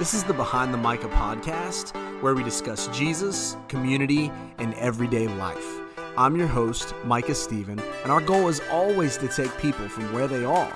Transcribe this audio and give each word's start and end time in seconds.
This 0.00 0.14
is 0.14 0.24
the 0.24 0.32
Behind 0.32 0.72
the 0.72 0.78
Micah 0.78 1.10
podcast, 1.10 1.92
where 2.22 2.34
we 2.34 2.42
discuss 2.42 2.88
Jesus, 2.88 3.58
community, 3.68 4.32
and 4.56 4.72
everyday 4.76 5.28
life. 5.28 5.78
I'm 6.16 6.36
your 6.36 6.46
host, 6.46 6.94
Micah 7.04 7.34
Stephen, 7.34 7.78
and 8.02 8.10
our 8.10 8.22
goal 8.22 8.48
is 8.48 8.62
always 8.72 9.18
to 9.18 9.28
take 9.28 9.54
people 9.58 9.86
from 9.90 10.10
where 10.14 10.26
they 10.26 10.42
are 10.42 10.72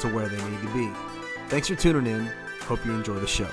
to 0.00 0.08
where 0.08 0.26
they 0.26 0.42
need 0.48 0.62
to 0.62 0.72
be. 0.72 0.90
Thanks 1.48 1.68
for 1.68 1.74
tuning 1.74 2.10
in. 2.10 2.32
Hope 2.62 2.82
you 2.86 2.92
enjoy 2.92 3.16
the 3.16 3.26
show. 3.26 3.50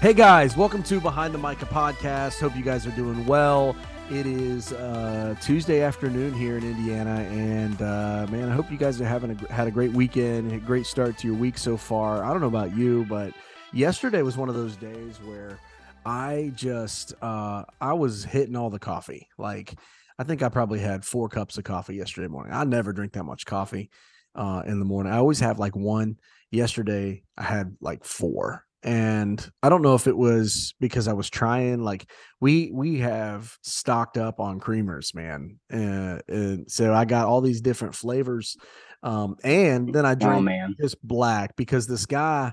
Hey 0.00 0.14
guys, 0.14 0.56
welcome 0.56 0.82
to 0.82 1.00
Behind 1.00 1.32
the 1.32 1.38
Micah 1.38 1.66
podcast. 1.66 2.40
Hope 2.40 2.56
you 2.56 2.64
guys 2.64 2.88
are 2.88 2.96
doing 2.96 3.24
well. 3.24 3.76
It 4.10 4.26
is 4.26 4.72
uh, 4.72 5.36
Tuesday 5.40 5.82
afternoon 5.82 6.34
here 6.34 6.58
in 6.58 6.64
Indiana, 6.64 7.20
and 7.30 7.80
uh, 7.80 8.26
man, 8.28 8.48
I 8.48 8.52
hope 8.52 8.68
you 8.68 8.76
guys 8.76 9.00
are 9.00 9.06
having 9.06 9.30
a, 9.30 9.52
had 9.52 9.68
a 9.68 9.70
great 9.70 9.92
weekend, 9.92 10.50
a 10.50 10.58
great 10.58 10.86
start 10.86 11.16
to 11.18 11.28
your 11.28 11.36
week 11.36 11.56
so 11.56 11.76
far. 11.76 12.24
I 12.24 12.32
don't 12.32 12.40
know 12.40 12.48
about 12.48 12.76
you, 12.76 13.06
but 13.08 13.32
yesterday 13.72 14.22
was 14.22 14.36
one 14.36 14.48
of 14.48 14.56
those 14.56 14.74
days 14.74 15.20
where 15.22 15.60
I 16.04 16.50
just 16.56 17.14
uh, 17.22 17.62
I 17.80 17.92
was 17.92 18.24
hitting 18.24 18.56
all 18.56 18.68
the 18.68 18.80
coffee. 18.80 19.28
Like 19.38 19.78
I 20.18 20.24
think 20.24 20.42
I 20.42 20.48
probably 20.48 20.80
had 20.80 21.04
four 21.04 21.28
cups 21.28 21.56
of 21.56 21.62
coffee 21.62 21.94
yesterday 21.94 22.26
morning. 22.26 22.52
I 22.52 22.64
never 22.64 22.92
drink 22.92 23.12
that 23.12 23.22
much 23.22 23.46
coffee 23.46 23.90
uh, 24.34 24.64
in 24.66 24.80
the 24.80 24.84
morning. 24.84 25.12
I 25.12 25.18
always 25.18 25.38
have 25.38 25.60
like 25.60 25.76
one. 25.76 26.16
Yesterday 26.50 27.22
I 27.38 27.44
had 27.44 27.76
like 27.80 28.04
four 28.04 28.64
and 28.82 29.50
i 29.62 29.68
don't 29.68 29.82
know 29.82 29.94
if 29.94 30.06
it 30.06 30.16
was 30.16 30.74
because 30.80 31.06
i 31.06 31.12
was 31.12 31.28
trying 31.28 31.82
like 31.82 32.10
we 32.40 32.70
we 32.72 32.98
have 32.98 33.54
stocked 33.62 34.16
up 34.16 34.40
on 34.40 34.58
creamers 34.58 35.14
man 35.14 35.58
uh, 35.72 36.18
and 36.28 36.70
so 36.70 36.92
i 36.92 37.04
got 37.04 37.26
all 37.26 37.40
these 37.40 37.60
different 37.60 37.94
flavors 37.94 38.56
um 39.02 39.36
and 39.44 39.92
then 39.92 40.06
i 40.06 40.14
drank 40.14 40.44
man. 40.44 40.74
just 40.80 40.96
black 41.06 41.54
because 41.56 41.86
this 41.86 42.06
guy 42.06 42.52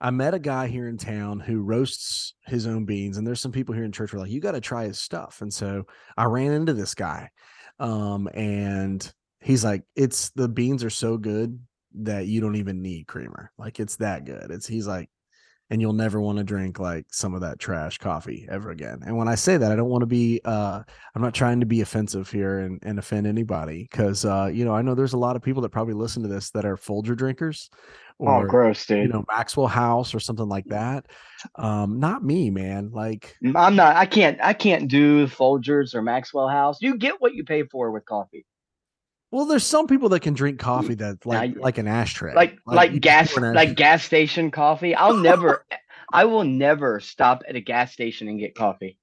i 0.00 0.10
met 0.10 0.34
a 0.34 0.40
guy 0.40 0.66
here 0.66 0.88
in 0.88 0.98
town 0.98 1.38
who 1.38 1.60
roasts 1.60 2.34
his 2.46 2.66
own 2.66 2.84
beans 2.84 3.16
and 3.16 3.26
there's 3.26 3.40
some 3.40 3.52
people 3.52 3.74
here 3.74 3.84
in 3.84 3.92
church 3.92 4.10
who 4.10 4.16
are 4.16 4.20
like 4.20 4.30
you 4.30 4.40
got 4.40 4.52
to 4.52 4.60
try 4.60 4.84
his 4.84 4.98
stuff 4.98 5.40
and 5.40 5.52
so 5.54 5.84
i 6.16 6.24
ran 6.24 6.50
into 6.50 6.72
this 6.72 6.94
guy 6.94 7.30
um 7.78 8.28
and 8.34 9.12
he's 9.40 9.64
like 9.64 9.84
it's 9.94 10.30
the 10.30 10.48
beans 10.48 10.82
are 10.82 10.90
so 10.90 11.16
good 11.16 11.60
that 11.96 12.26
you 12.26 12.40
don't 12.40 12.56
even 12.56 12.82
need 12.82 13.06
creamer 13.06 13.52
like 13.56 13.78
it's 13.78 13.96
that 13.96 14.24
good 14.24 14.50
it's 14.50 14.66
he's 14.66 14.86
like 14.86 15.08
and 15.74 15.82
you'll 15.82 15.92
never 15.92 16.20
want 16.20 16.38
to 16.38 16.44
drink 16.44 16.78
like 16.78 17.04
some 17.10 17.34
of 17.34 17.40
that 17.40 17.58
trash 17.58 17.98
coffee 17.98 18.46
ever 18.48 18.70
again. 18.70 19.02
And 19.04 19.16
when 19.16 19.26
I 19.26 19.34
say 19.34 19.56
that, 19.56 19.72
I 19.72 19.74
don't 19.74 19.88
want 19.88 20.02
to 20.02 20.06
be 20.06 20.40
uh 20.44 20.80
I'm 21.16 21.20
not 21.20 21.34
trying 21.34 21.58
to 21.58 21.66
be 21.66 21.80
offensive 21.80 22.30
here 22.30 22.60
and, 22.60 22.78
and 22.84 22.96
offend 22.96 23.26
anybody 23.26 23.88
because 23.90 24.24
uh 24.24 24.48
you 24.54 24.64
know 24.64 24.72
I 24.72 24.82
know 24.82 24.94
there's 24.94 25.14
a 25.14 25.18
lot 25.18 25.34
of 25.34 25.42
people 25.42 25.62
that 25.62 25.70
probably 25.70 25.94
listen 25.94 26.22
to 26.22 26.28
this 26.28 26.50
that 26.50 26.64
are 26.64 26.76
Folger 26.76 27.16
drinkers 27.16 27.70
or 28.20 28.44
oh, 28.44 28.46
gross, 28.46 28.86
dude. 28.86 29.02
you 29.02 29.08
know 29.08 29.24
Maxwell 29.26 29.66
House 29.66 30.14
or 30.14 30.20
something 30.20 30.48
like 30.48 30.66
that. 30.66 31.06
Um 31.56 31.98
not 31.98 32.22
me, 32.22 32.50
man. 32.50 32.92
Like 32.92 33.36
I'm 33.44 33.74
not 33.74 33.96
I 33.96 34.06
can't 34.06 34.38
I 34.40 34.52
can't 34.52 34.86
do 34.86 35.26
Folgers 35.26 35.92
or 35.92 36.02
Maxwell 36.02 36.46
House. 36.46 36.80
You 36.80 36.96
get 36.96 37.20
what 37.20 37.34
you 37.34 37.42
pay 37.42 37.64
for 37.64 37.90
with 37.90 38.04
coffee. 38.04 38.46
Well, 39.34 39.46
there's 39.46 39.66
some 39.66 39.88
people 39.88 40.10
that 40.10 40.20
can 40.20 40.34
drink 40.34 40.60
coffee 40.60 40.94
that 40.94 41.26
like 41.26 41.56
like 41.56 41.78
an 41.78 41.88
ashtray, 41.88 42.36
like 42.36 42.56
like, 42.66 42.92
like 42.92 43.00
gas 43.00 43.36
like 43.36 43.74
gas 43.74 44.04
station 44.04 44.52
coffee. 44.52 44.94
I'll 44.94 45.16
never, 45.30 45.63
I 46.14 46.24
will 46.26 46.44
never 46.44 47.00
stop 47.00 47.42
at 47.48 47.56
a 47.56 47.60
gas 47.60 47.92
station 47.92 48.28
and 48.28 48.38
get 48.38 48.54
coffee. 48.54 48.98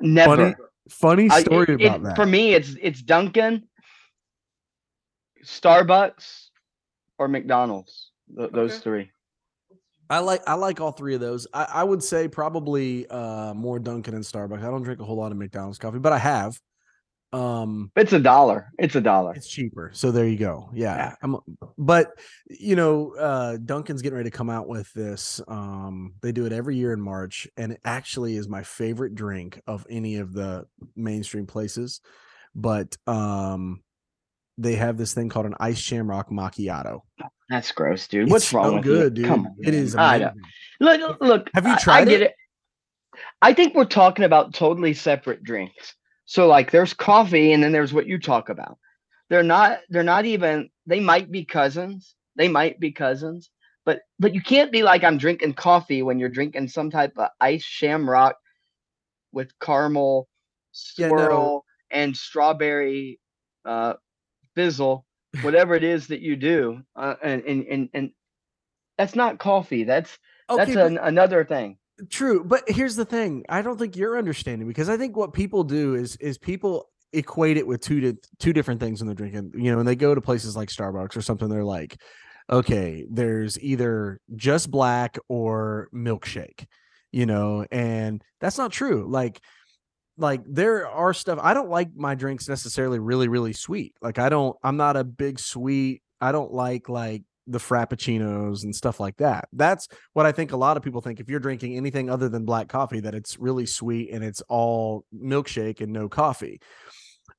Never. 0.00 0.36
Funny, 0.36 1.28
funny 1.28 1.28
story 1.28 1.66
I, 1.68 1.72
it, 1.72 1.86
about 1.86 1.96
it, 1.96 2.02
that. 2.02 2.16
For 2.16 2.26
me, 2.26 2.54
it's 2.54 2.74
it's 2.82 3.00
Dunkin', 3.00 3.62
Starbucks, 5.44 6.48
or 7.18 7.28
McDonald's. 7.28 8.10
Th- 8.36 8.48
okay. 8.48 8.54
Those 8.54 8.78
three. 8.80 9.12
I 10.10 10.18
like 10.18 10.42
I 10.46 10.54
like 10.54 10.80
all 10.80 10.90
three 10.90 11.14
of 11.14 11.20
those. 11.20 11.46
I, 11.54 11.68
I 11.72 11.84
would 11.84 12.02
say 12.02 12.26
probably 12.26 13.06
uh, 13.06 13.54
more 13.54 13.78
Dunkin' 13.78 14.14
and 14.14 14.24
Starbucks. 14.24 14.58
I 14.58 14.70
don't 14.70 14.82
drink 14.82 15.00
a 15.00 15.04
whole 15.04 15.16
lot 15.16 15.30
of 15.30 15.38
McDonald's 15.38 15.78
coffee, 15.78 16.00
but 16.00 16.12
I 16.12 16.18
have. 16.18 16.60
Um, 17.32 17.90
it's 17.96 18.12
a 18.12 18.18
dollar. 18.18 18.70
It's 18.78 18.94
a 18.94 19.00
dollar. 19.00 19.32
It's 19.34 19.48
cheaper. 19.48 19.90
So 19.94 20.10
there 20.10 20.28
you 20.28 20.36
go. 20.36 20.68
Yeah. 20.74 21.14
yeah. 21.22 21.36
but 21.78 22.12
you 22.50 22.76
know, 22.76 23.14
uh, 23.14 23.56
Dunkin's 23.56 24.02
getting 24.02 24.18
ready 24.18 24.30
to 24.30 24.36
come 24.36 24.50
out 24.50 24.68
with 24.68 24.92
this. 24.92 25.40
Um, 25.48 26.14
they 26.20 26.32
do 26.32 26.44
it 26.44 26.52
every 26.52 26.76
year 26.76 26.92
in 26.92 27.00
March, 27.00 27.48
and 27.56 27.72
it 27.72 27.80
actually 27.84 28.36
is 28.36 28.48
my 28.48 28.62
favorite 28.62 29.14
drink 29.14 29.60
of 29.66 29.86
any 29.88 30.16
of 30.16 30.32
the 30.34 30.66
mainstream 30.94 31.46
places. 31.46 32.00
But 32.54 32.96
um, 33.06 33.82
they 34.58 34.74
have 34.74 34.98
this 34.98 35.14
thing 35.14 35.30
called 35.30 35.46
an 35.46 35.54
ice 35.58 35.78
shamrock 35.78 36.30
macchiato. 36.30 37.00
That's 37.48 37.72
gross, 37.72 38.08
dude. 38.08 38.30
What's 38.30 38.44
it's 38.44 38.52
wrong 38.52 38.70
so 38.70 38.74
with 38.74 38.84
good, 38.84 39.16
you? 39.16 39.22
dude? 39.22 39.30
Come 39.30 39.46
on, 39.46 39.56
it 39.62 39.74
is. 39.74 39.94
Amazing. 39.94 40.30
Look, 40.80 41.20
look. 41.20 41.50
Have 41.54 41.66
you 41.66 41.76
tried 41.76 42.08
I, 42.08 42.12
I 42.12 42.14
it? 42.14 42.22
it? 42.22 42.34
I 43.40 43.54
think 43.54 43.74
we're 43.74 43.84
talking 43.84 44.24
about 44.24 44.52
totally 44.52 44.92
separate 44.94 45.42
drinks. 45.42 45.94
So 46.32 46.46
like 46.46 46.70
there's 46.70 46.94
coffee 46.94 47.52
and 47.52 47.62
then 47.62 47.72
there's 47.72 47.92
what 47.92 48.06
you 48.06 48.18
talk 48.18 48.48
about. 48.48 48.78
They're 49.28 49.42
not 49.42 49.80
they're 49.90 50.02
not 50.02 50.24
even 50.24 50.70
they 50.86 50.98
might 50.98 51.30
be 51.30 51.44
cousins. 51.44 52.14
They 52.36 52.48
might 52.48 52.80
be 52.80 52.90
cousins, 52.90 53.50
but 53.84 54.00
but 54.18 54.32
you 54.32 54.40
can't 54.40 54.72
be 54.72 54.82
like 54.82 55.04
I'm 55.04 55.18
drinking 55.18 55.52
coffee 55.52 56.00
when 56.00 56.18
you're 56.18 56.30
drinking 56.30 56.68
some 56.68 56.90
type 56.90 57.12
of 57.18 57.28
ice 57.38 57.62
shamrock 57.62 58.36
with 59.32 59.50
caramel 59.60 60.26
swirl 60.70 61.10
yeah, 61.10 61.28
no. 61.28 61.64
and 61.90 62.16
strawberry 62.16 63.20
uh 63.66 63.92
fizzle, 64.54 65.04
whatever 65.42 65.74
it 65.74 65.84
is 65.84 66.06
that 66.06 66.22
you 66.22 66.36
do. 66.36 66.80
Uh, 66.96 67.16
and, 67.22 67.42
and 67.42 67.66
and 67.66 67.88
and 67.92 68.10
that's 68.96 69.14
not 69.14 69.38
coffee. 69.38 69.84
That's 69.84 70.18
okay, 70.48 70.64
that's 70.64 70.76
an, 70.76 70.96
another 70.96 71.44
thing. 71.44 71.76
True, 72.08 72.42
but 72.44 72.64
here's 72.68 72.96
the 72.96 73.04
thing. 73.04 73.44
I 73.48 73.62
don't 73.62 73.78
think 73.78 73.96
you're 73.96 74.18
understanding 74.18 74.66
because 74.66 74.88
I 74.88 74.96
think 74.96 75.16
what 75.16 75.32
people 75.32 75.62
do 75.64 75.94
is 75.94 76.16
is 76.16 76.38
people 76.38 76.88
equate 77.12 77.58
it 77.58 77.66
with 77.66 77.80
two 77.80 78.00
to 78.00 78.18
two 78.38 78.52
different 78.52 78.80
things 78.80 79.00
when 79.00 79.06
they're 79.06 79.14
drinking. 79.14 79.52
You 79.54 79.70
know, 79.70 79.76
when 79.76 79.86
they 79.86 79.96
go 79.96 80.14
to 80.14 80.20
places 80.20 80.56
like 80.56 80.68
Starbucks 80.68 81.16
or 81.16 81.22
something, 81.22 81.48
they're 81.48 81.64
like, 81.64 82.00
okay, 82.50 83.04
there's 83.10 83.60
either 83.60 84.20
just 84.34 84.70
black 84.70 85.18
or 85.28 85.88
milkshake, 85.94 86.66
you 87.12 87.26
know, 87.26 87.66
and 87.70 88.22
that's 88.40 88.58
not 88.58 88.72
true. 88.72 89.06
Like 89.08 89.40
like 90.16 90.42
there 90.46 90.88
are 90.88 91.14
stuff 91.14 91.38
I 91.42 91.54
don't 91.54 91.70
like 91.70 91.94
my 91.94 92.14
drinks 92.14 92.48
necessarily 92.48 92.98
really 92.98 93.28
really 93.28 93.52
sweet. 93.52 93.94
Like 94.02 94.18
I 94.18 94.28
don't 94.28 94.56
I'm 94.62 94.76
not 94.76 94.96
a 94.96 95.04
big 95.04 95.38
sweet. 95.38 96.02
I 96.20 96.32
don't 96.32 96.52
like 96.52 96.88
like 96.88 97.22
the 97.46 97.58
frappuccinos 97.58 98.64
and 98.64 98.74
stuff 98.74 99.00
like 99.00 99.16
that. 99.16 99.48
That's 99.52 99.88
what 100.12 100.26
I 100.26 100.32
think 100.32 100.52
a 100.52 100.56
lot 100.56 100.76
of 100.76 100.82
people 100.82 101.00
think 101.00 101.20
if 101.20 101.28
you're 101.28 101.40
drinking 101.40 101.76
anything 101.76 102.08
other 102.08 102.28
than 102.28 102.44
black 102.44 102.68
coffee 102.68 103.00
that 103.00 103.14
it's 103.14 103.38
really 103.38 103.66
sweet 103.66 104.10
and 104.10 104.22
it's 104.22 104.42
all 104.48 105.04
milkshake 105.14 105.80
and 105.80 105.92
no 105.92 106.08
coffee. 106.08 106.60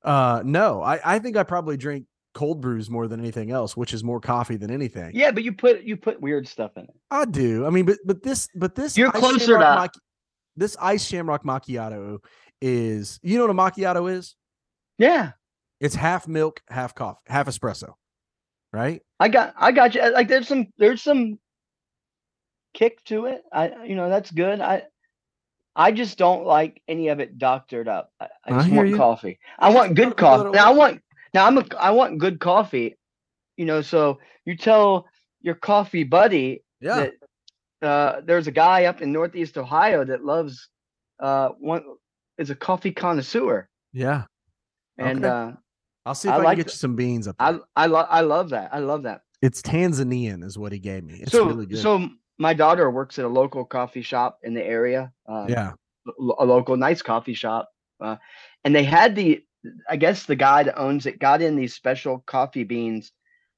Uh 0.02 0.42
no, 0.44 0.82
I 0.82 1.00
I 1.04 1.18
think 1.18 1.36
I 1.36 1.42
probably 1.42 1.76
drink 1.76 2.06
cold 2.34 2.60
brews 2.60 2.90
more 2.90 3.06
than 3.08 3.20
anything 3.20 3.50
else, 3.50 3.76
which 3.76 3.94
is 3.94 4.04
more 4.04 4.20
coffee 4.20 4.56
than 4.56 4.70
anything. 4.70 5.12
Yeah, 5.14 5.30
but 5.30 5.44
you 5.44 5.52
put 5.52 5.82
you 5.82 5.96
put 5.96 6.20
weird 6.20 6.46
stuff 6.46 6.72
in 6.76 6.84
it. 6.84 6.94
I 7.10 7.24
do. 7.24 7.66
I 7.66 7.70
mean, 7.70 7.86
but 7.86 7.98
but 8.04 8.22
this 8.22 8.48
but 8.54 8.74
this 8.74 8.96
you're 8.96 9.12
closer 9.12 9.58
to 9.58 9.90
this 10.56 10.76
ice 10.80 11.04
shamrock 11.04 11.44
macchiato 11.44 12.18
is 12.60 13.18
you 13.22 13.38
know 13.38 13.46
what 13.46 13.50
a 13.50 13.80
macchiato 13.80 14.12
is? 14.12 14.36
Yeah. 14.98 15.32
It's 15.80 15.94
half 15.94 16.28
milk, 16.28 16.62
half 16.68 16.94
coffee, 16.94 17.20
half 17.26 17.46
espresso 17.46 17.94
right? 18.74 19.02
I 19.20 19.28
got 19.28 19.54
I 19.56 19.72
got 19.72 19.94
you. 19.94 20.12
Like 20.12 20.28
there's 20.28 20.48
some 20.48 20.66
there's 20.76 21.00
some 21.00 21.38
kick 22.74 23.02
to 23.04 23.26
it. 23.26 23.42
I 23.52 23.84
you 23.84 23.94
know 23.94 24.08
that's 24.08 24.30
good. 24.30 24.60
I 24.60 24.82
I 25.76 25.92
just 25.92 26.18
don't 26.18 26.44
like 26.44 26.82
any 26.88 27.08
of 27.08 27.20
it 27.20 27.38
doctored 27.38 27.88
up. 27.88 28.10
I, 28.20 28.28
I 28.44 28.50
just 28.50 28.70
I 28.70 28.76
want 28.76 28.88
you. 28.88 28.96
coffee. 28.96 29.38
I 29.58 29.70
want 29.70 29.94
good 29.94 30.16
coffee. 30.16 30.50
Now 30.50 30.72
I 30.72 30.74
want 30.74 31.00
now 31.32 31.46
I'm 31.46 31.58
a 31.58 31.64
I 31.78 31.92
want 31.92 32.18
good 32.18 32.40
coffee. 32.40 32.96
You 33.56 33.66
know, 33.66 33.80
so 33.80 34.18
you 34.44 34.56
tell 34.56 35.06
your 35.40 35.54
coffee 35.54 36.02
buddy 36.02 36.64
yeah. 36.80 37.06
that 37.80 37.86
uh, 37.88 38.20
there's 38.24 38.48
a 38.48 38.52
guy 38.52 38.86
up 38.86 39.00
in 39.00 39.12
Northeast 39.12 39.56
Ohio 39.56 40.04
that 40.04 40.24
loves 40.24 40.68
uh 41.20 41.50
one 41.60 41.84
is 42.38 42.50
a 42.50 42.56
coffee 42.56 42.90
connoisseur. 42.90 43.68
Yeah. 43.92 44.24
And 44.98 45.24
okay. 45.24 45.34
uh 45.34 45.52
I'll 46.06 46.14
see 46.14 46.28
if 46.28 46.34
I, 46.34 46.38
I 46.38 46.42
like 46.42 46.56
can 46.56 46.64
get 46.64 46.72
you 46.72 46.76
some 46.76 46.96
beans 46.96 47.28
up. 47.28 47.36
There. 47.38 47.60
I 47.76 47.84
I 47.84 47.86
love 47.86 48.06
I 48.10 48.20
love 48.20 48.50
that. 48.50 48.70
I 48.72 48.78
love 48.80 49.02
that. 49.04 49.22
It's 49.42 49.62
Tanzanian, 49.62 50.42
is 50.42 50.58
what 50.58 50.72
he 50.72 50.78
gave 50.78 51.04
me. 51.04 51.18
It's 51.20 51.32
so, 51.32 51.46
really 51.46 51.66
good. 51.66 51.78
So 51.78 52.08
my 52.38 52.54
daughter 52.54 52.90
works 52.90 53.18
at 53.18 53.24
a 53.24 53.28
local 53.28 53.64
coffee 53.64 54.02
shop 54.02 54.38
in 54.42 54.54
the 54.54 54.64
area. 54.64 55.12
Uh, 55.28 55.46
yeah, 55.48 55.72
a 56.38 56.44
local 56.44 56.76
nice 56.76 57.02
coffee 57.02 57.34
shop, 57.34 57.70
uh, 58.00 58.16
and 58.64 58.74
they 58.74 58.84
had 58.84 59.16
the. 59.16 59.44
I 59.88 59.96
guess 59.96 60.26
the 60.26 60.36
guy 60.36 60.62
that 60.64 60.78
owns 60.78 61.06
it 61.06 61.18
got 61.18 61.40
in 61.40 61.56
these 61.56 61.74
special 61.74 62.22
coffee 62.26 62.64
beans 62.64 63.12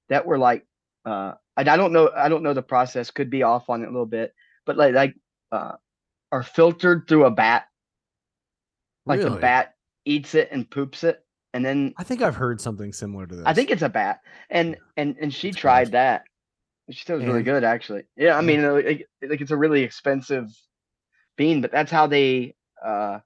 that 0.08 0.24
were 0.24 0.38
like, 0.38 0.64
uh, 1.04 1.32
and 1.56 1.68
I 1.68 1.76
don't 1.76 1.92
know, 1.92 2.12
I 2.16 2.28
don't 2.28 2.44
know 2.44 2.54
the 2.54 2.62
process. 2.62 3.10
Could 3.10 3.28
be 3.28 3.42
off 3.42 3.68
on 3.68 3.82
it 3.82 3.88
a 3.88 3.90
little 3.90 4.06
bit, 4.06 4.32
but 4.66 4.76
like 4.76 4.94
like 4.94 5.14
uh, 5.50 5.72
are 6.30 6.44
filtered 6.44 7.06
through 7.08 7.24
a 7.24 7.30
bat. 7.32 7.66
Like 9.04 9.18
really? 9.18 9.30
the 9.30 9.36
bat 9.36 9.74
eats 10.04 10.36
it 10.36 10.48
and 10.52 10.70
poops 10.70 11.02
it. 11.02 11.25
And 11.52 11.64
then 11.64 11.94
I 11.96 12.04
think 12.04 12.22
I've 12.22 12.36
heard 12.36 12.60
something 12.60 12.92
similar 12.92 13.26
to 13.26 13.36
this. 13.36 13.44
I 13.46 13.54
think 13.54 13.70
it's 13.70 13.82
a 13.82 13.88
bat, 13.88 14.20
and 14.50 14.76
and 14.96 15.16
and 15.20 15.32
she 15.32 15.52
tried 15.52 15.92
that. 15.92 16.24
She 16.90 17.04
said 17.04 17.14
it 17.14 17.16
was 17.16 17.26
really 17.26 17.42
good, 17.42 17.64
actually. 17.64 18.04
Yeah, 18.16 18.38
I 18.38 18.40
mean, 18.42 18.62
like, 18.62 19.08
like 19.22 19.40
it's 19.40 19.50
a 19.50 19.56
really 19.56 19.82
expensive 19.82 20.48
bean, 21.36 21.60
but 21.60 21.72
that's 21.72 21.90
how 21.90 22.06
they 22.06 22.54
uh 22.84 23.18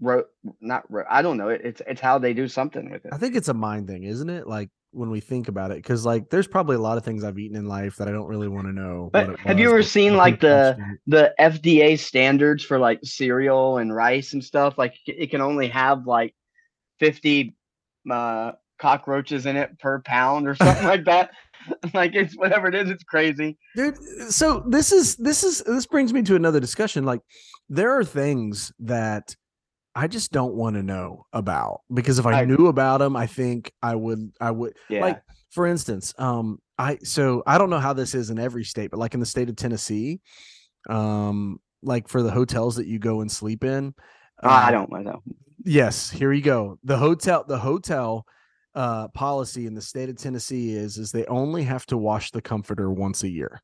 wrote. 0.00 0.26
Not 0.60 0.90
wrote. 0.90 1.06
I 1.08 1.22
don't 1.22 1.36
know. 1.36 1.48
It, 1.50 1.60
it's 1.64 1.82
it's 1.86 2.00
how 2.00 2.18
they 2.18 2.34
do 2.34 2.48
something 2.48 2.90
with 2.90 3.04
it. 3.04 3.12
I 3.12 3.18
think 3.18 3.36
it's 3.36 3.48
a 3.48 3.54
mind 3.54 3.86
thing, 3.86 4.04
isn't 4.04 4.28
it? 4.28 4.46
Like 4.46 4.70
when 4.90 5.10
we 5.10 5.20
think 5.20 5.48
about 5.48 5.70
it, 5.70 5.76
because 5.78 6.04
like 6.06 6.30
there's 6.30 6.46
probably 6.46 6.76
a 6.76 6.80
lot 6.80 6.96
of 6.98 7.04
things 7.04 7.24
I've 7.24 7.38
eaten 7.38 7.56
in 7.56 7.66
life 7.66 7.96
that 7.96 8.08
I 8.08 8.12
don't 8.12 8.26
really 8.28 8.48
want 8.48 8.66
to 8.66 8.72
know. 8.72 9.10
But 9.12 9.38
have 9.40 9.58
you 9.58 9.68
ever 9.70 9.82
seen, 9.82 10.16
like, 10.16 10.40
the- 10.40 10.76
the 11.06 11.34
FDA 11.38 11.98
standards 11.98 12.64
for 12.64 12.78
like 12.78 13.00
cereal 13.02 13.78
and 13.78 13.94
rice 13.94 14.32
and 14.32 14.42
stuff, 14.42 14.78
like 14.78 14.94
it 15.06 15.30
can 15.30 15.40
only 15.40 15.68
have 15.68 16.06
like 16.06 16.34
50 17.04 17.54
uh 18.10 18.52
cockroaches 18.78 19.44
in 19.46 19.56
it 19.56 19.78
per 19.78 20.00
pound 20.00 20.48
or 20.48 20.54
something 20.54 20.84
like 20.86 21.04
that. 21.04 21.30
Like 21.94 22.14
it's 22.14 22.34
whatever 22.36 22.66
it 22.68 22.74
is, 22.74 22.90
it's 22.90 23.04
crazy. 23.04 23.56
dude 23.74 23.96
so 24.30 24.62
this 24.68 24.92
is 24.92 25.16
this 25.16 25.42
is 25.42 25.62
this 25.62 25.86
brings 25.86 26.12
me 26.12 26.20
to 26.22 26.36
another 26.36 26.60
discussion 26.60 27.04
like 27.04 27.20
there 27.70 27.90
are 27.98 28.04
things 28.04 28.70
that 28.80 29.34
i 29.94 30.06
just 30.06 30.30
don't 30.30 30.52
want 30.54 30.76
to 30.76 30.82
know 30.82 31.24
about 31.32 31.80
because 31.94 32.18
if 32.18 32.26
i, 32.26 32.40
I- 32.40 32.44
knew 32.44 32.66
about 32.66 32.98
them 32.98 33.16
i 33.16 33.26
think 33.26 33.72
i 33.80 33.94
would 33.94 34.30
i 34.42 34.50
would 34.50 34.74
Yeah. 34.90 35.00
like 35.00 35.22
for 35.52 35.66
instance 35.66 36.12
um 36.18 36.58
i 36.78 36.98
so 37.02 37.42
i 37.46 37.56
don't 37.56 37.70
know 37.70 37.80
how 37.80 37.94
this 37.94 38.14
is 38.14 38.28
in 38.28 38.38
every 38.38 38.64
state 38.64 38.90
but 38.90 39.00
like 39.00 39.14
in 39.14 39.20
the 39.20 39.26
state 39.34 39.48
of 39.48 39.56
tennessee 39.56 40.20
um 40.90 41.58
like 41.82 42.08
for 42.08 42.22
the 42.22 42.30
hotels 42.30 42.76
that 42.76 42.86
you 42.86 42.98
go 42.98 43.22
and 43.22 43.30
sleep 43.32 43.64
in 43.64 43.94
Ah, 44.42 44.66
I 44.66 44.68
uh, 44.68 44.70
don't 44.72 44.92
know. 45.04 45.22
Yes, 45.64 46.10
here 46.10 46.32
you 46.32 46.42
go. 46.42 46.78
The 46.84 46.96
hotel, 46.98 47.44
the 47.46 47.58
hotel 47.58 48.26
uh 48.74 49.06
policy 49.08 49.66
in 49.66 49.74
the 49.74 49.80
state 49.80 50.08
of 50.08 50.16
Tennessee 50.16 50.74
is 50.74 50.98
is 50.98 51.12
they 51.12 51.24
only 51.26 51.62
have 51.62 51.86
to 51.86 51.96
wash 51.96 52.32
the 52.32 52.42
comforter 52.42 52.90
once 52.90 53.22
a 53.22 53.30
year. 53.30 53.62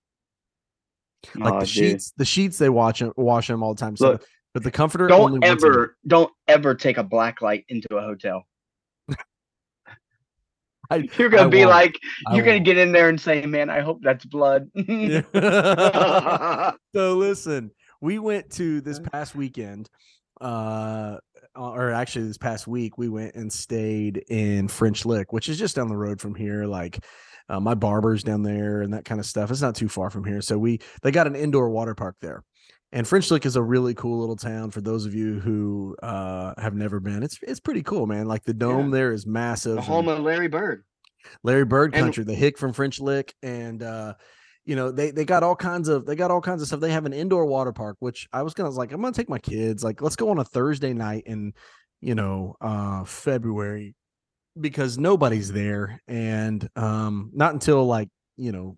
Like 1.35 1.55
Oh, 1.55 1.61
the 1.61 1.67
dude. 1.67 1.69
sheets, 1.69 2.13
the 2.17 2.25
sheets 2.25 2.59
they 2.59 2.67
'em- 2.69 3.13
wash 3.17 3.49
them 3.49 3.63
all 3.63 3.75
the 3.75 3.81
time. 3.81 3.97
So, 3.97 4.13
Look, 4.13 4.25
but 4.55 4.63
the 4.63 4.71
comforter 4.71 5.09
Don't 5.09 5.33
once 5.33 5.45
ever, 5.45 5.97
don't 6.07 6.33
ever 6.49 6.75
take 6.75 6.97
a 6.97 7.03
black 7.03 7.43
light 7.43 7.65
into 7.69 7.95
a 7.97 8.01
hotel. 8.03 8.45
I- 10.91 11.09
You're 11.19 11.29
gonna 11.29 11.47
I 11.47 11.49
be 11.49 11.59
won't. 11.59 11.71
like, 11.71 11.99
I 12.27 12.37
you're 12.37 12.45
gonna 12.45 12.61
get 12.61 12.79
in 12.79 12.93
there 12.93 13.09
and 13.09 13.21
say, 13.21 13.45
"Man, 13.47 13.69
I 13.69 13.81
hope 13.81 14.01
that's 14.03 14.25
blood." 14.25 14.71
So 16.95 17.17
listen, 17.17 17.71
we 18.01 18.19
went 18.19 18.51
to 18.53 18.81
this 18.81 18.99
past 18.99 19.35
weekend, 19.37 19.89
uh, 20.41 21.19
or 21.69 21.91
actually 21.93 22.27
this 22.27 22.39
past 22.39 22.67
week, 22.67 22.99
we 22.99 23.09
went 23.09 23.35
and 23.35 23.53
stayed 23.53 24.19
in 24.29 24.69
French 24.69 25.05
Lick, 25.05 25.33
which 25.33 25.49
is 25.49 25.59
just 25.59 25.77
down 25.77 25.89
the 25.89 25.97
road 25.97 26.21
from 26.21 26.35
here. 26.35 26.65
Like, 26.65 27.05
uh, 27.49 27.61
my 27.61 27.75
barber's 27.75 28.23
down 28.23 28.43
there 28.43 28.83
and 28.83 28.93
that 28.95 29.05
kind 29.05 29.19
of 29.21 29.27
stuff. 29.27 29.51
It's 29.51 29.61
not 29.63 29.75
too 29.75 29.89
far 29.89 30.11
from 30.11 30.25
here. 30.25 30.41
So 30.41 30.57
we 30.59 30.81
they 31.03 31.11
got 31.11 31.27
an 31.27 31.37
indoor 31.37 31.69
water 31.71 31.95
park 31.95 32.17
there. 32.21 32.43
And 32.93 33.07
French 33.07 33.31
Lick 33.31 33.47
is 33.47 33.55
a 33.55 33.63
really 33.63 33.95
cool 33.95 34.19
little 34.19 34.35
town 34.37 34.73
for 34.73 34.81
those 34.81 35.07
of 35.07 35.15
you 35.15 35.39
who 35.39 35.97
uh, 36.03 36.55
have 36.61 36.75
never 36.75 36.99
been. 36.99 37.23
It's 37.23 37.39
it's 37.43 37.61
pretty 37.61 37.83
cool, 37.83 38.07
man. 38.07 38.27
Like 38.27 38.45
the 38.45 38.55
dome 38.55 38.91
there 38.91 39.13
is 39.13 39.27
massive. 39.27 39.73
the 39.75 39.79
and- 39.79 39.87
home 39.87 40.09
of 40.09 40.21
Larry 40.21 40.49
Bird. 40.49 40.85
Larry 41.45 41.65
Bird 41.67 41.95
And- 41.95 42.03
Country, 42.03 42.25
the 42.25 42.35
hick 42.35 42.57
from 42.59 42.73
French 42.73 42.99
Lick, 42.99 43.35
and 43.43 43.83
uh, 43.83 44.15
you 44.71 44.77
know 44.77 44.93
they 44.93 45.11
they 45.11 45.25
got 45.25 45.43
all 45.43 45.57
kinds 45.57 45.89
of 45.89 46.07
they 46.07 46.15
got 46.15 46.31
all 46.31 46.41
kinds 46.41 46.63
of 46.63 46.69
stuff. 46.69 46.79
They 46.79 46.93
have 46.93 47.05
an 47.05 47.13
indoor 47.13 47.45
water 47.45 47.73
park, 47.73 47.97
which 47.99 48.29
I 48.33 48.43
was 48.43 48.55
gonna 48.55 48.69
I 48.69 48.71
was 48.71 48.79
like 48.79 48.93
I'm 48.93 49.03
gonna 49.03 49.13
take 49.13 49.29
my 49.29 49.41
kids. 49.41 49.83
Like 49.83 50.01
let's 50.01 50.15
go 50.15 50.31
on 50.31 50.39
a 50.39 50.45
Thursday 50.45 50.93
night 50.93 51.25
in 51.27 51.55
you 52.01 52.15
know 52.15 52.55
uh 52.61 53.03
February 53.03 53.97
because 54.61 54.97
nobody's 54.97 55.51
there, 55.51 56.01
and 56.07 56.69
um 56.77 57.33
not 57.35 57.53
until 57.53 57.85
like 57.85 58.11
you 58.37 58.53
know 58.53 58.77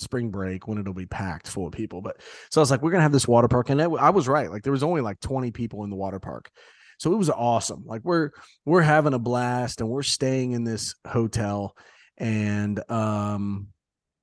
spring 0.00 0.32
break 0.32 0.66
when 0.66 0.78
it'll 0.78 0.92
be 0.92 1.06
packed 1.06 1.46
full 1.46 1.68
of 1.68 1.72
people. 1.72 2.02
But 2.02 2.16
so 2.50 2.60
I 2.60 2.62
was 2.62 2.72
like, 2.72 2.82
we're 2.82 2.90
gonna 2.90 3.04
have 3.04 3.12
this 3.12 3.28
water 3.28 3.46
park, 3.46 3.70
and 3.70 3.80
I 3.80 4.10
was 4.10 4.26
right. 4.26 4.50
Like 4.50 4.64
there 4.64 4.72
was 4.72 4.82
only 4.82 5.02
like 5.02 5.20
20 5.20 5.52
people 5.52 5.84
in 5.84 5.90
the 5.90 5.94
water 5.94 6.18
park. 6.18 6.50
So 6.98 7.12
it 7.12 7.16
was 7.16 7.30
awesome. 7.30 7.84
Like 7.86 8.00
we're 8.02 8.30
we're 8.64 8.82
having 8.82 9.14
a 9.14 9.20
blast 9.20 9.80
and 9.80 9.88
we're 9.88 10.02
staying 10.02 10.50
in 10.50 10.64
this 10.64 10.96
hotel 11.06 11.76
and 12.16 12.82
um 12.90 13.68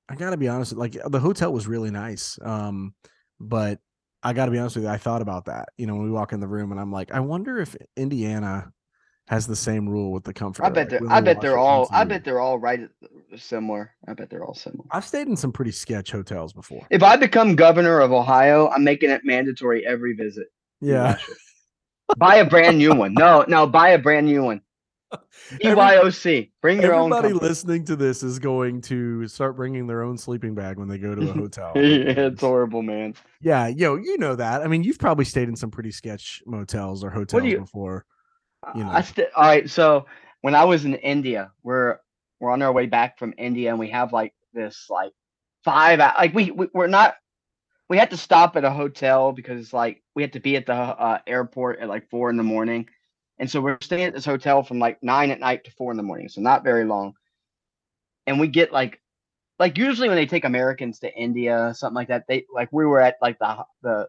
I 0.08 0.14
got 0.14 0.30
to 0.30 0.36
be 0.36 0.48
honest 0.48 0.74
like 0.74 0.96
the 1.06 1.20
hotel 1.20 1.52
was 1.52 1.66
really 1.66 1.90
nice. 1.90 2.38
Um 2.42 2.94
but 3.38 3.78
I 4.22 4.32
got 4.32 4.46
to 4.46 4.50
be 4.50 4.58
honest 4.58 4.76
with 4.76 4.84
you 4.84 4.90
I 4.90 4.98
thought 4.98 5.22
about 5.22 5.46
that. 5.46 5.68
You 5.76 5.86
know, 5.86 5.94
when 5.94 6.04
we 6.04 6.10
walk 6.10 6.32
in 6.32 6.40
the 6.40 6.48
room 6.48 6.72
and 6.72 6.80
I'm 6.80 6.92
like 6.92 7.12
I 7.12 7.20
wonder 7.20 7.58
if 7.58 7.76
Indiana 7.96 8.72
has 9.28 9.46
the 9.46 9.56
same 9.56 9.88
rule 9.88 10.12
with 10.12 10.24
the 10.24 10.32
comfort. 10.32 10.64
I 10.64 10.70
bet 10.70 10.88
they're, 10.88 11.00
I 11.08 11.20
bet 11.20 11.40
they're 11.40 11.58
all, 11.58 11.88
I 11.90 12.04
bet 12.04 12.24
they're 12.24 12.40
all 12.40 12.58
right, 12.58 12.88
similar. 13.36 13.92
I 14.06 14.14
bet 14.14 14.30
they're 14.30 14.44
all 14.44 14.54
similar. 14.54 14.84
I've 14.92 15.04
stayed 15.04 15.26
in 15.26 15.36
some 15.36 15.52
pretty 15.52 15.72
sketch 15.72 16.12
hotels 16.12 16.52
before. 16.52 16.86
If 16.90 17.02
I 17.02 17.16
become 17.16 17.56
governor 17.56 18.00
of 18.00 18.12
Ohio, 18.12 18.68
I'm 18.68 18.84
making 18.84 19.10
it 19.10 19.22
mandatory 19.24 19.84
every 19.84 20.14
visit. 20.14 20.46
Yeah. 20.80 21.18
buy 22.18 22.36
a 22.36 22.48
brand 22.48 22.78
new 22.78 22.94
one. 22.94 23.14
No, 23.14 23.44
no, 23.48 23.66
buy 23.66 23.90
a 23.90 23.98
brand 23.98 24.26
new 24.26 24.44
one. 24.44 24.60
BYOC. 25.62 26.50
Bring 26.60 26.80
your 26.82 26.94
own. 26.94 27.12
Everybody 27.12 27.34
listening 27.46 27.84
to 27.86 27.96
this 27.96 28.22
is 28.22 28.38
going 28.38 28.80
to 28.82 29.26
start 29.28 29.56
bringing 29.56 29.86
their 29.86 30.02
own 30.02 30.18
sleeping 30.18 30.54
bag 30.54 30.78
when 30.78 30.88
they 30.88 30.98
go 30.98 31.14
to 31.14 31.30
a 31.30 31.32
hotel. 31.32 31.72
yeah, 31.76 31.80
it's 31.82 32.40
horrible, 32.40 32.82
man. 32.82 33.14
Yeah, 33.40 33.68
yo, 33.68 33.96
you 33.96 34.18
know 34.18 34.34
that. 34.36 34.62
I 34.62 34.66
mean, 34.66 34.82
you've 34.82 34.98
probably 34.98 35.24
stayed 35.24 35.48
in 35.48 35.56
some 35.56 35.70
pretty 35.70 35.90
sketch 35.92 36.42
motels 36.46 37.04
or 37.04 37.10
hotels 37.10 37.44
you- 37.44 37.60
before. 37.60 38.04
You 38.74 38.82
know. 38.82 38.90
I 38.90 39.02
st- 39.02 39.28
all 39.36 39.44
right. 39.44 39.70
So 39.70 40.06
when 40.40 40.56
I 40.56 40.64
was 40.64 40.84
in 40.84 40.94
India, 40.96 41.52
we're 41.62 41.98
we're 42.40 42.50
on 42.50 42.62
our 42.62 42.72
way 42.72 42.86
back 42.86 43.18
from 43.18 43.32
India, 43.38 43.70
and 43.70 43.78
we 43.78 43.90
have 43.90 44.12
like 44.12 44.34
this 44.52 44.86
like 44.90 45.12
five 45.64 46.00
like 46.00 46.34
we, 46.34 46.50
we 46.50 46.66
we're 46.74 46.88
not 46.88 47.14
we 47.88 47.96
had 47.96 48.10
to 48.10 48.16
stop 48.16 48.56
at 48.56 48.64
a 48.64 48.70
hotel 48.70 49.30
because 49.30 49.72
like 49.72 50.02
we 50.16 50.22
had 50.22 50.32
to 50.32 50.40
be 50.40 50.56
at 50.56 50.66
the 50.66 50.72
uh, 50.72 51.18
airport 51.28 51.78
at 51.78 51.88
like 51.88 52.10
four 52.10 52.28
in 52.30 52.36
the 52.36 52.42
morning, 52.42 52.88
and 53.38 53.50
so 53.50 53.60
we're 53.60 53.78
staying 53.80 54.04
at 54.04 54.14
this 54.14 54.24
hotel 54.24 54.62
from 54.62 54.78
like 54.78 55.02
nine 55.02 55.30
at 55.30 55.40
night 55.40 55.64
to 55.64 55.70
four 55.70 55.90
in 55.90 55.96
the 55.96 56.02
morning, 56.02 56.28
so 56.28 56.40
not 56.40 56.64
very 56.64 56.84
long. 56.84 57.14
And 58.26 58.40
we 58.40 58.48
get 58.48 58.72
like 58.72 59.00
like 59.58 59.78
usually 59.78 60.08
when 60.08 60.16
they 60.16 60.26
take 60.26 60.44
Americans 60.44 61.00
to 61.00 61.14
India, 61.14 61.72
something 61.76 61.94
like 61.94 62.08
that, 62.08 62.24
they 62.28 62.46
like 62.52 62.72
we 62.72 62.86
were 62.86 63.00
at 63.00 63.16
like 63.20 63.38
the 63.38 63.64
the 63.82 64.08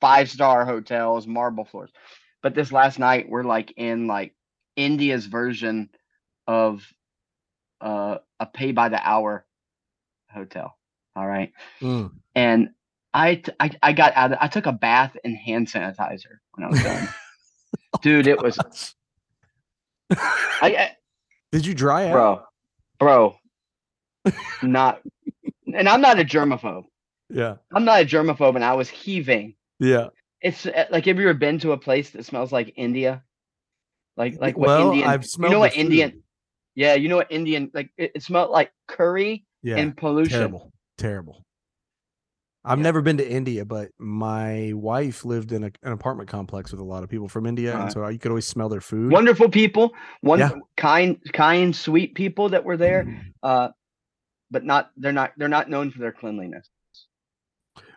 five 0.00 0.30
star 0.30 0.64
hotels, 0.64 1.26
marble 1.26 1.64
floors. 1.64 1.90
But 2.42 2.54
this 2.54 2.72
last 2.72 2.98
night 2.98 3.28
we're 3.28 3.44
like 3.44 3.72
in 3.76 4.06
like 4.06 4.34
India's 4.76 5.26
version 5.26 5.90
of 6.46 6.86
uh, 7.80 8.18
a 8.38 8.46
pay 8.46 8.72
by 8.72 8.88
the 8.88 9.00
hour 9.06 9.44
hotel. 10.32 10.76
All 11.14 11.26
right. 11.26 11.52
Mm. 11.80 12.12
And 12.34 12.70
I, 13.12 13.36
t- 13.36 13.52
I 13.60 13.70
I 13.82 13.92
got 13.92 14.16
out 14.16 14.32
of, 14.32 14.38
I 14.40 14.48
took 14.48 14.66
a 14.66 14.72
bath 14.72 15.16
in 15.22 15.34
hand 15.34 15.68
sanitizer 15.68 16.38
when 16.52 16.66
I 16.66 16.70
was 16.70 16.82
done. 16.82 17.08
Dude, 18.00 18.26
it 18.26 18.40
was 18.42 18.58
I, 20.10 20.16
I 20.62 20.90
Did 21.50 21.66
you 21.66 21.74
dry 21.74 22.06
out? 22.06 22.12
bro, 22.12 22.42
bro, 22.98 24.34
not, 24.62 25.00
and 25.74 25.88
I'm 25.88 26.00
not 26.00 26.18
a 26.18 26.24
germaphobe. 26.24 26.84
Yeah. 27.28 27.56
I'm 27.74 27.84
not 27.84 28.02
a 28.02 28.04
germaphobe, 28.04 28.54
and 28.56 28.64
I 28.64 28.74
was 28.74 28.88
heaving. 28.88 29.54
Yeah. 29.78 30.08
It's 30.40 30.66
uh, 30.66 30.86
like 30.90 31.06
have 31.06 31.18
you 31.18 31.28
ever 31.28 31.38
been 31.38 31.58
to 31.60 31.72
a 31.72 31.78
place 31.78 32.10
that 32.10 32.24
smells 32.24 32.52
like 32.52 32.72
India? 32.76 33.22
Like 34.16 34.40
like 34.40 34.58
what 34.58 34.68
well, 34.68 34.90
Indian? 34.90 35.08
I've 35.08 35.24
you 35.38 35.48
know 35.48 35.60
what 35.60 35.72
food. 35.72 35.80
Indian? 35.80 36.22
Yeah, 36.74 36.94
you 36.94 37.08
know 37.08 37.16
what 37.16 37.30
Indian 37.30 37.70
like 37.72 37.90
it, 37.96 38.12
it 38.16 38.22
smelled 38.22 38.50
like 38.50 38.72
curry 38.88 39.44
Yeah. 39.62 39.76
and 39.76 39.96
pollution. 39.96 40.38
terrible. 40.38 40.72
Terrible. 40.98 41.44
I've 42.64 42.78
Yeah. 42.78 42.82
never 42.84 43.02
been 43.02 43.16
to 43.16 43.28
India, 43.28 43.64
but 43.64 43.90
my 43.98 44.72
wife 44.74 45.24
lived 45.24 45.50
in 45.52 45.64
a, 45.64 45.70
an 45.82 45.92
apartment 45.92 46.28
complex 46.28 46.70
with 46.70 46.80
a 46.80 46.84
lot 46.84 47.02
of 47.02 47.08
people 47.10 47.28
from 47.28 47.46
India, 47.46 47.76
and 47.76 47.90
so 47.92 48.06
you 48.08 48.18
could 48.18 48.30
always 48.30 48.46
smell 48.46 48.68
their 48.68 48.80
food. 48.80 49.10
Wonderful 49.10 49.48
people, 49.48 49.92
one 50.20 50.38
Yeah. 50.38 50.50
kind, 50.76 51.18
kind, 51.32 51.74
sweet 51.74 52.14
people 52.14 52.50
that 52.50 52.64
were 52.64 52.76
there. 52.76 53.06
Uh, 53.42 53.70
but 54.50 54.64
not 54.64 54.90
they're 54.96 55.12
not 55.12 55.32
they're 55.36 55.48
not 55.48 55.68
known 55.70 55.90
for 55.90 55.98
their 55.98 56.12
cleanliness. 56.12 56.68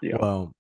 Yeah. 0.01 0.15
Well, 0.19 0.53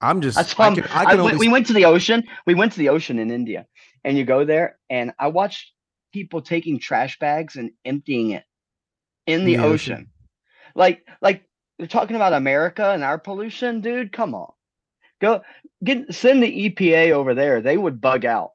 I'm 0.00 0.20
just. 0.20 0.38
I 0.38 0.42
I 0.42 0.74
can, 0.74 0.84
I 0.84 1.00
I 1.00 1.04
can 1.04 1.24
went- 1.24 1.34
only 1.34 1.36
we 1.46 1.52
went 1.52 1.66
to 1.66 1.72
the 1.72 1.84
ocean. 1.86 2.24
We 2.46 2.54
went 2.54 2.72
to 2.72 2.78
the 2.78 2.88
ocean 2.88 3.18
in 3.18 3.30
India, 3.30 3.66
and 4.04 4.16
you 4.16 4.24
go 4.24 4.44
there, 4.44 4.78
and 4.88 5.12
I 5.18 5.28
watched 5.28 5.72
people 6.12 6.40
taking 6.40 6.78
trash 6.78 7.18
bags 7.18 7.56
and 7.56 7.72
emptying 7.84 8.30
it 8.30 8.44
in 9.26 9.44
the, 9.44 9.56
the 9.56 9.62
ocean. 9.64 9.92
ocean. 9.94 10.10
Like, 10.76 11.02
like 11.20 11.42
they're 11.78 11.86
talking 11.86 12.16
about 12.16 12.32
America 12.32 12.90
and 12.90 13.02
our 13.04 13.18
pollution, 13.18 13.80
dude. 13.80 14.12
Come 14.12 14.34
on, 14.34 14.52
go 15.20 15.42
get 15.82 16.14
send 16.14 16.42
the 16.42 16.70
EPA 16.70 17.12
over 17.12 17.34
there. 17.34 17.60
They 17.60 17.76
would 17.76 18.00
bug 18.00 18.24
out. 18.24 18.50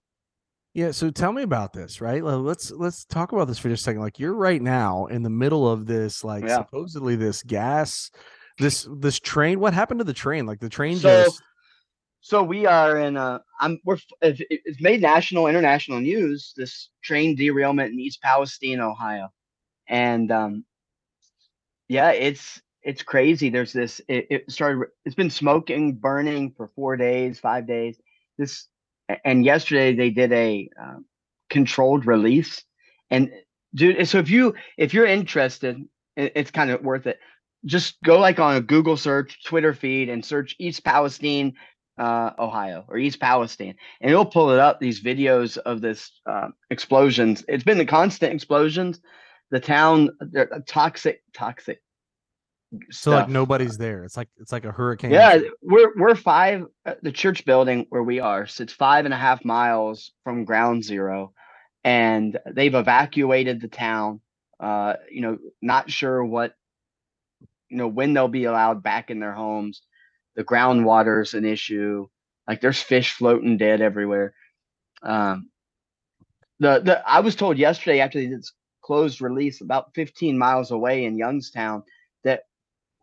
Yeah, 0.73 0.91
so 0.91 1.09
tell 1.09 1.33
me 1.33 1.41
about 1.43 1.73
this, 1.73 1.99
right? 1.99 2.23
Let's 2.23 2.71
let's 2.71 3.03
talk 3.05 3.31
about 3.31 3.47
this 3.47 3.57
for 3.59 3.69
just 3.69 3.81
a 3.81 3.83
second. 3.83 4.01
Like 4.01 4.19
you're 4.19 4.35
right 4.35 4.61
now 4.61 5.07
in 5.07 5.23
the 5.23 5.29
middle 5.29 5.69
of 5.69 5.85
this, 5.88 6.23
like 6.23 6.43
Yeah. 6.43 6.57
supposedly 6.57 7.15
this 7.15 7.43
gas, 7.43 8.11
this 8.59 8.88
this 8.97 9.19
train. 9.19 9.59
What 9.59 9.73
happened 9.73 9.99
to 9.99 10.03
the 10.05 10.13
train? 10.13 10.45
Like 10.45 10.59
the 10.59 10.69
train 10.69 10.97
So- 10.97 11.25
just 11.25 11.41
so 12.21 12.43
we 12.43 12.65
are 12.65 12.99
in 12.99 13.15
a 13.15 13.41
i'm 13.61 13.79
we're 13.85 13.97
it's 14.21 14.81
made 14.81 15.01
national 15.01 15.47
international 15.47 16.01
news 16.01 16.53
this 16.57 16.89
train 17.01 17.33
derailment 17.33 17.93
in 17.93 17.97
east 17.99 18.21
palestine 18.21 18.81
ohio 18.81 19.29
and 19.88 20.29
um 20.29 20.65
yeah 21.88 22.11
it's 22.11 22.61
it's 22.89 23.03
crazy 23.03 23.50
there's 23.50 23.72
this 23.72 24.01
it, 24.08 24.25
it 24.31 24.51
started 24.51 24.88
it's 25.05 25.15
been 25.15 25.29
smoking 25.29 25.93
burning 25.93 26.51
for 26.58 26.72
four 26.75 26.98
days 26.98 27.39
five 27.39 27.67
days 27.67 28.00
this 28.39 28.67
and 29.24 29.46
yesterday 29.46 29.96
they 29.96 30.10
did 30.10 30.31
a 30.31 30.67
uh, 30.81 30.96
controlled 31.51 32.08
release 32.08 32.63
and 33.12 33.31
dude 33.75 34.08
so 34.08 34.17
if 34.17 34.27
you 34.27 34.55
if 34.75 34.91
you're 34.91 35.05
interested 35.05 35.77
it's 36.17 36.50
kind 36.50 36.72
of 36.72 36.81
worth 36.81 37.05
it 37.05 37.19
just 37.65 38.01
go 38.03 38.17
like 38.17 38.39
on 38.39 38.55
a 38.55 38.62
google 38.62 38.98
search 38.98 39.43
twitter 39.46 39.74
feed 39.74 40.10
and 40.10 40.25
search 40.25 40.55
east 40.58 40.84
palestine 40.84 41.53
uh, 42.00 42.31
Ohio 42.39 42.86
or 42.88 42.98
East 42.98 43.19
Palestine, 43.19 43.75
and 44.00 44.10
it'll 44.10 44.25
pull 44.25 44.51
it 44.51 44.60
up 44.60 44.79
these 44.79 45.03
videos 45.03 45.58
of 45.58 45.81
this 45.81 46.13
uh, 46.25 46.48
explosions. 46.69 47.43
It's 47.50 47.65
been 47.65 47.77
the 47.77 47.84
constant 47.84 48.34
explosions. 48.34 49.01
The 49.51 49.60
town, 49.60 50.12
toxic, 50.65 51.24
toxic. 51.34 51.81
So 52.91 53.11
like 53.11 53.29
nobody's 53.29 53.77
there. 53.77 54.03
It's 54.03 54.15
like 54.15 54.29
it's 54.38 54.51
like 54.51 54.65
a 54.65 54.71
hurricane. 54.71 55.11
Yeah, 55.11 55.39
we're 55.61 55.91
we're 55.97 56.15
five. 56.15 56.65
Uh, 56.85 56.95
the 57.01 57.11
church 57.11 57.45
building 57.45 57.88
where 57.89 58.03
we 58.03 58.19
are 58.19 58.45
sits 58.45 58.73
five 58.73 59.05
and 59.05 59.13
a 59.13 59.17
half 59.17 59.43
miles 59.43 60.11
from 60.23 60.45
ground 60.45 60.83
zero, 60.83 61.33
and 61.83 62.38
they've 62.45 62.75
evacuated 62.75 63.59
the 63.61 63.69
town. 63.69 64.21
Uh, 64.59 64.95
you 65.09 65.21
know, 65.21 65.38
not 65.61 65.89
sure 65.89 66.23
what, 66.23 66.53
you 67.69 67.77
know, 67.77 67.88
when 67.88 68.13
they'll 68.13 68.27
be 68.27 68.43
allowed 68.43 68.83
back 68.83 69.09
in 69.09 69.19
their 69.19 69.33
homes 69.33 69.81
the 70.39 70.45
groundwater 70.45 71.21
is 71.21 71.33
an 71.33 71.43
issue. 71.43 72.07
Like 72.47 72.61
there's 72.61 72.81
fish 72.81 73.11
floating 73.11 73.57
dead 73.57 73.81
everywhere. 73.81 74.33
Um, 75.03 75.49
the 76.59 76.79
the 76.79 77.03
I 77.05 77.19
was 77.19 77.35
told 77.35 77.57
yesterday 77.57 77.99
after 77.99 78.25
this 78.25 78.53
closed 78.81 79.19
release 79.19 79.59
about 79.59 79.93
15 79.95 80.38
miles 80.38 80.71
away 80.71 81.03
in 81.03 81.17
Youngstown 81.17 81.83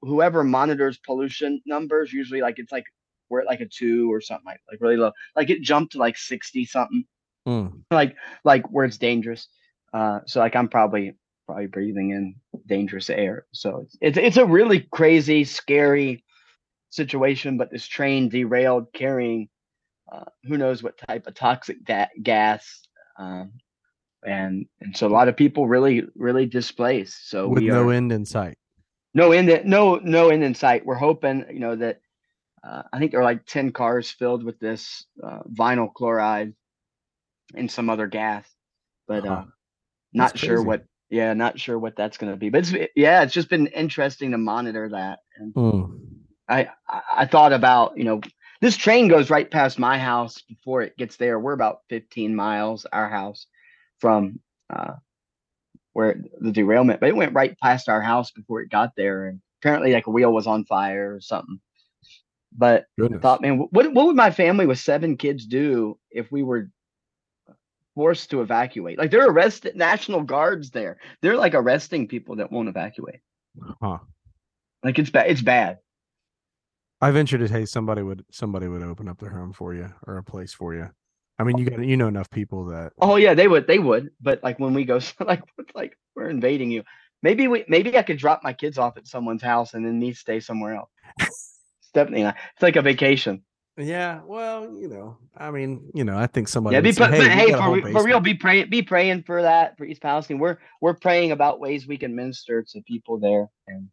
whoever 0.02 0.44
monitors 0.44 0.98
pollution 0.98 1.60
numbers 1.66 2.12
usually 2.12 2.40
like 2.40 2.58
it's 2.58 2.72
like 2.72 2.84
we're 3.28 3.40
at 3.40 3.46
like 3.46 3.60
a 3.60 3.66
two 3.66 4.12
or 4.12 4.20
something 4.20 4.46
like 4.46 4.60
like 4.70 4.80
really 4.80 4.96
low. 4.96 5.12
Like 5.34 5.50
it 5.50 5.62
jumped 5.62 5.92
to 5.92 5.98
like 5.98 6.16
60 6.16 6.64
something. 6.66 7.04
Mm. 7.46 7.82
Like 7.90 8.16
like 8.44 8.70
where 8.70 8.84
it's 8.84 8.98
dangerous. 8.98 9.48
Uh, 9.92 10.20
so 10.26 10.40
like 10.40 10.56
I'm 10.56 10.68
probably 10.68 11.14
probably 11.46 11.66
breathing 11.66 12.10
in 12.10 12.34
dangerous 12.66 13.10
air. 13.10 13.46
So 13.52 13.84
it's 13.84 13.96
it's, 14.00 14.18
it's 14.18 14.36
a 14.36 14.46
really 14.46 14.86
crazy, 14.92 15.44
scary 15.44 16.24
situation, 16.90 17.56
but 17.56 17.70
this 17.70 17.86
train 17.86 18.28
derailed 18.28 18.92
carrying 18.92 19.48
uh, 20.10 20.24
who 20.44 20.56
knows 20.56 20.82
what 20.82 20.98
type 20.98 21.26
of 21.26 21.34
toxic 21.34 21.84
da- 21.84 22.06
gas. 22.22 22.82
Um, 23.18 23.52
and 24.24 24.66
and 24.80 24.96
so 24.96 25.06
a 25.06 25.08
lot 25.08 25.28
of 25.28 25.36
people 25.36 25.68
really 25.68 26.02
really 26.14 26.46
displaced. 26.46 27.30
So 27.30 27.48
with 27.48 27.62
no 27.62 27.88
are, 27.88 27.92
end 27.92 28.12
in 28.12 28.24
sight. 28.24 28.58
No 29.16 29.32
end. 29.32 29.62
No 29.64 29.96
no 29.96 30.28
end 30.28 30.44
in 30.44 30.54
sight. 30.54 30.84
We're 30.84 30.94
hoping 30.94 31.46
you 31.50 31.58
know 31.58 31.74
that. 31.74 32.00
Uh, 32.62 32.82
I 32.92 32.98
think 32.98 33.12
there 33.12 33.20
are 33.20 33.24
like 33.24 33.46
ten 33.46 33.72
cars 33.72 34.10
filled 34.10 34.44
with 34.44 34.60
this 34.60 35.06
uh, 35.24 35.38
vinyl 35.50 35.92
chloride 35.92 36.52
and 37.54 37.70
some 37.70 37.88
other 37.88 38.08
gas, 38.08 38.46
but 39.08 39.26
uh, 39.26 39.44
not 40.12 40.36
sure 40.36 40.62
what. 40.62 40.84
Yeah, 41.08 41.32
not 41.32 41.58
sure 41.58 41.78
what 41.78 41.96
that's 41.96 42.18
going 42.18 42.30
to 42.30 42.36
be. 42.36 42.50
But 42.50 42.68
it's 42.68 42.90
yeah, 42.94 43.22
it's 43.22 43.32
just 43.32 43.48
been 43.48 43.68
interesting 43.68 44.32
to 44.32 44.38
monitor 44.38 44.90
that. 44.90 45.20
And, 45.38 45.54
mm. 45.54 45.98
I 46.46 46.68
I 46.86 47.24
thought 47.24 47.54
about 47.54 47.96
you 47.96 48.04
know 48.04 48.20
this 48.60 48.76
train 48.76 49.08
goes 49.08 49.30
right 49.30 49.50
past 49.50 49.78
my 49.78 49.98
house 49.98 50.42
before 50.42 50.82
it 50.82 50.98
gets 50.98 51.16
there. 51.16 51.40
We're 51.40 51.54
about 51.54 51.78
15 51.88 52.36
miles 52.36 52.84
our 52.92 53.08
house 53.08 53.46
from 53.98 54.40
uh, 54.68 54.94
where 55.96 56.20
the 56.40 56.52
derailment, 56.52 57.00
but 57.00 57.08
it 57.08 57.16
went 57.16 57.32
right 57.32 57.58
past 57.58 57.88
our 57.88 58.02
house 58.02 58.30
before 58.30 58.60
it 58.60 58.68
got 58.68 58.94
there, 58.98 59.28
and 59.28 59.40
apparently 59.62 59.94
like 59.94 60.06
a 60.06 60.10
wheel 60.10 60.30
was 60.30 60.46
on 60.46 60.66
fire 60.66 61.14
or 61.14 61.22
something. 61.22 61.58
But 62.52 62.84
Goodness. 62.98 63.20
I 63.20 63.22
thought, 63.22 63.40
man, 63.40 63.56
what 63.70 63.94
what 63.94 64.04
would 64.06 64.14
my 64.14 64.30
family 64.30 64.66
with 64.66 64.78
seven 64.78 65.16
kids 65.16 65.46
do 65.46 65.98
if 66.10 66.30
we 66.30 66.42
were 66.42 66.68
forced 67.94 68.28
to 68.32 68.42
evacuate? 68.42 68.98
Like 68.98 69.10
they're 69.10 69.26
arrested 69.26 69.74
national 69.74 70.20
guards 70.24 70.70
there. 70.70 70.98
They're 71.22 71.34
like 71.34 71.54
arresting 71.54 72.08
people 72.08 72.36
that 72.36 72.52
won't 72.52 72.68
evacuate. 72.68 73.20
Huh. 73.80 74.00
Like 74.84 74.98
it's 74.98 75.08
bad. 75.08 75.30
It's 75.30 75.40
bad. 75.40 75.78
I 77.00 77.10
venture 77.10 77.38
to 77.38 77.48
say 77.48 77.64
somebody 77.64 78.02
would 78.02 78.22
somebody 78.30 78.68
would 78.68 78.82
open 78.82 79.08
up 79.08 79.18
their 79.18 79.30
home 79.30 79.54
for 79.54 79.72
you 79.72 79.88
or 80.06 80.18
a 80.18 80.22
place 80.22 80.52
for 80.52 80.74
you. 80.74 80.90
I 81.38 81.44
mean, 81.44 81.58
you 81.58 81.66
got 81.66 81.84
you 81.84 81.96
know 81.96 82.08
enough 82.08 82.30
people 82.30 82.66
that. 82.66 82.92
Oh 82.98 83.16
yeah, 83.16 83.34
they 83.34 83.48
would. 83.48 83.66
They 83.66 83.78
would. 83.78 84.10
But 84.20 84.42
like 84.42 84.58
when 84.58 84.74
we 84.74 84.84
go, 84.84 85.00
like 85.20 85.42
like 85.74 85.96
we're 86.14 86.30
invading 86.30 86.70
you. 86.70 86.82
Maybe 87.22 87.48
we 87.48 87.64
maybe 87.68 87.96
I 87.96 88.02
could 88.02 88.18
drop 88.18 88.42
my 88.42 88.52
kids 88.52 88.78
off 88.78 88.96
at 88.96 89.06
someone's 89.06 89.42
house 89.42 89.74
and 89.74 89.84
then 89.84 89.98
me 89.98 90.12
stay 90.12 90.40
somewhere 90.40 90.74
else. 90.74 90.90
Stephanie 91.80 92.20
and 92.20 92.28
I. 92.28 92.34
It's 92.54 92.62
like 92.62 92.76
a 92.76 92.82
vacation. 92.82 93.42
Yeah, 93.78 94.20
well, 94.24 94.72
you 94.72 94.88
know, 94.88 95.18
I 95.36 95.50
mean, 95.50 95.90
you 95.92 96.02
know, 96.02 96.16
I 96.16 96.26
think 96.26 96.48
somebody. 96.48 96.76
Yeah, 96.76 96.80
be, 96.80 96.92
say, 96.92 97.10
hey, 97.10 97.28
hey 97.28 97.52
for, 97.52 97.92
for 97.92 98.04
real, 98.04 98.20
be 98.20 98.32
praying, 98.32 98.70
be 98.70 98.80
praying 98.80 99.24
for 99.24 99.42
that 99.42 99.76
for 99.76 99.84
East 99.84 100.00
Palestine. 100.00 100.38
We're 100.38 100.56
we're 100.80 100.94
praying 100.94 101.32
about 101.32 101.60
ways 101.60 101.86
we 101.86 101.98
can 101.98 102.16
minister 102.16 102.64
to 102.70 102.80
people 102.82 103.18
there, 103.18 103.50
and 103.68 103.88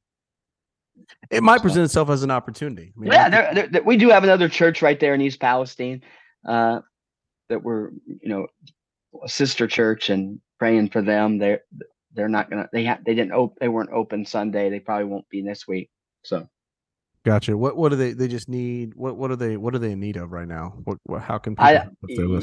it 1.30 1.44
might 1.44 1.62
present 1.62 1.84
itself 1.84 2.10
as 2.10 2.24
an 2.24 2.32
opportunity. 2.32 2.94
I 2.96 3.00
mean, 3.00 3.12
yeah, 3.12 3.30
there, 3.30 3.68
there, 3.68 3.84
we 3.84 3.98
do 3.98 4.08
have 4.08 4.24
another 4.24 4.48
church 4.48 4.82
right 4.82 4.98
there 4.98 5.14
in 5.14 5.20
East 5.20 5.42
Palestine 5.42 6.02
uh, 6.46 6.80
that 7.50 7.64
we're, 7.64 7.90
you 8.06 8.30
know, 8.30 8.48
a 9.24 9.30
sister 9.30 9.68
church 9.68 10.10
and 10.10 10.40
praying 10.60 10.90
for 10.90 11.02
them. 11.02 11.38
They're 11.38 11.62
they're 12.14 12.30
not 12.30 12.50
gonna 12.50 12.70
they 12.72 12.84
have 12.86 13.04
they 13.04 13.16
didn't 13.16 13.34
open 13.34 13.58
they 13.60 13.70
weren't 13.70 13.92
open 13.92 14.26
Sunday. 14.26 14.70
They 14.70 14.80
probably 14.80 15.06
won't 15.06 15.30
be 15.30 15.42
this 15.42 15.68
week. 15.68 15.90
So, 16.24 16.48
gotcha. 17.26 17.58
What 17.58 17.78
what 17.78 17.90
do 17.90 17.96
they 17.96 18.14
they 18.14 18.28
just 18.28 18.50
need? 18.50 18.94
What 18.96 19.18
what 19.18 19.32
are 19.32 19.36
they 19.36 19.58
what 19.58 19.76
are 19.76 19.80
they 19.80 19.92
in 19.92 20.00
need 20.00 20.18
of 20.18 20.32
right 20.32 20.48
now? 20.48 20.76
What, 20.84 20.98
what 21.04 21.22
how 21.22 21.38
can 21.38 21.56
I 21.58 21.88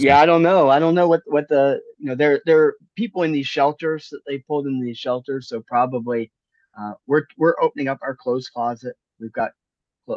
yeah 0.01 0.21
I 0.21 0.27
don't 0.27 0.43
know 0.43 0.69
I 0.69 0.79
don't 0.79 0.95
know 0.95 1.09
what 1.09 1.23
what 1.27 1.49
the 1.49 1.81
you 1.99 2.07
know 2.07 2.15
there 2.15 2.41
there 2.47 2.63
are 2.63 2.77
people 2.97 3.23
in 3.23 3.33
these 3.33 3.47
shelters 3.47 4.09
that 4.11 4.21
they 4.27 4.39
pulled 4.39 4.67
in 4.67 4.81
these 4.81 4.99
shelters 4.99 5.49
so 5.49 5.63
probably 5.67 6.31
uh, 6.79 6.93
we're 7.07 7.25
we're 7.37 7.61
opening 7.61 7.89
up 7.89 7.99
our 8.03 8.15
clothes 8.15 8.49
closet. 8.49 8.97
We've 9.19 9.33
got 9.33 9.51
a 10.09 10.13
uh, 10.13 10.17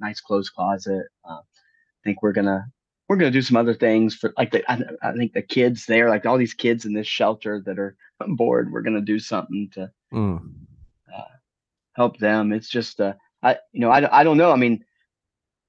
nice 0.00 0.20
clothes 0.20 0.50
closet. 0.50 1.06
Uh, 1.24 1.38
I 1.38 2.02
think 2.04 2.22
we're 2.22 2.32
gonna 2.32 2.66
we're 3.08 3.16
gonna 3.16 3.30
do 3.30 3.42
some 3.42 3.56
other 3.56 3.74
things 3.74 4.14
for 4.14 4.32
like 4.36 4.50
the, 4.50 4.70
I, 4.70 4.80
I, 5.02 5.12
think 5.12 5.32
the 5.32 5.42
kids 5.42 5.86
there, 5.86 6.08
like 6.08 6.26
all 6.26 6.38
these 6.38 6.54
kids 6.54 6.84
in 6.84 6.92
this 6.92 7.06
shelter 7.06 7.62
that 7.66 7.78
are 7.78 7.96
bored. 8.20 8.72
We're 8.72 8.82
gonna 8.82 9.00
do 9.00 9.18
something 9.18 9.70
to 9.74 9.90
mm. 10.12 10.40
uh, 11.14 11.22
help 11.94 12.18
them. 12.18 12.52
It's 12.52 12.68
just 12.68 13.00
uh, 13.00 13.14
I 13.42 13.58
you 13.72 13.80
know 13.80 13.90
I, 13.90 14.20
I 14.20 14.24
don't 14.24 14.38
know. 14.38 14.52
I 14.52 14.56
mean, 14.56 14.84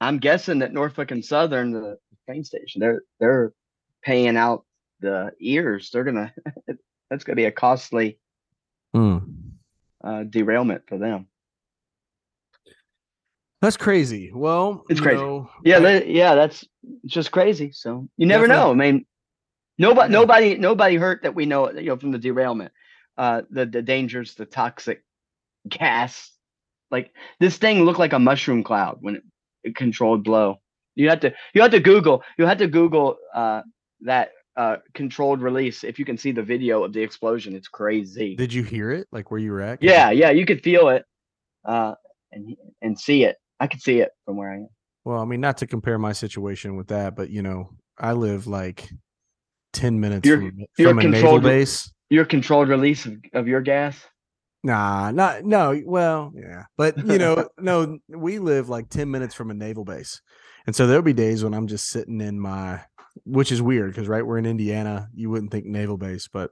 I'm 0.01 0.17
guessing 0.17 0.59
that 0.59 0.73
Norfolk 0.73 1.11
and 1.11 1.23
Southern, 1.23 1.71
the 1.71 1.99
train 2.25 2.43
station, 2.43 2.79
they're 2.79 3.03
they're 3.19 3.53
paying 4.03 4.37
out 4.37 4.65
the 4.99 5.31
ears. 5.39 5.89
They're 5.91 6.03
gonna 6.03 6.33
that's 7.09 7.23
gonna 7.23 7.35
be 7.35 7.45
a 7.45 7.51
costly. 7.51 8.19
Mm 8.95 9.37
uh, 10.03 10.23
derailment 10.23 10.83
for 10.87 10.97
them. 10.97 11.27
That's 13.61 13.77
crazy. 13.77 14.31
Well, 14.33 14.85
it's 14.89 15.01
crazy. 15.01 15.21
Know, 15.21 15.49
yeah, 15.63 15.77
I, 15.77 16.03
yeah, 16.03 16.35
that's 16.35 16.65
just 17.05 17.31
crazy. 17.31 17.71
So 17.71 18.07
you 18.17 18.27
never 18.27 18.47
know. 18.47 18.69
I 18.71 18.75
mean, 18.75 19.05
nobody, 19.77 20.11
nobody, 20.11 20.57
nobody 20.57 20.95
hurt 20.95 21.23
that 21.23 21.33
we 21.33 21.45
know. 21.45 21.71
You 21.71 21.87
know, 21.87 21.97
from 21.97 22.11
the 22.11 22.19
derailment, 22.19 22.71
uh, 23.17 23.41
the 23.49 23.65
the 23.65 23.81
dangers, 23.81 24.35
the 24.35 24.45
toxic 24.45 25.03
gas. 25.67 26.31
Like 26.91 27.11
this 27.39 27.57
thing 27.57 27.83
looked 27.83 27.99
like 27.99 28.13
a 28.13 28.19
mushroom 28.19 28.63
cloud 28.63 28.99
when 29.01 29.15
it, 29.15 29.23
it 29.63 29.75
controlled 29.75 30.23
blow. 30.23 30.61
You 30.95 31.09
had 31.09 31.21
to, 31.21 31.33
you 31.53 31.61
had 31.61 31.71
to 31.71 31.79
Google, 31.79 32.23
you 32.37 32.45
had 32.45 32.57
to 32.59 32.67
Google 32.67 33.17
uh, 33.33 33.61
that 34.01 34.31
uh, 34.55 34.77
controlled 34.93 35.41
release. 35.41 35.83
If 35.83 35.99
you 35.99 36.05
can 36.05 36.17
see 36.17 36.31
the 36.31 36.43
video 36.43 36.83
of 36.83 36.93
the 36.93 37.01
explosion, 37.01 37.55
it's 37.55 37.67
crazy. 37.67 38.35
Did 38.35 38.53
you 38.53 38.63
hear 38.63 38.91
it? 38.91 39.07
Like 39.11 39.29
where 39.29 39.39
you 39.39 39.51
were 39.51 39.61
at? 39.61 39.83
Yeah, 39.83 40.11
yeah, 40.11 40.31
you 40.31 40.45
could 40.45 40.63
feel 40.63 40.89
it, 40.89 41.05
uh, 41.65 41.95
and 42.31 42.55
and 42.81 42.99
see 42.99 43.23
it. 43.23 43.37
I 43.59 43.67
could 43.67 43.81
see 43.81 43.99
it 43.99 44.11
from 44.25 44.37
where 44.37 44.51
I 44.51 44.55
am. 44.57 44.69
Well, 45.05 45.19
I 45.19 45.25
mean, 45.25 45.41
not 45.41 45.57
to 45.57 45.67
compare 45.67 45.97
my 45.97 46.11
situation 46.11 46.75
with 46.75 46.87
that, 46.87 47.15
but 47.15 47.29
you 47.29 47.41
know, 47.41 47.69
I 47.97 48.13
live 48.13 48.47
like 48.47 48.89
ten 49.73 49.99
minutes 49.99 50.27
you're, 50.27 50.37
from, 50.37 50.65
you're 50.77 50.89
from 50.89 50.99
a 50.99 51.07
naval 51.07 51.39
base. 51.39 51.91
Your 52.09 52.25
controlled 52.25 52.69
release 52.69 53.05
of, 53.05 53.17
of 53.33 53.47
your 53.47 53.61
gas. 53.61 53.99
Nah, 54.63 55.11
not 55.11 55.43
no. 55.45 55.81
Well, 55.85 56.33
yeah, 56.35 56.63
but 56.77 56.97
you 56.97 57.17
know, 57.17 57.47
no, 57.57 57.97
we 58.09 58.39
live 58.39 58.69
like 58.69 58.89
ten 58.89 59.09
minutes 59.09 59.33
from 59.33 59.49
a 59.49 59.53
naval 59.53 59.85
base, 59.85 60.21
and 60.65 60.75
so 60.75 60.87
there'll 60.87 61.01
be 61.01 61.13
days 61.13 61.43
when 61.43 61.53
I'm 61.53 61.67
just 61.67 61.89
sitting 61.89 62.21
in 62.21 62.39
my 62.39 62.81
which 63.25 63.51
is 63.51 63.61
weird 63.61 63.91
because 63.91 64.07
right 64.07 64.25
we're 64.25 64.37
in 64.37 64.45
Indiana. 64.45 65.09
You 65.13 65.29
wouldn't 65.29 65.51
think 65.51 65.65
naval 65.65 65.97
base, 65.97 66.27
but 66.27 66.51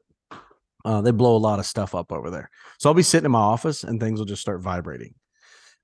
uh, 0.83 1.01
they 1.01 1.11
blow 1.11 1.35
a 1.35 1.37
lot 1.37 1.59
of 1.59 1.65
stuff 1.65 1.95
up 1.95 2.11
over 2.11 2.29
there. 2.29 2.49
So 2.79 2.89
I'll 2.89 2.95
be 2.95 3.03
sitting 3.03 3.25
in 3.25 3.31
my 3.31 3.39
office 3.39 3.83
and 3.83 3.99
things 3.99 4.19
will 4.19 4.25
just 4.25 4.41
start 4.41 4.61
vibrating. 4.61 5.15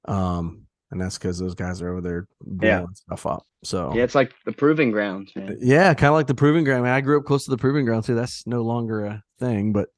Um, 0.06 0.68
and 0.92 1.00
that's 1.02 1.18
because 1.18 1.40
those 1.40 1.56
guys 1.56 1.82
are 1.82 1.92
over 1.92 2.02
there 2.02 2.28
blowing 2.42 2.82
Yeah. 2.82 2.86
stuff 2.94 3.26
up. 3.26 3.44
So 3.64 3.94
Yeah, 3.96 4.04
it's 4.04 4.16
like 4.16 4.34
the 4.46 4.52
proving 4.52 4.92
ground. 4.92 5.32
man. 5.36 5.58
yeah, 5.62 5.94
kind 5.94 6.10
of 6.10 6.16
like 6.16 6.28
the 6.28 6.36
proving 6.36 6.64
ground. 6.64 6.82
I, 6.82 6.84
mean, 6.90 6.94
I 6.94 7.02
grew 7.02 7.18
up 7.20 7.26
close 7.26 7.46
to 7.46 7.52
the 7.52 7.58
proving 7.58 7.86
ground 7.86 8.04
too. 8.06 8.16
That's 8.16 8.46
no 8.48 8.62
longer 8.62 9.06
a 9.06 9.24
thing, 9.40 9.72
but 9.74 9.90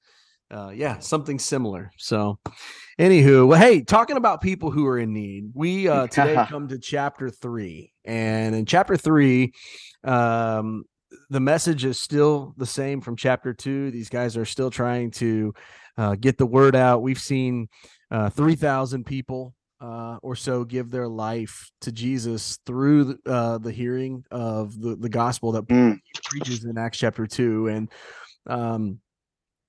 uh, 0.51 0.69
yeah, 0.69 0.99
something 0.99 1.39
similar. 1.39 1.89
So, 1.97 2.37
anywho, 2.99 3.47
well, 3.47 3.59
hey, 3.59 3.81
talking 3.81 4.17
about 4.17 4.39
people 4.41 4.69
who 4.69 4.85
are 4.85 4.99
in 4.99 5.11
need, 5.11 5.49
we 5.55 5.87
uh, 5.87 6.05
today 6.11 6.45
come 6.47 6.67
to 6.67 6.77
chapter 6.77 7.29
three, 7.31 7.91
and 8.05 8.53
in 8.53 8.65
chapter 8.67 8.95
three, 8.95 9.53
um, 10.03 10.83
the 11.31 11.39
message 11.39 11.85
is 11.85 11.99
still 11.99 12.53
the 12.57 12.65
same 12.67 13.01
from 13.01 13.15
chapter 13.15 13.53
two. 13.53 13.89
These 13.89 14.09
guys 14.09 14.37
are 14.37 14.45
still 14.45 14.69
trying 14.69 15.09
to 15.11 15.53
uh, 15.97 16.15
get 16.19 16.37
the 16.37 16.45
word 16.45 16.75
out. 16.75 17.01
We've 17.01 17.19
seen 17.19 17.67
uh, 18.11 18.29
three 18.29 18.55
thousand 18.55 19.05
people 19.05 19.55
uh, 19.83 20.17
or 20.23 20.33
so 20.33 20.63
give 20.63 20.89
their 20.89 21.09
life 21.09 21.69
to 21.81 21.91
Jesus 21.91 22.57
through 22.65 23.03
the, 23.03 23.17
uh, 23.25 23.57
the 23.57 23.71
hearing 23.71 24.23
of 24.31 24.79
the, 24.79 24.95
the 24.95 25.09
gospel 25.09 25.51
that 25.51 25.67
Mm. 25.67 25.99
preaches 26.29 26.63
in 26.63 26.77
Acts 26.77 26.97
chapter 26.97 27.27
two. 27.27 27.67
And 27.67 27.89
um, 28.47 28.99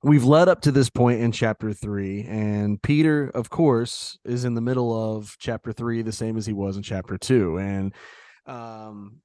we've 0.05 0.25
led 0.25 0.49
up 0.49 0.61
to 0.63 0.73
this 0.73 0.89
point 0.89 1.21
in 1.21 1.33
chapter 1.33 1.73
three. 1.73 2.23
And 2.29 2.81
Peter, 2.81 3.29
of 3.35 3.51
course, 3.51 4.17
is 4.25 4.45
in 4.45 4.55
the 4.55 4.61
middle 4.61 5.17
of 5.17 5.35
chapter 5.41 5.73
three, 5.73 6.03
the 6.03 6.13
same 6.13 6.37
as 6.37 6.47
he 6.47 6.53
was 6.53 6.77
in 6.77 6.85
chapter 6.85 7.19
two. 7.19 7.59
And 7.59 7.93
um, 8.47 9.17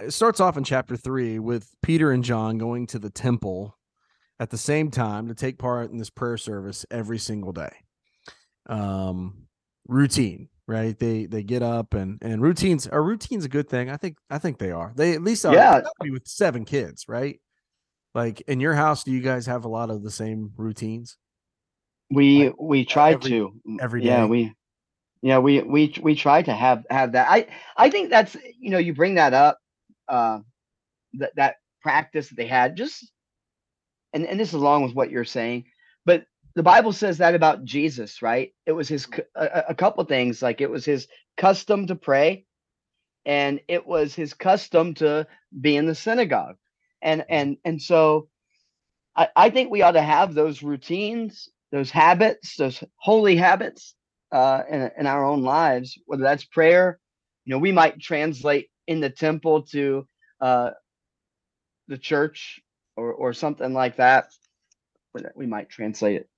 it 0.00 0.12
starts 0.12 0.40
off 0.40 0.56
in 0.56 0.64
chapter 0.64 0.96
three 0.96 1.38
with 1.38 1.68
Peter 1.80 2.10
and 2.10 2.24
John 2.24 2.58
going 2.58 2.88
to 2.88 2.98
the 2.98 3.10
temple 3.10 3.78
at 4.40 4.50
the 4.50 4.58
same 4.58 4.90
time 4.90 5.28
to 5.28 5.34
take 5.34 5.58
part 5.58 5.92
in 5.92 5.98
this 5.98 6.10
prayer 6.10 6.38
service 6.38 6.84
every 6.90 7.18
single 7.18 7.52
day 7.52 7.70
um 8.66 9.46
routine 9.90 10.48
right? 10.66 10.96
They 11.00 11.26
they 11.26 11.42
get 11.42 11.62
up 11.64 11.94
and 11.94 12.16
and 12.22 12.40
routines 12.40 12.86
are 12.86 13.02
routines 13.02 13.44
a 13.44 13.48
good 13.48 13.68
thing? 13.68 13.90
I 13.90 13.96
think 13.96 14.16
i 14.30 14.38
think 14.38 14.58
they 14.58 14.70
are. 14.70 14.92
They 14.94 15.14
at 15.14 15.22
least 15.22 15.44
are. 15.44 15.52
Yeah. 15.52 15.80
with 16.00 16.28
seven 16.28 16.64
kids 16.64 17.06
right? 17.08 17.40
Like 18.14 18.40
in 18.42 18.60
your 18.60 18.74
house 18.74 19.02
do 19.02 19.10
you 19.10 19.20
guys 19.20 19.46
have 19.46 19.64
a 19.64 19.68
lot 19.68 19.90
of 19.90 20.02
the 20.04 20.10
same 20.12 20.52
routines? 20.56 21.16
We 22.08 22.46
Like, 22.46 22.56
we 22.60 22.84
try 22.84 23.12
every- 23.12 23.30
to. 23.30 23.60
every 23.80 24.04
Yeah, 24.04 24.26
we 24.26 24.54
yeah 25.22 25.38
we 25.38 25.60
we 25.62 25.92
we 26.00 26.14
try 26.14 26.40
to 26.42 26.54
have 26.54 26.86
have 26.88 27.12
that. 27.12 27.26
I 27.28 27.46
I 27.76 27.90
think 27.90 28.10
that's 28.10 28.36
you 28.58 28.70
know 28.70 28.78
you 28.78 28.94
bring 28.94 29.16
that 29.16 29.34
up, 29.34 29.58
uh, 30.08 30.38
that 31.14 31.34
that 31.34 31.56
practice 31.82 32.28
that 32.28 32.36
they 32.36 32.46
had 32.46 32.76
just, 32.76 33.10
and 34.12 34.24
and 34.24 34.38
this 34.38 34.48
is 34.48 34.54
along 34.54 34.84
with 34.84 34.94
what 34.94 35.10
you're 35.10 35.24
saying, 35.24 35.64
but 36.04 36.24
the 36.56 36.64
Bible 36.64 36.92
says 36.92 37.18
that 37.18 37.34
about 37.36 37.64
Jesus, 37.64 38.22
right? 38.22 38.52
It 38.66 38.72
was 38.72 38.88
his 38.88 39.06
a, 39.36 39.44
a- 39.44 39.64
a 39.70 39.76
couple 39.76 40.04
things 40.04 40.42
like 40.42 40.60
it 40.62 40.70
was 40.70 40.84
his 40.84 41.08
custom 41.38 41.88
to 41.88 41.96
pray, 41.96 42.46
and 43.26 43.60
it 43.68 43.86
was 43.86 44.14
his 44.14 44.34
custom 44.34 44.94
to 44.96 45.26
be 45.60 45.76
in 45.76 45.86
the 45.86 45.94
synagogue, 45.96 46.56
and 47.02 47.24
and 47.30 47.58
and 47.64 47.82
so. 47.82 48.20
I, 49.16 49.28
I 49.36 49.50
think 49.50 49.70
we 49.70 49.82
ought 49.82 49.92
to 49.92 50.02
have 50.02 50.34
those 50.34 50.62
routines, 50.62 51.48
those 51.70 51.90
habits, 51.90 52.56
those 52.56 52.82
holy 52.96 53.36
habits 53.36 53.94
uh, 54.32 54.62
in, 54.70 54.90
in 54.98 55.06
our 55.06 55.24
own 55.24 55.42
lives, 55.42 55.98
whether 56.06 56.22
that's 56.22 56.44
prayer. 56.44 56.98
You 57.44 57.52
know, 57.52 57.58
we 57.58 57.72
might 57.72 58.00
translate 58.00 58.68
in 58.86 59.00
the 59.00 59.10
temple 59.10 59.62
to 59.72 60.06
uh, 60.40 60.70
the 61.88 61.98
church 61.98 62.60
or, 62.96 63.12
or 63.12 63.32
something 63.34 63.74
like 63.74 63.96
that. 63.96 64.28
We 65.14 65.46
might 65.46 65.70
translate 65.70 66.16
it 66.16 66.28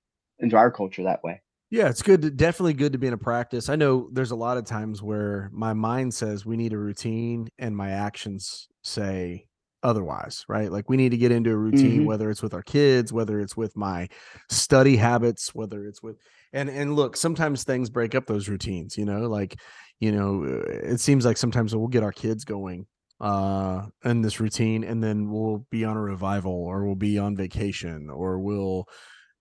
into 0.43 0.55
our 0.57 0.69
culture 0.69 1.03
that 1.03 1.23
way. 1.23 1.41
yeah 1.71 1.87
it's 1.89 2.01
good 2.03 2.21
to, 2.21 2.29
definitely 2.29 2.73
good 2.73 2.91
to 2.91 2.99
be 2.99 3.07
in 3.07 3.13
a 3.13 3.17
practice 3.17 3.69
i 3.69 3.75
know 3.75 4.09
there's 4.11 4.31
a 4.31 4.35
lot 4.35 4.57
of 4.57 4.65
times 4.65 5.01
where 5.01 5.49
my 5.51 5.73
mind 5.73 6.13
says 6.13 6.45
we 6.45 6.57
need 6.57 6.73
a 6.73 6.77
routine 6.77 7.47
and 7.57 7.75
my 7.75 7.89
actions 7.91 8.67
say 8.83 9.45
otherwise 9.81 10.45
right 10.47 10.71
like 10.71 10.89
we 10.89 10.95
need 10.97 11.09
to 11.11 11.17
get 11.17 11.31
into 11.31 11.51
a 11.51 11.57
routine 11.57 12.01
Mhm. 12.01 12.05
whether 12.05 12.29
it's 12.29 12.41
with 12.43 12.53
our 12.53 12.61
kids 12.63 13.11
whether 13.11 13.39
it's 13.39 13.57
with 13.57 13.75
my 13.75 14.07
study 14.49 14.95
habits 14.95 15.53
whether 15.55 15.85
it's 15.85 16.01
with 16.01 16.17
and 16.53 16.69
and 16.69 16.95
look 16.95 17.17
sometimes 17.17 17.63
things 17.63 17.89
break 17.89 18.15
up 18.15 18.25
those 18.27 18.47
routines 18.47 18.97
you 18.97 19.03
know 19.05 19.27
like 19.27 19.59
you 19.99 20.11
know 20.11 20.43
uh, 20.45 20.63
it 20.93 20.99
seems 20.99 21.25
like 21.25 21.37
sometimes 21.37 21.75
we'll 21.75 21.87
get 21.87 22.03
our 22.03 22.13
kids 22.13 22.45
going 22.45 22.85
uh 23.19 23.85
in 24.05 24.21
this 24.21 24.39
routine 24.39 24.83
and 24.85 25.03
then 25.03 25.29
we'll 25.29 25.65
be 25.69 25.83
on 25.85 25.97
a 25.97 26.01
revival 26.01 26.53
or 26.53 26.85
we'll 26.85 26.95
be 26.95 27.17
on 27.17 27.35
vacation 27.35 28.09
or 28.09 28.39
we'll 28.39 28.85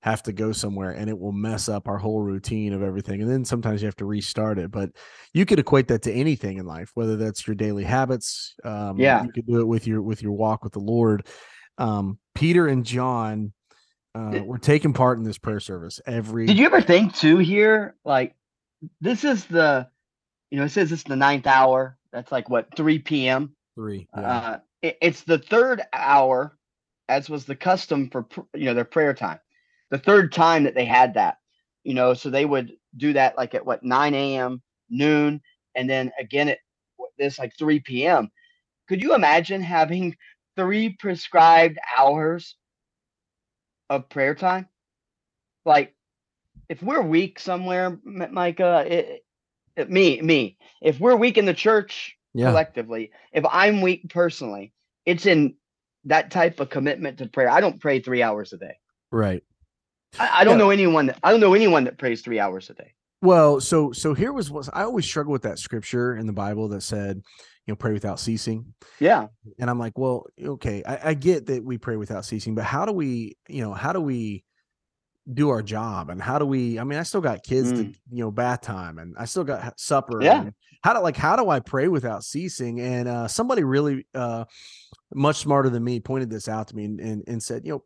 have 0.03 0.23
to 0.25 0.33
go 0.33 0.53
somewhere 0.53 0.91
and 0.91 1.09
it 1.09 1.19
will 1.19 1.33
mess 1.33 1.69
up 1.69 1.87
our 1.89 1.99
whole 1.99 2.21
routine 2.21 2.73
of 2.73 2.83
everything 2.83 3.23
and 3.23 3.31
then 3.31 3.45
sometimes 3.45 3.81
you 3.81 3.87
have 3.87 3.97
to 3.97 4.05
restart 4.05 4.59
it 4.59 4.71
but 4.71 4.91
you 5.33 5.47
could 5.47 5.59
equate 5.61 5.89
that 5.89 6.03
to 6.03 6.13
anything 6.13 6.59
in 6.59 6.67
life 6.67 6.91
whether 6.95 7.17
that's 7.17 7.47
your 7.47 7.55
daily 7.55 7.85
habits 7.85 8.55
um 8.65 8.99
Yeah. 8.99 9.23
you 9.25 9.31
could 9.33 9.47
do 9.47 9.61
it 9.61 9.67
with 9.67 9.87
your 9.87 10.03
with 10.03 10.23
your 10.23 10.33
walk 10.33 10.65
with 10.65 10.73
the 10.73 10.81
lord 10.81 11.27
um 11.79 12.19
peter 12.35 12.67
and 12.67 12.85
john 12.85 13.53
uh 14.17 14.41
were 14.45 14.59
taking 14.59 14.93
part 14.93 15.19
in 15.19 15.25
this 15.25 15.39
prayer 15.39 15.61
service 15.61 16.01
every 16.05 16.47
Did 16.47 16.59
you 16.59 16.67
ever 16.67 16.81
think 16.83 17.15
too 17.15 17.39
here, 17.39 17.95
like 18.05 18.35
this 19.01 19.23
is 19.25 19.45
the, 19.45 19.89
you 20.51 20.59
know, 20.59 20.65
it 20.65 20.71
says 20.71 20.91
it's 20.91 21.05
the 21.05 21.15
ninth 21.17 21.47
hour. 21.47 21.97
That's 22.13 22.33
like 22.33 22.51
what 22.51 22.77
3 22.77 22.99
p.m. 22.99 23.55
three 23.77 24.09
yeah 24.17 24.21
Uh, 24.21 24.59
it- 24.83 24.99
it's 25.01 25.23
the 25.23 25.39
third 25.39 25.81
hour, 25.93 26.59
as 27.09 27.31
was 27.31 27.45
the 27.47 27.55
custom 27.57 28.11
for 28.11 28.27
you 28.55 28.65
know 28.67 28.75
their 28.75 28.85
prayer 28.85 29.15
time. 29.15 29.39
The 29.93 29.99
third 29.99 30.33
time 30.33 30.65
that 30.65 30.75
they 30.75 30.87
had 30.87 31.15
that, 31.15 31.37
you 31.85 31.95
know, 31.95 32.15
so 32.15 32.31
they 32.31 32.47
would 32.47 32.73
do 32.97 33.13
that 33.13 33.37
like 33.37 33.55
at 33.55 33.67
what 33.67 33.85
9 33.85 34.15
a.m., 34.15 34.63
noon, 34.91 35.43
and 35.77 35.89
then 35.89 36.13
again 36.19 36.49
at 36.49 36.59
this 37.19 37.39
like 37.39 37.57
3 37.59 37.81
p.m. 37.81 38.31
Could 38.89 39.03
you 39.03 39.15
imagine 39.15 39.63
having 39.63 40.17
three 40.57 40.97
prescribed 40.99 41.79
hours 41.97 42.57
of 43.91 44.09
prayer 44.09 44.35
time? 44.35 44.69
Like, 45.67 45.95
if 46.71 46.83
we're 46.83 47.03
weak 47.03 47.39
somewhere, 47.39 47.99
Micah, 48.05 48.85
it, 48.87 49.25
it, 49.77 49.91
me, 49.91 50.21
me, 50.23 50.59
if 50.81 51.01
we're 51.01 51.17
weak 51.17 51.39
in 51.39 51.47
the 51.47 51.55
church, 51.55 52.17
yeah 52.35 52.49
collectively. 52.49 53.13
If 53.33 53.45
I'm 53.51 53.83
weak 53.83 54.09
personally, 54.11 54.73
it's 55.07 55.27
in 55.27 55.57
that 56.07 56.31
type 56.31 56.61
of 56.61 56.71
commitment 56.71 57.19
to 57.19 57.29
prayer. 57.29 57.51
I 57.51 57.61
don't 57.61 57.81
pray 57.81 58.01
three 58.01 58.23
hours 58.23 58.55
a 58.55 58.59
day. 58.59 58.77
right 59.11 59.43
I, 60.19 60.41
I 60.41 60.45
don't 60.45 60.55
Yeah. 60.55 60.65
know 60.65 60.71
anyone. 60.71 61.07
That, 61.07 61.19
I 61.23 61.31
don't 61.31 61.41
know 61.41 61.55
anyone 61.55 61.85
that 61.85 61.99
prays 61.99 62.23
three 62.23 62.39
hours 62.39 62.71
a 62.71 62.75
day. 62.75 62.93
Well, 63.21 63.61
so 63.61 63.93
so 63.93 64.15
here 64.15 64.33
was 64.33 64.51
what 64.51 64.69
I 64.73 64.83
always 64.83 65.05
struggle 65.05 65.33
with 65.33 65.43
that 65.43 65.59
scripture 65.59 66.17
in 66.17 66.27
the 66.27 66.33
Bible 66.33 66.69
that 66.69 66.81
said, 66.83 67.23
you 67.67 67.73
know, 67.73 67.77
pray 67.77 67.93
without 67.93 68.19
ceasing. 68.19 68.75
Yeah, 68.99 69.29
And 69.61 69.71
I'm 69.71 69.79
like, 69.79 69.97
well, 69.97 70.27
okay, 70.43 70.83
I, 70.85 71.11
I 71.11 71.15
get 71.15 71.47
that 71.47 71.65
we 71.65 71.79
pray 71.79 71.97
without 71.97 72.25
ceasing, 72.25 72.55
but 72.57 72.65
how 72.65 72.85
do 72.85 72.93
we, 72.93 73.37
you 73.49 73.63
know, 73.63 73.73
how 73.73 73.93
do 73.93 74.01
we 74.01 74.45
do 75.33 75.51
our 75.51 75.63
job 75.63 76.11
and 76.11 76.21
how 76.21 76.37
do 76.37 76.45
we 76.45 76.81
i 76.81 76.83
mean 76.83 76.99
i 76.99 77.05
still 77.05 77.21
got 77.21 77.45
kids 77.45 77.71
to 77.71 77.85
Mm. 77.85 77.95
you 78.11 78.25
know 78.25 78.33
bath 78.33 78.61
time 78.61 78.99
and 78.99 79.15
i 79.17 79.25
still 79.25 79.45
got 79.45 79.79
supper 79.79 80.21
Yeah. 80.21 80.51
how 80.83 80.95
do 80.95 80.99
like 80.99 81.17
how 81.17 81.37
do 81.37 81.49
i 81.49 81.61
pray 81.61 81.87
without 81.87 82.25
ceasing 82.25 82.81
and 82.81 83.07
uh 83.07 83.29
somebody 83.29 83.63
really 83.63 84.05
uh 84.17 84.47
much 85.15 85.37
smarter 85.37 85.71
than 85.71 85.85
me 85.85 86.01
pointed 86.01 86.29
this 86.29 86.49
out 86.49 86.67
to 86.69 86.77
me 86.77 86.87
and 86.87 86.99
and, 86.99 87.23
and 87.29 87.41
said 87.41 87.65
you 87.65 87.71
know 87.71 87.85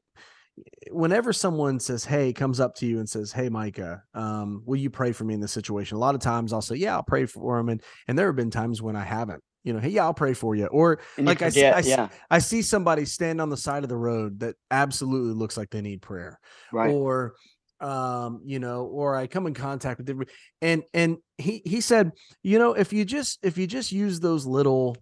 whenever 0.90 1.32
someone 1.32 1.78
says 1.80 2.04
hey 2.04 2.32
comes 2.32 2.60
up 2.60 2.74
to 2.74 2.86
you 2.86 2.98
and 2.98 3.08
says 3.08 3.32
hey 3.32 3.48
micah 3.48 4.02
um 4.14 4.62
will 4.64 4.76
you 4.78 4.88
pray 4.88 5.12
for 5.12 5.24
me 5.24 5.34
in 5.34 5.40
this 5.40 5.52
situation 5.52 5.96
a 5.96 6.00
lot 6.00 6.14
of 6.14 6.20
times 6.20 6.52
i'll 6.52 6.62
say 6.62 6.76
yeah 6.76 6.94
i'll 6.94 7.02
pray 7.02 7.26
for 7.26 7.58
him 7.58 7.68
and 7.68 7.82
and 8.08 8.18
there 8.18 8.26
have 8.26 8.36
been 8.36 8.50
times 8.50 8.80
when 8.80 8.96
i 8.96 9.04
haven't 9.04 9.42
you 9.64 9.72
know 9.72 9.80
hey 9.80 9.88
yeah 9.90 10.04
i'll 10.04 10.14
pray 10.14 10.32
for 10.32 10.54
you 10.54 10.66
or 10.66 11.00
and 11.18 11.26
Like 11.26 11.42
I 11.42 11.46
you 11.46 11.50
forget. 11.52 11.74
I 11.74 11.78
s- 11.80 11.86
yeah, 11.88 12.08
i 12.30 12.38
see 12.38 12.62
somebody 12.62 13.04
stand 13.04 13.40
on 13.40 13.50
the 13.50 13.56
side 13.56 13.82
of 13.82 13.88
the 13.88 13.96
road 13.96 14.40
that 14.40 14.54
absolutely 14.70 15.34
looks 15.34 15.56
like 15.56 15.70
they 15.70 15.82
need 15.82 16.00
prayer 16.02 16.38
right. 16.72 16.90
or 16.90 17.34
um 17.80 18.40
you 18.44 18.58
know 18.58 18.84
or 18.86 19.14
i 19.16 19.26
come 19.26 19.46
in 19.46 19.52
contact 19.52 19.98
with 19.98 20.06
different 20.06 20.30
and 20.62 20.82
and 20.94 21.18
he 21.36 21.60
he 21.66 21.80
said 21.82 22.12
you 22.42 22.58
know 22.58 22.72
if 22.72 22.92
you 22.94 23.04
just 23.04 23.38
if 23.42 23.58
you 23.58 23.66
just 23.66 23.92
use 23.92 24.20
those 24.20 24.46
little 24.46 24.96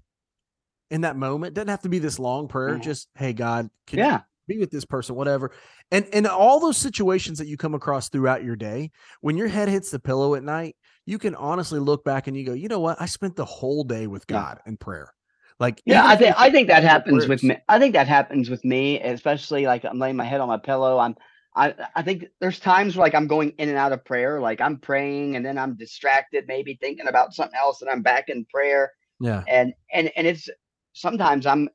in 0.90 1.03
that 1.03 1.17
moment 1.17 1.55
doesn't 1.55 1.69
have 1.69 1.83
to 1.83 1.88
be 1.88 2.01
this 2.01 2.19
long 2.19 2.49
prayer 2.49 2.77
Mhm. 2.79 2.83
just 2.83 3.09
hey 3.14 3.33
god 3.33 3.69
can 3.87 3.99
you 4.01 4.05
yeah, 4.07 4.21
be 4.46 4.59
with 4.59 4.70
this 4.70 4.85
person 4.85 5.14
whatever 5.14 5.52
and 5.90 6.07
and 6.12 6.26
all 6.26 6.61
those 6.61 6.76
situations 6.76 7.38
that 7.38 7.46
you 7.46 7.57
come 7.57 7.74
across 7.74 8.09
throughout 8.09 8.44
your 8.44 8.57
day 8.57 8.90
when 9.20 9.37
your 9.37 9.48
head 9.48 9.68
hits 9.68 9.90
the 9.90 9.98
pillow 9.98 10.35
at 10.35 10.42
night 10.42 10.76
you 11.07 11.18
can 11.18 11.35
honestly 11.35 11.80
look 11.80 12.04
back 12.04 12.26
and 12.26 12.37
you 12.37 12.44
go 12.44 12.52
you 12.52 12.68
know 12.68 12.80
what 12.80 13.00
i 13.00 13.07
spent 13.07 13.37
the 13.37 13.44
whole 13.44 13.85
day 13.85 14.07
with 14.07 14.24
Yeah. 14.28 14.37
god 14.40 14.61
in 14.66 14.76
prayer 14.76 15.12
like 15.61 15.80
yeah. 15.87 16.04
I 16.04 16.16
think 16.16 16.35
I 16.37 16.50
think 16.50 16.66
that 16.68 16.83
happens 16.83 17.28
with 17.28 17.44
me. 17.44 17.57
I 17.68 17.78
think 17.78 17.92
that 17.94 18.09
happens 18.09 18.50
with 18.50 18.64
me, 18.64 19.00
especially 19.00 19.66
like 19.66 19.85
I'm 19.85 20.00
laying 20.00 20.16
my 20.16 20.24
head 20.24 20.40
on 20.40 20.48
my 20.48 20.59
pillow. 20.59 20.98
I'm. 20.98 21.14
I, 21.54 21.72
I 21.94 22.02
think 22.02 22.24
there's 22.40 22.59
times 22.59 22.96
where 22.96 23.07
like 23.07 23.14
I'm 23.14 23.28
going 23.28 23.50
in 23.59 23.68
and 23.68 23.78
out 23.78 23.92
of 23.92 24.04
prayer. 24.04 24.40
Like 24.40 24.61
I'm 24.61 24.78
praying 24.78 25.37
and 25.37 25.46
then 25.46 25.57
I'm 25.57 25.76
distracted, 25.76 26.46
maybe 26.48 26.76
thinking 26.80 27.07
about 27.07 27.35
something 27.35 27.57
else, 27.57 27.80
and 27.83 27.88
I'm 27.88 28.02
back 28.02 28.28
in 28.28 28.44
prayer. 28.46 28.90
yeah 29.20 29.44
and 29.46 29.72
and 29.92 30.11
and 30.16 30.26
it's 30.26 30.48
sometimes 30.92 31.46
i'm 31.46 31.68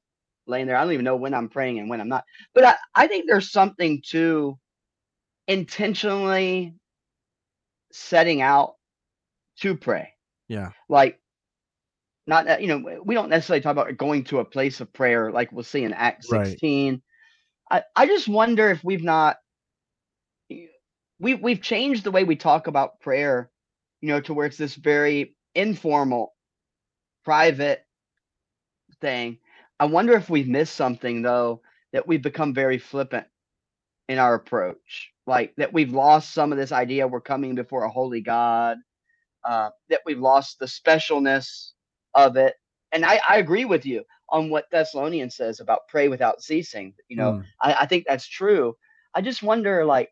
laying 0.49 0.67
there 0.67 0.75
i 0.77 0.83
don't 0.83 0.93
even 0.93 1.05
know 1.05 1.15
when 1.15 1.33
i'm 1.33 1.49
praying 1.49 1.79
and 1.79 1.89
when 1.89 2.01
i'm 2.01 2.09
not 2.09 2.25
but 2.53 2.65
i, 2.65 2.75
I 2.95 3.07
think 3.07 3.25
there's 3.27 3.51
something 3.51 4.01
to 4.09 4.57
intentionally 5.47 6.75
setting 7.91 8.41
out 8.41 8.75
to 9.61 9.75
pray 9.75 10.13
Yeah. 10.47 10.71
Like, 10.87 11.19
not 12.27 12.45
that, 12.45 12.61
you 12.61 12.67
know, 12.67 13.01
we 13.03 13.15
don't 13.15 13.29
necessarily 13.29 13.61
talk 13.61 13.71
about 13.71 13.97
going 13.97 14.23
to 14.25 14.39
a 14.39 14.45
place 14.45 14.81
of 14.81 14.93
prayer 14.93 15.31
like 15.31 15.51
we'll 15.51 15.63
see 15.63 15.83
in 15.83 15.93
Acts 15.93 16.31
Right. 16.31 16.47
16. 16.47 17.01
I, 17.71 17.83
I 17.95 18.05
just 18.05 18.27
wonder 18.27 18.69
if 18.69 18.83
we've 18.83 19.03
not 19.03 19.37
we 21.19 21.35
we've 21.35 21.61
changed 21.61 22.03
the 22.03 22.11
way 22.11 22.23
we 22.23 22.35
talk 22.35 22.67
about 22.67 22.99
prayer, 22.99 23.51
you 24.01 24.09
know, 24.09 24.21
to 24.21 24.33
where 24.33 24.45
it's 24.45 24.57
this 24.57 24.75
very 24.75 25.35
informal, 25.55 26.33
private 27.25 27.85
thing. 29.01 29.39
I 29.79 29.85
wonder 29.85 30.13
if 30.13 30.29
we've 30.29 30.47
missed 30.47 30.75
something 30.75 31.21
though, 31.21 31.61
that 31.93 32.07
we've 32.07 32.21
become 32.21 32.53
very 32.53 32.77
flippant 32.77 33.27
in 34.07 34.19
our 34.19 34.35
approach. 34.35 35.11
Like 35.25 35.53
that 35.57 35.73
we've 35.73 35.93
lost 35.93 36.33
some 36.33 36.51
of 36.51 36.57
this 36.57 36.71
idea 36.71 37.07
we're 37.07 37.21
coming 37.21 37.55
before 37.55 37.83
a 37.83 37.89
holy 37.89 38.21
God, 38.21 38.77
uh, 39.43 39.69
that 39.89 40.01
we've 40.05 40.19
lost 40.19 40.59
the 40.59 40.65
specialness 40.65 41.71
of 42.13 42.35
it. 42.37 42.55
And 42.91 43.05
I, 43.05 43.21
I 43.27 43.37
agree 43.37 43.65
with 43.65 43.85
you 43.85 44.03
on 44.29 44.49
what 44.49 44.65
Thessalonians 44.71 45.35
says 45.35 45.59
about 45.59 45.87
pray 45.87 46.07
without 46.07 46.41
ceasing. 46.41 46.93
You 47.07 47.17
know, 47.17 47.31
Mm. 47.33 47.45
I, 47.61 47.73
I 47.81 47.85
think 47.85 48.05
that's 48.07 48.27
true. 48.27 48.75
I 49.13 49.21
just 49.21 49.43
wonder, 49.43 49.85
like, 49.85 50.11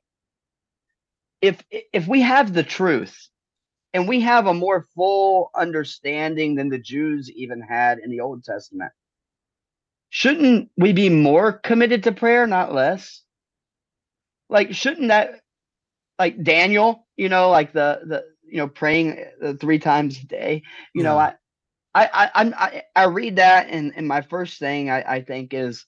if 1.42 1.64
if 1.70 2.08
we 2.08 2.22
have 2.22 2.54
the 2.54 2.64
truth 2.64 3.30
and 3.94 4.08
we 4.08 4.22
have 4.22 4.48
a 4.48 4.54
more 4.54 4.86
full 4.96 5.52
understanding 5.56 6.56
than 6.56 6.70
the 6.70 6.80
Jews 6.80 7.30
even 7.32 7.62
had 7.62 8.00
in 8.00 8.10
the 8.10 8.22
Old 8.22 8.44
Testament, 8.44 8.92
shouldn't 10.10 10.70
we 10.78 10.94
be 10.94 11.10
more 11.10 11.54
committed 11.54 12.04
to 12.04 12.12
prayer, 12.12 12.48
not 12.48 12.74
less? 12.74 13.24
Like, 14.50 14.74
shouldn't 14.74 15.10
that, 15.10 15.42
like 16.20 16.44
Daniel, 16.44 17.08
you 17.18 17.30
know, 17.30 17.50
like 17.52 17.74
the 17.74 18.02
the 18.06 18.26
you 18.50 18.58
know 18.58 18.68
praying 18.68 19.24
three 19.60 19.80
times 19.80 20.20
a 20.22 20.26
day, 20.28 20.64
you 20.94 21.04
know, 21.04 21.18
Yeah. 21.18 21.18
I 21.18 21.36
I 21.96 22.10
I 22.14 22.32
I'm, 22.36 22.54
I 22.56 22.84
I 22.96 23.06
read 23.06 23.38
that 23.38 23.68
and 23.70 23.94
and 23.96 24.08
my 24.08 24.22
first 24.22 24.60
thing 24.60 24.90
I 24.90 25.02
I 25.04 25.22
think 25.22 25.54
is 25.54 25.86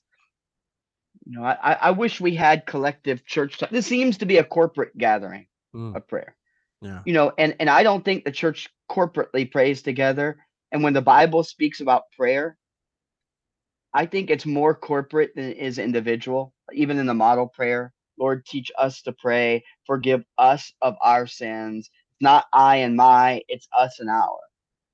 you 1.25 1.33
know, 1.39 1.43
I, 1.45 1.57
I 1.63 1.73
I 1.73 1.91
wish 1.91 2.21
we 2.21 2.35
had 2.35 2.65
collective 2.65 3.25
church 3.25 3.59
time. 3.59 3.69
This 3.71 3.87
seems 3.87 4.17
to 4.19 4.25
be 4.25 4.37
a 4.37 4.43
corporate 4.43 4.97
gathering 4.97 5.47
Mm. 5.75 5.95
of 5.95 6.07
prayer. 6.07 6.35
Yeah. 6.81 7.01
You 7.05 7.13
know, 7.13 7.33
and 7.37 7.55
and 7.59 7.69
I 7.69 7.83
don't 7.83 8.03
think 8.05 8.23
the 8.25 8.31
church 8.31 8.69
corporately 8.89 9.51
prays 9.51 9.81
together. 9.81 10.37
And 10.71 10.83
when 10.83 10.93
the 10.93 11.01
Bible 11.01 11.43
speaks 11.43 11.81
about 11.81 12.11
prayer, 12.17 12.57
I 13.93 14.05
think 14.05 14.29
it's 14.29 14.45
more 14.45 14.75
corporate 14.75 15.31
than 15.35 15.45
it 15.45 15.57
is 15.57 15.79
individual. 15.79 16.53
Even 16.73 16.99
in 16.99 17.05
the 17.07 17.13
model 17.13 17.47
prayer, 17.47 17.91
Lord, 18.17 18.45
teach 18.45 18.71
us 18.77 19.01
to 19.03 19.11
pray, 19.13 19.63
forgive 19.85 20.23
us 20.37 20.71
of 20.81 20.95
our 21.01 21.25
sins. 21.25 21.89
It's 22.11 22.21
Not 22.21 22.45
I 22.53 22.77
and 22.77 22.95
my, 22.95 23.41
it's 23.47 23.67
us 23.77 23.99
and 23.99 24.09
our. 24.09 24.39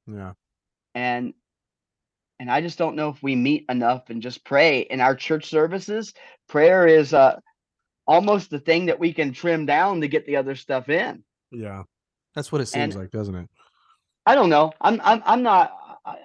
Yeah. 0.07 0.33
And 0.93 1.33
and 2.39 2.51
I 2.51 2.61
just 2.61 2.77
don't 2.77 2.95
know 2.97 3.09
if 3.09 3.23
we 3.23 3.35
meet 3.35 3.65
enough 3.69 4.09
and 4.09 4.21
just 4.21 4.43
pray 4.43 4.81
in 4.81 4.99
our 5.01 5.15
church 5.15 5.45
services. 5.49 6.13
Prayer 6.47 6.85
is 6.87 7.13
uh 7.13 7.39
almost 8.07 8.49
the 8.49 8.59
thing 8.59 8.85
that 8.85 8.99
we 8.99 9.11
can 9.13 9.33
trim 9.33 9.65
down 9.65 10.01
to 10.01 10.07
get 10.07 10.25
the 10.25 10.35
other 10.35 10.55
stuff 10.55 10.89
in. 10.89 11.23
Yeah. 11.51 11.83
That's 12.35 12.51
what 12.51 12.61
it 12.61 12.67
seems 12.67 12.95
And- 12.95 13.03
like, 13.03 13.11
doesn't 13.11 13.35
it? 13.35 13.49
I 14.25 14.35
don't 14.35 14.49
know. 14.49 14.71
I'm 14.81 15.01
I'm 15.03 15.21
I'm 15.25 15.43
not. 15.43 15.71
I, 16.05 16.17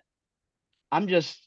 I'm 0.93 1.07
just, 1.07 1.39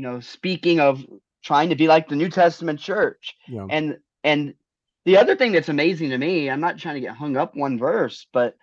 you 0.00 0.06
know, 0.06 0.20
speaking 0.20 0.80
of 0.80 1.04
trying 1.44 1.68
to 1.68 1.76
be 1.76 1.86
like 1.86 2.08
the 2.08 2.16
New 2.16 2.30
Testament 2.30 2.80
church. 2.80 3.36
Yeah. 3.46 3.66
And 3.68 3.98
and 4.24 4.54
the 5.04 5.18
other 5.18 5.36
thing 5.36 5.52
that's 5.52 5.68
amazing 5.68 6.08
to 6.10 6.16
me, 6.18 6.48
I'm 6.48 6.60
not 6.62 6.78
trying 6.78 6.94
to 6.94 7.02
get 7.02 7.14
hung 7.14 7.36
up 7.36 7.54
one 7.54 7.78
verse, 7.78 8.26
but 8.32 8.56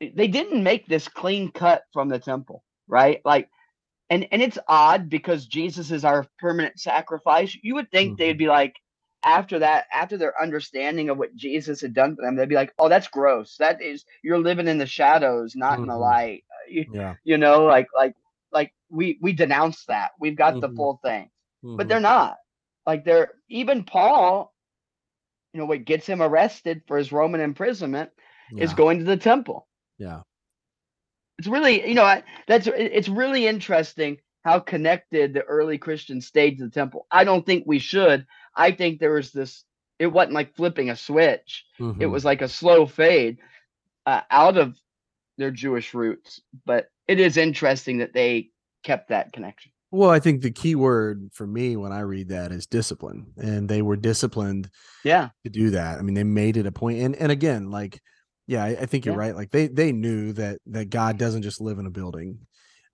they 0.00 0.26
didn't 0.26 0.64
make 0.64 0.88
this 0.88 1.06
clean 1.06 1.52
cut 1.52 1.84
from 1.92 2.08
the 2.08 2.18
temple, 2.18 2.64
right? 2.88 3.20
Like, 3.24 3.50
and 4.10 4.26
and 4.32 4.42
it's 4.42 4.58
odd 4.66 5.08
because 5.08 5.46
Jesus 5.46 5.92
is 5.92 6.04
our 6.04 6.26
permanent 6.40 6.80
sacrifice. 6.80 7.56
You 7.62 7.76
would 7.76 7.92
think 7.92 8.14
Mhm. 8.14 8.18
they'd 8.18 8.36
be 8.38 8.48
like, 8.48 8.74
after 9.24 9.60
that, 9.60 9.86
after 9.94 10.16
their 10.16 10.40
understanding 10.42 11.08
of 11.08 11.18
what 11.18 11.36
Jesus 11.36 11.80
had 11.80 11.94
done 11.94 12.16
for 12.16 12.22
them, 12.22 12.34
they'd 12.34 12.48
be 12.48 12.56
like, 12.56 12.74
"Oh, 12.80 12.88
that's 12.88 13.06
gross. 13.08 13.58
That 13.58 13.80
is 13.80 14.04
you're 14.24 14.40
living 14.40 14.66
in 14.66 14.78
the 14.78 14.86
shadows, 14.86 15.54
not 15.54 15.80
in 15.82 15.86
the 15.86 15.96
Mhm. 15.96 15.98
light." 15.98 16.44
Uh, 16.50 16.70
You, 16.70 16.86
Yeah. 16.92 17.14
you 17.24 17.38
know, 17.38 17.66
like 17.66 17.88
like 17.96 18.16
we 18.90 19.18
we 19.20 19.32
denounce 19.32 19.84
that. 19.86 20.12
We've 20.20 20.36
got 20.36 20.60
the 20.60 20.68
Mhm. 20.68 20.76
full 20.76 21.00
thing 21.02 21.30
but 21.76 21.86
Mhm. 21.86 21.88
they're 21.88 22.00
not. 22.00 22.36
Like 22.86 23.04
they're 23.04 23.32
even 23.48 23.84
Paul, 23.84 24.54
you 25.52 25.60
know, 25.60 25.66
what 25.66 25.84
gets 25.84 26.06
him 26.06 26.20
arrested 26.22 26.82
for 26.86 26.98
his 26.98 27.12
Roman 27.12 27.40
imprisonment 27.40 28.10
is 28.58 28.74
going 28.74 28.98
to 28.98 29.04
the 29.04 29.16
temple. 29.16 29.66
Yeah. 29.98 30.22
It's 31.38 31.48
really, 31.48 31.88
you 31.88 31.94
know, 31.94 32.04
I, 32.04 32.22
that's 32.46 32.66
it's 32.66 33.08
really 33.08 33.46
interesting 33.46 34.18
how 34.44 34.60
connected 34.60 35.32
the 35.32 35.42
early 35.42 35.78
Christians 35.78 36.26
stayed 36.26 36.58
to 36.58 36.64
the 36.64 36.70
temple. 36.70 37.06
I 37.10 37.24
don't 37.24 37.44
think 37.46 37.64
we 37.66 37.78
should. 37.78 38.26
I 38.54 38.72
think 38.72 39.00
there 39.00 39.12
was 39.14 39.32
this. 39.32 39.64
It 39.98 40.08
wasn't 40.08 40.34
like 40.34 40.54
flipping 40.54 40.90
a 40.90 40.96
switch. 40.96 41.64
It 41.78 41.82
Mhm. 41.82 42.10
was 42.10 42.24
like 42.24 42.42
a 42.42 42.48
slow 42.48 42.86
fade 42.86 43.38
uh, 44.06 44.20
out 44.30 44.58
of 44.58 44.76
their 45.38 45.50
Jewish 45.50 45.94
roots. 45.94 46.42
But 46.66 46.90
it 47.08 47.18
is 47.18 47.36
interesting 47.38 47.98
that 47.98 48.12
they 48.12 48.50
kept 48.84 49.08
that 49.08 49.32
connection. 49.32 49.72
Well, 49.90 50.10
I 50.10 50.18
think 50.18 50.42
the 50.42 50.50
key 50.50 50.74
word 50.74 51.30
for 51.32 51.46
me 51.46 51.76
when 51.76 51.92
I 51.92 52.00
read 52.00 52.28
that 52.30 52.50
is 52.52 52.66
discipline, 52.66 53.32
and 53.36 53.68
they 53.68 53.80
were 53.82 53.96
disciplined 53.96 54.70
Yeah. 55.04 55.28
to 55.44 55.50
do 55.50 55.70
that. 55.70 55.98
I 55.98 56.02
mean, 56.02 56.14
they 56.14 56.24
made 56.24 56.56
it 56.56 56.66
a 56.66 56.72
point. 56.72 56.98
and 56.98 57.14
and 57.16 57.30
again, 57.30 57.70
like, 57.70 58.00
yeah, 58.46 58.64
I, 58.64 58.68
I 58.70 58.86
think 58.86 59.04
you're 59.06 59.14
Yeah. 59.14 59.20
right. 59.20 59.36
Like 59.36 59.50
they 59.52 59.68
they 59.68 59.92
knew 59.92 60.32
that 60.34 60.58
that 60.66 60.90
God 60.90 61.16
doesn't 61.18 61.42
just 61.42 61.60
live 61.60 61.78
in 61.78 61.86
a 61.86 61.90
building, 61.90 62.46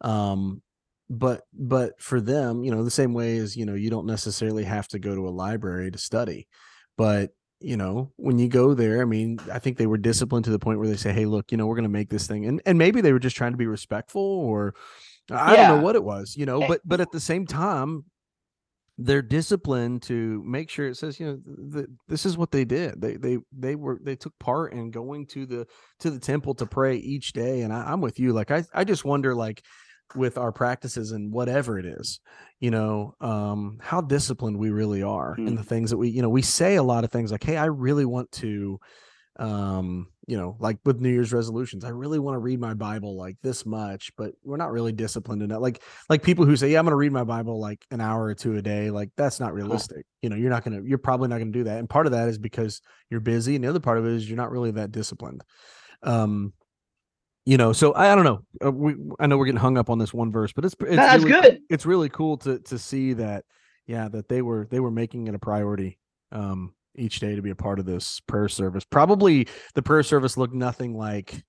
um, 0.02 0.62
but 1.08 1.42
but 1.52 2.00
for 2.00 2.20
them, 2.20 2.64
you 2.64 2.70
know, 2.70 2.84
the 2.84 2.90
same 2.90 3.14
way 3.14 3.38
as 3.38 3.56
you 3.56 3.64
know, 3.66 3.74
you 3.74 3.90
don't 3.90 4.06
necessarily 4.06 4.64
have 4.64 4.88
to 4.88 4.98
go 4.98 5.14
to 5.14 5.26
a 5.28 5.30
library 5.30 5.90
to 5.90 5.98
study, 5.98 6.48
but 6.96 7.30
you 7.62 7.76
know, 7.76 8.10
when 8.16 8.38
you 8.38 8.48
go 8.48 8.72
there, 8.72 9.02
I 9.02 9.04
mean, 9.04 9.38
I 9.52 9.58
think 9.58 9.76
they 9.76 9.86
were 9.86 9.98
disciplined 9.98 10.46
to 10.46 10.50
the 10.50 10.58
point 10.58 10.78
where 10.78 10.88
they 10.88 10.96
say, 10.96 11.12
"Hey, 11.12 11.26
look, 11.26 11.52
you 11.52 11.58
know, 11.58 11.66
we're 11.66 11.74
going 11.74 11.82
to 11.82 11.88
make 11.90 12.08
this 12.10 12.26
thing," 12.26 12.46
and 12.46 12.62
and 12.66 12.78
maybe 12.78 13.00
they 13.00 13.12
were 13.12 13.18
just 13.18 13.36
trying 13.36 13.52
to 13.52 13.58
be 13.58 13.66
respectful, 13.66 14.22
or 14.22 14.74
I 15.30 15.56
don't 15.56 15.76
know 15.76 15.82
what 15.82 15.96
it 15.96 16.04
was, 16.04 16.34
you 16.36 16.46
know, 16.46 16.62
Eh, 16.62 16.68
but 16.68 16.80
but 16.84 17.00
at 17.00 17.10
the 17.12 17.20
same 17.20 17.46
time, 17.46 18.04
they're 18.98 19.22
disciplined 19.22 20.02
to 20.02 20.42
make 20.44 20.68
sure 20.68 20.86
it 20.86 20.96
says 20.96 21.18
you 21.18 21.26
know 21.26 21.36
th- 21.38 21.72
th- 21.74 21.86
this 22.08 22.26
is 22.26 22.36
what 22.36 22.50
they 22.50 22.64
did. 22.66 23.00
They 23.00 23.16
they 23.16 23.38
they 23.50 23.74
were 23.74 23.98
they 24.02 24.14
took 24.16 24.38
part 24.38 24.72
in 24.74 24.90
going 24.90 25.26
to 25.28 25.46
the 25.46 25.66
to 26.00 26.10
the 26.10 26.18
temple 26.18 26.54
to 26.56 26.66
pray 26.66 26.96
each 26.96 27.32
day 27.32 27.62
and 27.62 27.72
I, 27.72 27.92
i'm 27.92 28.00
with 28.02 28.18
you 28.18 28.32
like 28.34 28.50
i 28.50 28.62
i 28.74 28.84
just 28.84 29.04
wonder 29.04 29.34
like 29.34 29.62
with 30.16 30.36
our 30.36 30.52
practices 30.52 31.12
and 31.12 31.32
whatever 31.32 31.78
it 31.78 31.86
is 31.86 32.20
you 32.58 32.70
know 32.70 33.14
um 33.20 33.78
how 33.80 34.00
disciplined 34.00 34.58
we 34.58 34.70
really 34.70 35.02
are 35.02 35.34
in 35.38 35.54
Mm. 35.54 35.56
the 35.56 35.62
things 35.64 35.90
that 35.90 35.96
we 35.98 36.08
you 36.10 36.20
know 36.20 36.28
we 36.28 36.42
say 36.42 36.74
a 36.76 36.82
lot 36.82 37.04
of 37.04 37.10
things 37.12 37.30
like 37.32 37.44
hey 37.44 37.56
i 37.56 37.66
really 37.66 38.04
want 38.04 38.30
to 38.32 38.78
um 39.38 40.08
you 40.26 40.36
know 40.36 40.56
like 40.58 40.78
with 40.84 41.00
new 41.00 41.08
year's 41.08 41.32
resolutions 41.32 41.84
i 41.84 41.88
really 41.88 42.18
want 42.18 42.34
to 42.34 42.38
read 42.40 42.60
my 42.60 42.74
bible 42.74 43.16
like 43.16 43.36
this 43.42 43.64
much 43.64 44.10
but 44.16 44.32
we're 44.44 44.56
not 44.56 44.72
really 44.72 44.92
disciplined 44.92 45.40
enough 45.40 45.60
like 45.60 45.82
like 46.08 46.22
people 46.22 46.44
who 46.44 46.56
say 46.56 46.70
yeah 46.70 46.78
i'm 46.78 46.84
going 46.84 46.92
to 46.92 46.96
read 46.96 47.12
my 47.12 47.24
bible 47.24 47.60
like 47.60 47.84
an 47.90 48.00
hour 48.00 48.24
or 48.24 48.34
two 48.34 48.56
a 48.56 48.62
day 48.62 48.90
like 48.90 49.10
that's 49.16 49.40
not 49.40 49.54
realistic 49.54 50.04
you 50.20 50.28
know 50.28 50.36
you're 50.36 50.50
not 50.50 50.64
going 50.64 50.80
to 50.80 50.88
you're 50.88 50.98
probably 50.98 51.28
not 51.28 51.38
going 51.38 51.52
to 51.52 51.58
do 51.58 51.64
that 51.64 51.78
and 51.78 51.88
part 51.88 52.06
of 52.06 52.12
that 52.12 52.28
is 52.28 52.38
because 52.38 52.82
you're 53.08 53.20
busy 53.20 53.54
and 53.54 53.64
the 53.64 53.68
other 53.68 53.80
part 53.80 53.98
of 53.98 54.04
it 54.04 54.12
is 54.12 54.28
you're 54.28 54.36
not 54.36 54.50
really 54.50 54.72
that 54.72 54.92
disciplined 54.92 55.42
um 56.02 56.52
you 57.46 57.56
know 57.56 57.72
so 57.72 57.92
i, 57.92 58.12
I 58.12 58.14
don't 58.14 58.24
know 58.24 58.42
uh, 58.64 58.72
we 58.72 58.96
i 59.20 59.26
know 59.26 59.38
we're 59.38 59.46
getting 59.46 59.60
hung 59.60 59.78
up 59.78 59.90
on 59.90 59.98
this 59.98 60.12
one 60.12 60.32
verse 60.32 60.52
but 60.52 60.64
it's 60.64 60.74
it's 60.80 60.96
that's 60.96 61.24
really, 61.24 61.40
good. 61.40 61.60
it's 61.70 61.86
really 61.86 62.08
cool 62.08 62.36
to 62.38 62.58
to 62.58 62.78
see 62.78 63.14
that 63.14 63.44
yeah 63.86 64.08
that 64.08 64.28
they 64.28 64.42
were 64.42 64.66
they 64.70 64.80
were 64.80 64.90
making 64.90 65.28
it 65.28 65.34
a 65.34 65.38
priority 65.38 65.98
um 66.32 66.74
each 66.96 67.20
day 67.20 67.34
to 67.36 67.42
be 67.42 67.50
a 67.50 67.54
part 67.54 67.78
of 67.78 67.86
this 67.86 68.20
prayer 68.20 68.48
service 68.48 68.84
probably 68.84 69.46
the 69.74 69.82
prayer 69.82 70.02
service 70.02 70.36
looked 70.36 70.54
nothing 70.54 70.94
like 70.96 71.42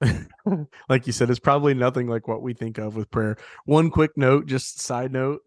like 0.88 1.06
you 1.06 1.12
said 1.12 1.28
it's 1.28 1.38
probably 1.40 1.74
nothing 1.74 2.06
like 2.06 2.26
what 2.26 2.40
we 2.42 2.54
think 2.54 2.78
of 2.78 2.96
with 2.96 3.10
prayer 3.10 3.36
one 3.66 3.90
quick 3.90 4.12
note 4.16 4.46
just 4.46 4.80
side 4.80 5.12
note 5.12 5.40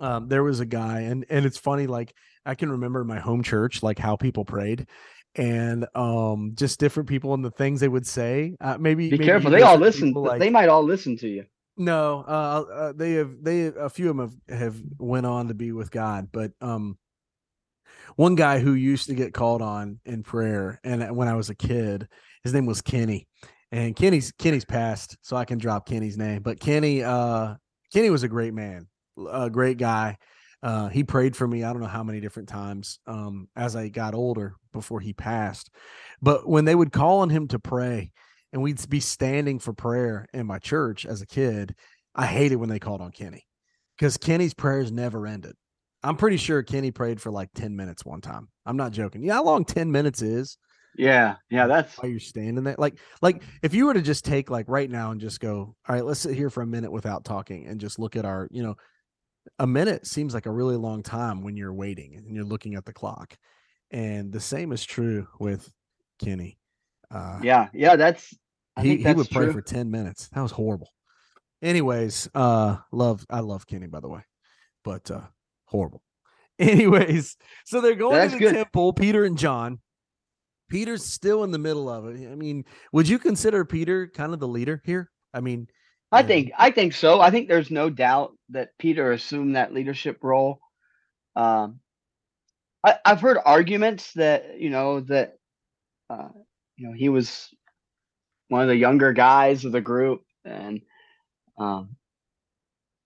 um 0.00 0.28
there 0.28 0.42
was 0.42 0.58
a 0.60 0.66
guy 0.66 1.00
and 1.00 1.24
and 1.30 1.46
it's 1.46 1.58
funny 1.58 1.86
like 1.86 2.12
i 2.44 2.54
can 2.54 2.70
remember 2.72 3.04
my 3.04 3.20
home 3.20 3.42
church 3.42 3.82
like 3.82 3.98
how 3.98 4.16
people 4.16 4.44
prayed 4.44 4.86
and 5.36 5.86
um 5.94 6.50
just 6.54 6.80
different 6.80 7.08
people 7.08 7.32
and 7.32 7.44
the 7.44 7.50
things 7.52 7.78
they 7.80 7.88
would 7.88 8.06
say 8.06 8.56
uh, 8.60 8.76
maybe 8.78 9.04
Be 9.08 9.12
maybe 9.18 9.24
careful. 9.24 9.50
They 9.50 9.62
all 9.62 9.78
listen. 9.78 10.12
like- 10.12 10.40
they 10.40 10.50
might 10.50 10.68
all 10.68 10.82
listen 10.82 11.16
to 11.18 11.28
you. 11.28 11.44
no, 11.76 12.24
uh, 12.26 12.64
uh, 12.70 12.92
they 12.94 13.12
have 13.12 13.30
they 13.40 13.66
a 13.66 13.88
few 13.88 14.10
of 14.10 14.16
them 14.16 14.30
have, 14.48 14.58
have 14.58 14.82
went 14.98 15.24
on 15.26 15.48
to 15.48 15.54
be 15.54 15.72
with 15.72 15.90
God, 15.90 16.28
but 16.32 16.50
um, 16.60 16.98
one 18.16 18.34
guy 18.34 18.58
who 18.58 18.74
used 18.74 19.06
to 19.06 19.14
get 19.14 19.34
called 19.34 19.62
on 19.62 20.00
in 20.04 20.22
prayer, 20.22 20.80
and 20.84 21.16
when 21.16 21.28
I 21.28 21.34
was 21.34 21.50
a 21.50 21.54
kid, 21.54 22.08
his 22.44 22.52
name 22.52 22.66
was 22.66 22.82
Kenny, 22.82 23.26
and 23.70 23.96
Kenny's 23.96 24.32
Kenny's 24.38 24.64
passed, 24.64 25.16
so 25.22 25.36
I 25.36 25.44
can 25.44 25.58
drop 25.58 25.86
Kenny's 25.86 26.18
name, 26.18 26.42
but 26.42 26.60
Kenny, 26.60 27.02
uh, 27.02 27.54
Kenny 27.92 28.10
was 28.10 28.22
a 28.22 28.28
great 28.28 28.54
man, 28.54 28.88
a 29.30 29.50
great 29.50 29.78
guy. 29.78 30.16
Uh, 30.62 30.88
he 30.88 31.02
prayed 31.02 31.34
for 31.34 31.46
me. 31.48 31.64
I 31.64 31.72
don't 31.72 31.82
know 31.82 31.88
how 31.88 32.04
many 32.04 32.20
different 32.20 32.48
times 32.48 33.00
um, 33.08 33.48
as 33.56 33.74
I 33.74 33.88
got 33.88 34.14
older 34.14 34.54
before 34.72 35.00
he 35.00 35.12
passed, 35.12 35.70
but 36.20 36.48
when 36.48 36.64
they 36.64 36.74
would 36.74 36.92
call 36.92 37.20
on 37.20 37.30
him 37.30 37.48
to 37.48 37.58
pray, 37.58 38.12
and 38.52 38.62
we'd 38.62 38.88
be 38.88 39.00
standing 39.00 39.58
for 39.58 39.72
prayer 39.72 40.26
in 40.32 40.46
my 40.46 40.58
church 40.58 41.06
as 41.06 41.22
a 41.22 41.26
kid. 41.26 41.74
I 42.14 42.26
hated 42.26 42.56
when 42.56 42.68
they 42.68 42.78
called 42.78 43.00
on 43.00 43.10
Kenny 43.10 43.46
because 43.96 44.16
Kenny's 44.18 44.54
prayers 44.54 44.92
never 44.92 45.26
ended. 45.26 45.54
I'm 46.04 46.16
pretty 46.16 46.36
sure 46.36 46.62
Kenny 46.62 46.90
prayed 46.90 47.20
for 47.20 47.30
like 47.30 47.50
10 47.54 47.76
minutes 47.76 48.04
one 48.04 48.20
time. 48.20 48.48
I'm 48.66 48.76
not 48.76 48.92
joking. 48.92 49.22
You 49.22 49.28
know 49.28 49.34
how 49.34 49.44
long 49.44 49.64
10 49.64 49.90
minutes 49.90 50.22
is? 50.22 50.58
Yeah, 50.96 51.36
yeah, 51.48 51.66
that's 51.66 51.96
While 51.96 52.10
you're 52.10 52.20
standing 52.20 52.64
there. 52.64 52.74
Like, 52.76 52.98
like 53.22 53.42
if 53.62 53.72
you 53.72 53.86
were 53.86 53.94
to 53.94 54.02
just 54.02 54.24
take 54.24 54.50
like 54.50 54.66
right 54.68 54.90
now 54.90 55.10
and 55.10 55.20
just 55.20 55.40
go, 55.40 55.74
all 55.88 55.94
right, 55.94 56.04
let's 56.04 56.20
sit 56.20 56.34
here 56.34 56.50
for 56.50 56.62
a 56.62 56.66
minute 56.66 56.92
without 56.92 57.24
talking 57.24 57.66
and 57.66 57.80
just 57.80 57.98
look 57.98 58.16
at 58.16 58.24
our, 58.24 58.48
you 58.50 58.62
know, 58.62 58.74
a 59.58 59.66
minute 59.66 60.06
seems 60.06 60.34
like 60.34 60.46
a 60.46 60.50
really 60.50 60.76
long 60.76 61.02
time 61.02 61.42
when 61.42 61.56
you're 61.56 61.72
waiting 61.72 62.14
and 62.14 62.34
you're 62.34 62.44
looking 62.44 62.74
at 62.74 62.84
the 62.84 62.92
clock. 62.92 63.36
And 63.90 64.32
the 64.32 64.40
same 64.40 64.72
is 64.72 64.84
true 64.84 65.26
with 65.38 65.70
Kenny. 66.18 66.58
Uh, 67.10 67.40
yeah, 67.42 67.68
yeah, 67.72 67.96
that's 67.96 68.34
I 68.76 68.82
he, 68.82 68.88
think 68.88 68.98
he 68.98 69.04
that's 69.04 69.16
would 69.16 69.30
pray 69.30 69.52
for 69.52 69.62
10 69.62 69.90
minutes. 69.90 70.28
That 70.32 70.42
was 70.42 70.52
horrible. 70.52 70.90
Anyways, 71.60 72.28
uh 72.34 72.78
love 72.90 73.24
I 73.30 73.40
love 73.40 73.66
Kenny 73.66 73.86
by 73.86 74.00
the 74.00 74.08
way. 74.08 74.22
But 74.82 75.10
uh 75.10 75.22
horrible. 75.72 76.02
Anyways, 76.58 77.36
so 77.64 77.80
they're 77.80 77.94
going 77.94 78.16
That's 78.16 78.32
to 78.34 78.38
the 78.38 78.44
good. 78.44 78.54
temple, 78.54 78.92
Peter 78.92 79.24
and 79.24 79.36
John. 79.36 79.80
Peter's 80.68 81.04
still 81.04 81.44
in 81.44 81.50
the 81.50 81.58
middle 81.58 81.88
of 81.88 82.06
it. 82.06 82.30
I 82.30 82.34
mean, 82.34 82.64
would 82.92 83.08
you 83.08 83.18
consider 83.18 83.64
Peter 83.64 84.06
kind 84.06 84.32
of 84.32 84.40
the 84.40 84.48
leader 84.48 84.80
here? 84.84 85.10
I 85.34 85.40
mean, 85.40 85.66
I 86.12 86.22
think 86.22 86.52
I 86.58 86.70
think 86.70 86.92
so. 86.92 87.20
I 87.20 87.30
think 87.30 87.48
there's 87.48 87.70
no 87.70 87.88
doubt 87.88 88.36
that 88.50 88.70
Peter 88.78 89.12
assumed 89.12 89.56
that 89.56 89.72
leadership 89.72 90.18
role. 90.22 90.60
Um, 91.34 91.80
I, 92.84 92.96
I've 93.04 93.20
heard 93.20 93.38
arguments 93.42 94.12
that 94.14 94.60
you 94.60 94.68
know 94.68 95.00
that 95.00 95.34
uh, 96.10 96.28
you 96.76 96.88
know 96.88 96.94
he 96.94 97.08
was 97.08 97.48
one 98.48 98.60
of 98.60 98.68
the 98.68 98.76
younger 98.76 99.14
guys 99.14 99.64
of 99.64 99.72
the 99.72 99.80
group, 99.80 100.22
and 100.44 100.82
um, 101.58 101.96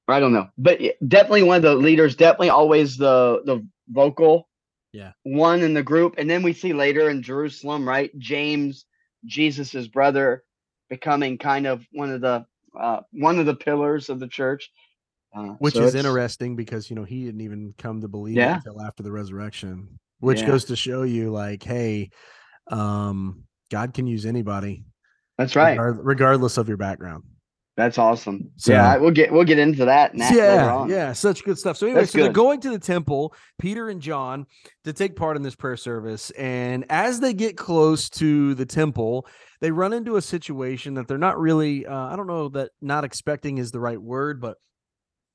I 0.08 0.20
don't 0.20 0.32
know, 0.32 0.48
but 0.58 0.80
definitely 1.08 1.42
one 1.44 1.56
of 1.56 1.62
the 1.62 1.74
leaders. 1.74 2.16
Definitely 2.16 2.50
always 2.50 2.96
the 2.96 3.42
the 3.44 3.66
vocal 3.88 4.48
Yeah. 4.92 5.12
one 5.24 5.62
in 5.62 5.74
the 5.74 5.82
group, 5.82 6.14
and 6.18 6.28
then 6.30 6.42
we 6.42 6.52
see 6.52 6.72
later 6.72 7.10
in 7.10 7.22
Jerusalem, 7.22 7.88
right? 7.88 8.16
James, 8.18 8.86
Jesus's 9.24 9.88
brother, 9.88 10.44
becoming 10.88 11.38
kind 11.38 11.66
of 11.66 11.86
one 11.92 12.10
of 12.10 12.20
the 12.20 12.46
uh, 12.78 13.00
one 13.12 13.38
of 13.38 13.46
the 13.46 13.54
pillars 13.54 14.08
of 14.08 14.20
the 14.20 14.28
church. 14.28 14.70
Uh, 15.36 15.54
which 15.58 15.74
so 15.74 15.82
is 15.82 15.94
interesting 15.94 16.56
because 16.56 16.88
you 16.88 16.96
know 16.96 17.04
he 17.04 17.24
didn't 17.24 17.40
even 17.40 17.74
come 17.78 18.00
to 18.00 18.08
believe 18.08 18.36
Yeah. 18.36 18.56
until 18.56 18.80
after 18.80 19.02
the 19.02 19.12
resurrection, 19.12 19.98
which 20.20 20.40
Yeah. 20.40 20.46
goes 20.46 20.64
to 20.66 20.76
show 20.76 21.02
you 21.02 21.30
like, 21.30 21.62
hey, 21.62 22.10
um, 22.70 23.44
God 23.70 23.92
can 23.94 24.06
use 24.06 24.26
anybody, 24.26 24.84
That's 25.38 25.56
right. 25.56 25.78
regardless 25.78 26.58
of 26.58 26.68
your 26.68 26.76
background. 26.76 27.24
That's 27.76 27.98
awesome. 27.98 28.50
So- 28.56 28.72
yeah, 28.72 28.96
we'll 28.96 29.10
get 29.10 29.30
we'll 29.30 29.44
get 29.44 29.58
into 29.58 29.84
that 29.84 30.14
na- 30.14 30.24
later 30.24 30.36
yeah, 30.38 30.74
on. 30.74 30.88
yeah, 30.88 31.12
such 31.12 31.44
good 31.44 31.58
stuff. 31.58 31.76
So 31.76 31.86
anyway, 31.86 32.00
That's 32.02 32.12
so 32.12 32.18
they're 32.18 32.32
going 32.32 32.60
to 32.60 32.70
the 32.70 32.78
temple, 32.78 33.34
Peter 33.58 33.90
and 33.90 34.00
John, 34.00 34.46
to 34.84 34.94
take 34.94 35.14
part 35.14 35.36
in 35.36 35.42
this 35.42 35.54
prayer 35.54 35.76
service. 35.76 36.30
And 36.30 36.86
as 36.88 37.20
they 37.20 37.34
get 37.34 37.58
close 37.58 38.08
to 38.10 38.54
the 38.54 38.64
temple, 38.64 39.26
they 39.60 39.70
run 39.70 39.92
into 39.92 40.16
a 40.16 40.22
situation 40.22 40.94
that 40.94 41.06
they're 41.06 41.18
not 41.18 41.38
really. 41.38 41.84
Uh, 41.86 41.94
I 41.94 42.16
don't 42.16 42.26
know 42.26 42.48
that 42.50 42.70
not 42.80 43.04
expecting 43.04 43.58
is 43.58 43.72
the 43.72 43.80
right 43.80 44.00
word, 44.00 44.40
but 44.40 44.56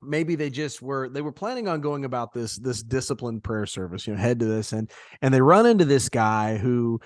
maybe 0.01 0.33
they 0.33 0.49
just 0.49 0.81
were 0.81 1.09
they 1.09 1.21
were 1.21 1.31
planning 1.31 1.67
on 1.67 1.79
going 1.79 2.05
about 2.05 2.33
this 2.33 2.57
this 2.57 2.81
disciplined 2.81 3.43
prayer 3.43 3.67
service 3.67 4.07
you 4.07 4.13
know 4.15 4.19
head 4.19 4.39
to 4.39 4.45
this 4.45 4.73
and 4.73 4.89
and 5.21 5.31
they 5.31 5.41
run 5.41 5.67
into 5.67 5.85
this 5.85 6.09
guy 6.09 6.57
who 6.57 6.99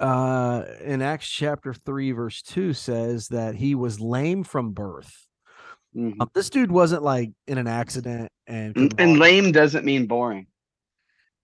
uh 0.00 0.64
in 0.82 1.00
acts 1.02 1.28
chapter 1.28 1.72
3 1.72 2.12
verse 2.12 2.42
2 2.42 2.72
says 2.72 3.28
that 3.28 3.54
he 3.54 3.74
was 3.74 4.00
lame 4.00 4.42
from 4.44 4.72
birth 4.72 5.26
Mhm. 5.96 6.16
um, 6.20 6.28
this 6.34 6.50
dude 6.50 6.72
wasn't 6.72 7.02
like 7.04 7.30
in 7.46 7.56
an 7.58 7.68
accident 7.68 8.30
and 8.48 8.76
And, 8.76 8.94
and 8.98 9.10
walk. 9.12 9.20
lame 9.20 9.52
doesn't 9.52 9.84
mean 9.84 10.06
boring. 10.06 10.48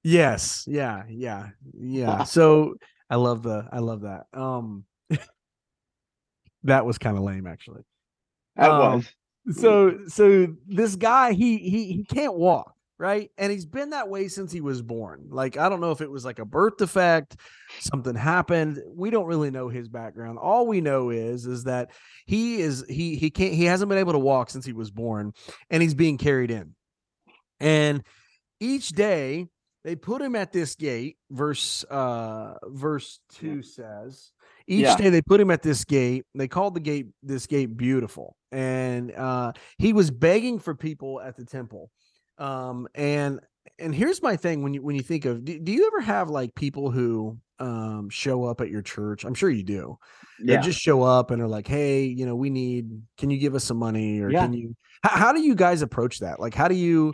yes 0.02 0.64
yeah 0.66 1.04
yeah 1.08 1.50
yeah 1.78 2.24
so 2.36 2.74
i 3.08 3.14
love 3.16 3.42
the 3.44 3.68
i 3.70 3.78
love 3.78 4.00
that 4.00 4.24
um 4.32 4.84
that 6.64 6.84
was 6.84 6.98
kind 6.98 7.16
of 7.16 7.22
lame 7.22 7.46
actually 7.46 7.82
That 8.56 8.70
Um, 8.70 8.78
was. 8.80 9.14
so 9.56 9.98
so 10.08 10.48
this 10.66 10.96
guy 10.96 11.32
he 11.32 11.58
he 11.58 11.92
he 11.92 12.04
can't 12.04 12.34
walk 12.34 12.74
right? 13.00 13.30
And 13.38 13.50
he's 13.50 13.64
been 13.64 13.90
that 13.90 14.10
way 14.10 14.28
since 14.28 14.52
he 14.52 14.60
was 14.60 14.82
born. 14.82 15.28
Like 15.30 15.56
i 15.56 15.68
don't 15.70 15.80
know 15.80 15.90
if 15.90 16.02
it 16.02 16.10
was 16.10 16.24
like 16.24 16.38
a 16.38 16.44
birth 16.44 16.76
defect 16.76 17.36
something 17.80 18.14
happened. 18.14 18.80
We 18.94 19.08
don't 19.10 19.26
really 19.26 19.50
know 19.50 19.68
his 19.68 19.88
background. 19.88 20.38
All 20.38 20.66
we 20.66 20.80
know 20.82 21.08
is 21.10 21.46
is 21.46 21.64
that 21.64 21.90
he 22.26 22.60
is 22.60 22.84
he 22.88 23.16
he 23.16 23.30
can't 23.30 23.54
he 23.54 23.64
hasn't 23.64 23.88
been 23.88 23.98
able 23.98 24.12
to 24.12 24.18
walk 24.18 24.50
since 24.50 24.66
he 24.66 24.74
was 24.74 24.90
born 24.90 25.32
and 25.70 25.82
he's 25.82 25.94
being 25.94 26.18
carried 26.18 26.50
in. 26.50 26.74
And 27.58 28.02
each 28.60 28.90
day 28.90 29.46
they 29.82 29.96
put 29.96 30.20
him 30.20 30.36
at 30.36 30.52
this 30.52 30.74
gate 30.74 31.16
verse 31.30 31.84
uh 31.84 32.54
verse 32.64 33.18
2 33.32 33.62
says 33.62 34.30
each 34.68 34.82
Yeah. 34.82 34.96
day 34.96 35.08
they 35.08 35.22
put 35.22 35.40
him 35.40 35.50
at 35.50 35.62
this 35.62 35.84
gate 35.86 36.26
they 36.34 36.48
called 36.48 36.74
the 36.74 36.80
gate 36.80 37.06
this 37.22 37.46
gate 37.46 37.74
beautiful. 37.78 38.36
And 38.52 39.10
uh 39.12 39.52
he 39.78 39.94
was 39.94 40.10
begging 40.10 40.58
for 40.58 40.74
people 40.74 41.18
at 41.20 41.36
the 41.36 41.46
temple 41.46 41.90
um 42.40 42.88
and 42.94 43.40
and 43.78 43.94
here's 43.94 44.22
my 44.22 44.36
thing 44.36 44.62
when 44.62 44.74
you 44.74 44.82
when 44.82 44.96
you 44.96 45.02
think 45.02 45.24
of 45.24 45.44
do, 45.44 45.58
do 45.58 45.72
you 45.72 45.86
ever 45.86 46.00
have 46.00 46.28
like 46.28 46.54
people 46.54 46.90
who 46.90 47.38
um 47.58 48.08
show 48.10 48.44
up 48.44 48.60
at 48.60 48.70
your 48.70 48.82
church 48.82 49.24
i'm 49.24 49.34
sure 49.34 49.50
you 49.50 49.62
do 49.62 49.96
they 50.42 50.56
just 50.56 50.80
show 50.80 51.02
up 51.02 51.30
and 51.30 51.40
are 51.42 51.48
like 51.48 51.68
hey 51.68 52.02
you 52.02 52.24
know 52.26 52.34
we 52.34 52.50
need 52.50 53.02
can 53.18 53.30
you 53.30 53.38
give 53.38 53.54
us 53.54 53.62
some 53.62 53.76
money 53.76 54.20
or 54.20 54.30
Yeah. 54.30 54.40
can 54.40 54.54
you 54.54 54.74
how, 55.02 55.10
how 55.10 55.32
do 55.32 55.40
you 55.40 55.54
guys 55.54 55.82
approach 55.82 56.20
that 56.20 56.40
like 56.40 56.54
how 56.54 56.66
do 56.66 56.74
you 56.74 57.12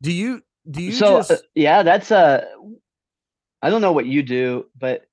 do 0.00 0.12
you 0.12 0.40
do 0.70 0.82
you 0.82 0.92
so 0.92 1.18
just 1.18 1.30
uh, 1.30 1.36
yeah, 1.54 1.82
that's 1.82 2.10
a. 2.10 2.46
I 3.62 3.70
don't 3.70 3.80
know 3.80 3.92
what 3.92 4.06
you 4.06 4.22
do, 4.22 4.66
but 4.78 5.06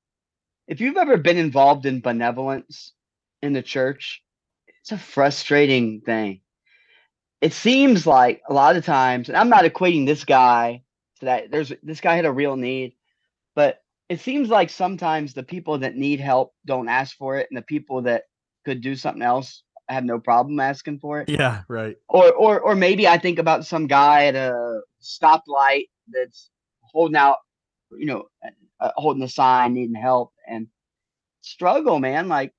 if 0.68 0.82
you've 0.82 0.98
ever 0.98 1.18
been 1.18 1.38
involved 1.38 1.86
in 1.86 2.02
benevolence 2.02 2.94
in 3.42 3.54
the 3.54 3.62
church, 3.62 4.24
it's 4.68 4.92
a 4.92 4.98
frustrating 4.98 6.02
thing. 6.02 6.42
It 7.42 7.54
seems 7.54 8.06
like 8.06 8.42
a 8.48 8.54
lot 8.54 8.76
of 8.76 8.86
times, 8.86 9.30
and 9.30 9.38
I'm 9.38 9.50
not 9.50 9.66
equating 9.66 10.06
this 10.06 10.24
guy 10.24 10.84
to 11.20 11.26
that. 11.26 11.52
There's 11.52 11.74
this 11.84 12.02
guy 12.02 12.16
had 12.16 12.26
a 12.26 12.32
real 12.32 12.56
need, 12.56 12.94
but 13.56 13.82
it 14.10 14.20
seems 14.20 14.50
like 14.50 14.70
sometimes 14.70 15.34
the 15.34 15.44
people 15.44 15.80
that 15.80 15.96
need 15.96 16.20
help 16.20 16.54
don't 16.66 16.90
ask 16.90 17.18
for 17.18 17.38
it, 17.38 17.48
and 17.50 17.58
the 17.58 17.64
people 17.64 18.04
that 18.04 18.24
could 18.66 18.82
do 18.82 18.96
something 18.96 19.24
else 19.24 19.64
have 19.90 20.06
no 20.06 20.20
problem 20.20 20.58
asking 20.60 20.98
for 21.00 21.20
it 21.20 21.28
yeah 21.28 21.64
right 21.68 21.98
or 22.08 22.32
or 22.32 22.62
or 22.62 22.76
maybe 22.76 23.10
I 23.10 23.18
think 23.18 23.40
about 23.40 23.66
some 23.66 23.88
guy 23.88 24.28
at 24.28 24.36
a 24.36 24.80
stoplight 25.02 25.90
that's 26.08 26.50
holding 26.92 27.18
out, 27.18 27.38
you 27.92 28.06
know, 28.06 28.26
uh, 28.80 28.92
holding 28.96 29.24
a 29.24 29.30
sign, 29.30 29.74
needing 29.74 29.96
help, 29.96 30.34
and 30.48 30.68
struggle, 31.42 32.00
man. 32.00 32.28
Like, 32.28 32.54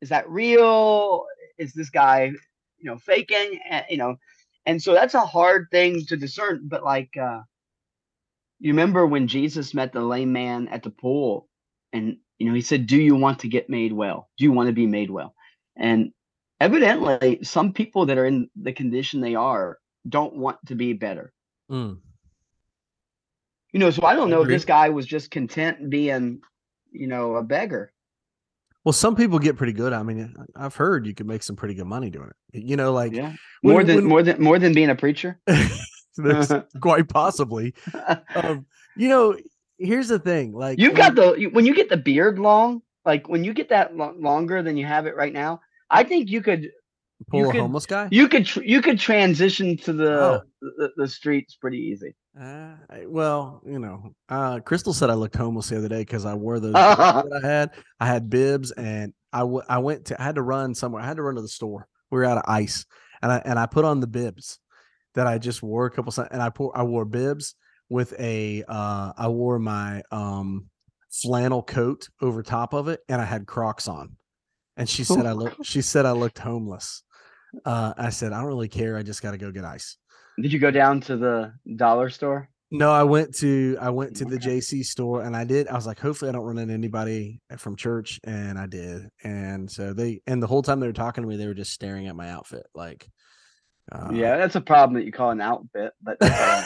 is 0.00 0.08
that 0.10 0.28
real? 0.28 1.24
Is 1.58 1.72
this 1.72 1.90
guy, 1.90 2.32
you 2.82 2.90
know, 2.90 2.98
faking? 2.98 3.60
Uh, 3.70 3.82
you 3.88 3.96
know, 3.96 4.16
and 4.66 4.82
so 4.82 4.92
that's 4.92 5.14
a 5.14 5.20
hard 5.20 5.68
thing 5.70 6.04
to 6.06 6.16
discern. 6.16 6.62
But 6.64 6.84
like, 6.84 7.16
uh, 7.16 7.40
you 8.60 8.72
remember 8.72 9.06
when 9.06 9.28
Jesus 9.28 9.72
met 9.72 9.92
the 9.92 10.02
lame 10.02 10.32
man 10.32 10.68
at 10.68 10.82
the 10.82 10.90
pool, 10.90 11.48
and 11.92 12.18
you 12.38 12.48
know, 12.48 12.54
he 12.54 12.60
said, 12.60 12.86
"Do 12.86 12.96
you 12.96 13.16
want 13.16 13.40
to 13.40 13.48
get 13.48 13.70
made 13.70 13.92
well? 13.92 14.28
Do 14.36 14.44
you 14.44 14.52
want 14.52 14.66
to 14.66 14.72
be 14.74 14.86
made 14.86 15.10
well?" 15.10 15.34
And 15.76 16.12
evidently 16.62 17.40
some 17.42 17.72
people 17.72 18.06
that 18.06 18.18
are 18.18 18.24
in 18.24 18.48
the 18.54 18.72
condition 18.72 19.20
they 19.20 19.34
are 19.34 19.78
don't 20.08 20.36
want 20.36 20.58
to 20.66 20.74
be 20.76 20.92
better 20.92 21.32
Mm. 21.70 21.98
you 23.72 23.80
know 23.80 23.90
so 23.90 24.04
i 24.04 24.14
don't 24.14 24.30
know 24.30 24.42
if 24.42 24.48
this 24.48 24.64
guy 24.64 24.90
was 24.90 25.06
just 25.06 25.30
content 25.30 25.90
being 25.90 26.40
you 26.92 27.06
know 27.08 27.34
a 27.34 27.42
beggar 27.42 27.92
well 28.84 28.92
some 28.92 29.14
people 29.16 29.38
get 29.38 29.56
pretty 29.56 29.72
good. 29.72 29.92
I 29.92 30.02
mean 30.02 30.34
i've 30.56 30.74
heard 30.74 31.06
you 31.06 31.14
can 31.14 31.26
make 31.26 31.42
some 31.42 31.56
pretty 31.56 31.74
good 31.74 31.86
money 31.86 32.10
doing 32.10 32.30
it. 32.52 32.62
You 32.62 32.76
know 32.76 32.92
like 32.92 33.12
yeah. 33.12 33.32
when- 33.62 33.74
more 33.74 33.84
than 33.84 33.96
when- 33.96 34.04
more 34.06 34.22
than 34.22 34.42
more 34.42 34.58
than 34.58 34.72
being 34.74 34.90
a 34.90 34.94
preacher? 34.96 35.40
Quite 36.80 37.08
possibly. 37.08 37.74
Um, 38.34 38.66
you 38.96 39.08
know 39.08 39.36
here's 39.78 40.08
the 40.08 40.18
thing 40.18 40.52
like 40.52 40.78
you've 40.78 40.92
when- 40.92 40.96
got 41.00 41.14
the 41.14 41.34
you- 41.34 41.50
when 41.50 41.66
you 41.66 41.74
get 41.74 41.88
the 41.88 41.96
beard 41.96 42.38
long 42.38 42.82
like 43.04 43.28
when 43.28 43.42
you 43.44 43.52
get 43.54 43.68
that 43.70 43.96
lo- 43.96 44.14
longer 44.18 44.62
than 44.62 44.76
you 44.76 44.86
have 44.86 45.06
it 45.06 45.16
right 45.16 45.32
now 45.32 45.60
i 45.90 46.04
think 46.04 46.28
you 46.30 46.40
could 46.42 46.70
pull 47.28 47.40
you 47.40 47.48
a 47.48 47.52
could- 47.52 47.60
homeless 47.62 47.86
guy? 47.86 48.06
you 48.12 48.28
could 48.28 48.44
tr- 48.46 48.62
you 48.62 48.80
could 48.82 48.98
transition 48.98 49.76
to 49.78 49.92
the 49.92 50.20
Oh. 50.20 50.40
the, 50.60 50.90
the 50.98 51.08
streets 51.08 51.56
pretty 51.56 51.78
easy 51.78 52.14
Uh, 52.38 52.76
I- 52.88 53.06
well, 53.06 53.60
you 53.66 53.78
know, 53.78 54.14
uh, 54.28 54.60
Crystal 54.60 54.92
said 54.94 55.10
I 55.10 55.14
looked 55.14 55.36
homeless 55.36 55.68
the 55.68 55.76
other 55.78 55.88
day 55.88 56.00
because 56.00 56.24
I 56.24 56.34
wore 56.34 56.60
those 56.60 56.72
that 57.26 57.40
I 57.44 57.46
had. 57.46 57.70
I 58.00 58.06
had 58.06 58.30
bibs, 58.30 58.70
and 58.72 59.12
I 59.32 59.40
w- 59.40 59.62
I 59.68 59.78
went 59.78 60.06
to 60.06 60.20
I 60.20 60.24
had 60.24 60.36
to 60.36 60.42
run 60.42 60.74
somewhere. 60.74 61.02
I 61.02 61.06
had 61.06 61.16
to 61.16 61.22
run 61.22 61.34
to 61.34 61.42
the 61.42 61.48
store. 61.48 61.86
We 62.10 62.18
were 62.18 62.24
out 62.24 62.38
of 62.38 62.44
ice, 62.46 62.86
and 63.20 63.30
I 63.30 63.42
and 63.44 63.58
I 63.58 63.66
put 63.66 63.84
on 63.84 64.00
the 64.00 64.06
bibs 64.06 64.58
that 65.14 65.26
I 65.26 65.36
just 65.38 65.62
wore 65.62 65.84
a 65.86 65.90
couple. 65.90 66.12
And 66.30 66.40
I 66.40 66.48
pour 66.48 66.76
I 66.76 66.82
wore 66.84 67.04
bibs 67.04 67.54
with 67.90 68.14
a 68.18 68.64
uh 68.66 69.12
I 69.16 69.28
wore 69.28 69.58
my 69.58 70.02
um 70.10 70.70
flannel 71.10 71.62
coat 71.62 72.08
over 72.22 72.42
top 72.42 72.72
of 72.72 72.88
it, 72.88 73.00
and 73.10 73.20
I 73.20 73.24
had 73.26 73.46
Crocs 73.46 73.88
on. 73.88 74.16
and 74.78 74.88
she 74.88 75.04
said 75.04 75.26
I 75.26 75.32
look. 75.32 75.56
She 75.64 75.82
said 75.82 76.06
I 76.06 76.12
looked 76.12 76.38
homeless. 76.38 77.02
Uh, 77.66 77.92
I 77.98 78.08
said 78.08 78.32
I 78.32 78.38
don't 78.38 78.46
really 78.48 78.68
care. 78.70 78.96
I 78.96 79.02
just 79.02 79.20
got 79.20 79.32
to 79.32 79.38
go 79.38 79.50
get 79.52 79.66
ice. 79.66 79.98
Did 80.40 80.52
you 80.52 80.58
go 80.58 80.70
down 80.70 81.00
to 81.02 81.16
the 81.16 81.52
dollar 81.76 82.10
store? 82.10 82.48
No, 82.74 82.90
I 82.90 83.02
went 83.02 83.34
to 83.36 83.76
I 83.78 83.90
went 83.90 84.16
to 84.16 84.24
the 84.24 84.38
Jay 84.38 84.60
C 84.60 84.82
store 84.82 85.22
and 85.22 85.36
I 85.36 85.44
did. 85.44 85.68
I 85.68 85.74
was 85.74 85.86
like, 85.86 86.00
hopefully 86.00 86.30
I 86.30 86.32
don't 86.32 86.44
run 86.44 86.56
into 86.56 86.72
anybody 86.72 87.38
from 87.58 87.76
church, 87.76 88.18
and 88.24 88.58
I 88.58 88.66
did. 88.66 89.10
And 89.22 89.70
so 89.70 89.92
they 89.92 90.22
and 90.26 90.42
the 90.42 90.46
whole 90.46 90.62
time 90.62 90.80
they 90.80 90.86
were 90.86 90.94
talking 90.94 91.22
to 91.22 91.28
me, 91.28 91.36
they 91.36 91.46
were 91.46 91.52
just 91.52 91.72
staring 91.72 92.08
at 92.08 92.16
my 92.16 92.30
outfit, 92.30 92.66
like. 92.74 93.06
Uh, 93.90 94.10
yeah, 94.12 94.38
that's 94.38 94.54
a 94.54 94.60
problem 94.60 94.94
that 94.94 95.04
you 95.04 95.12
call 95.12 95.30
an 95.30 95.40
outfit, 95.42 95.92
but. 96.02 96.16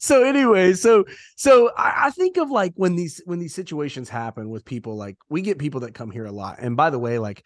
so 0.00 0.24
anyway, 0.24 0.72
so 0.72 1.04
so 1.36 1.70
I, 1.76 2.06
I, 2.06 2.10
think 2.10 2.38
of 2.38 2.50
like 2.50 2.72
when 2.76 2.96
these 2.96 3.20
when 3.26 3.38
these 3.38 3.54
situations 3.54 4.08
happen 4.08 4.48
with 4.48 4.64
people, 4.64 4.96
like 4.96 5.18
we 5.28 5.42
get 5.42 5.58
people 5.58 5.80
that 5.80 5.94
come 5.94 6.10
here 6.10 6.24
a 6.24 6.32
lot. 6.32 6.56
And 6.60 6.74
by 6.74 6.88
the 6.88 6.98
way, 6.98 7.18
like 7.18 7.44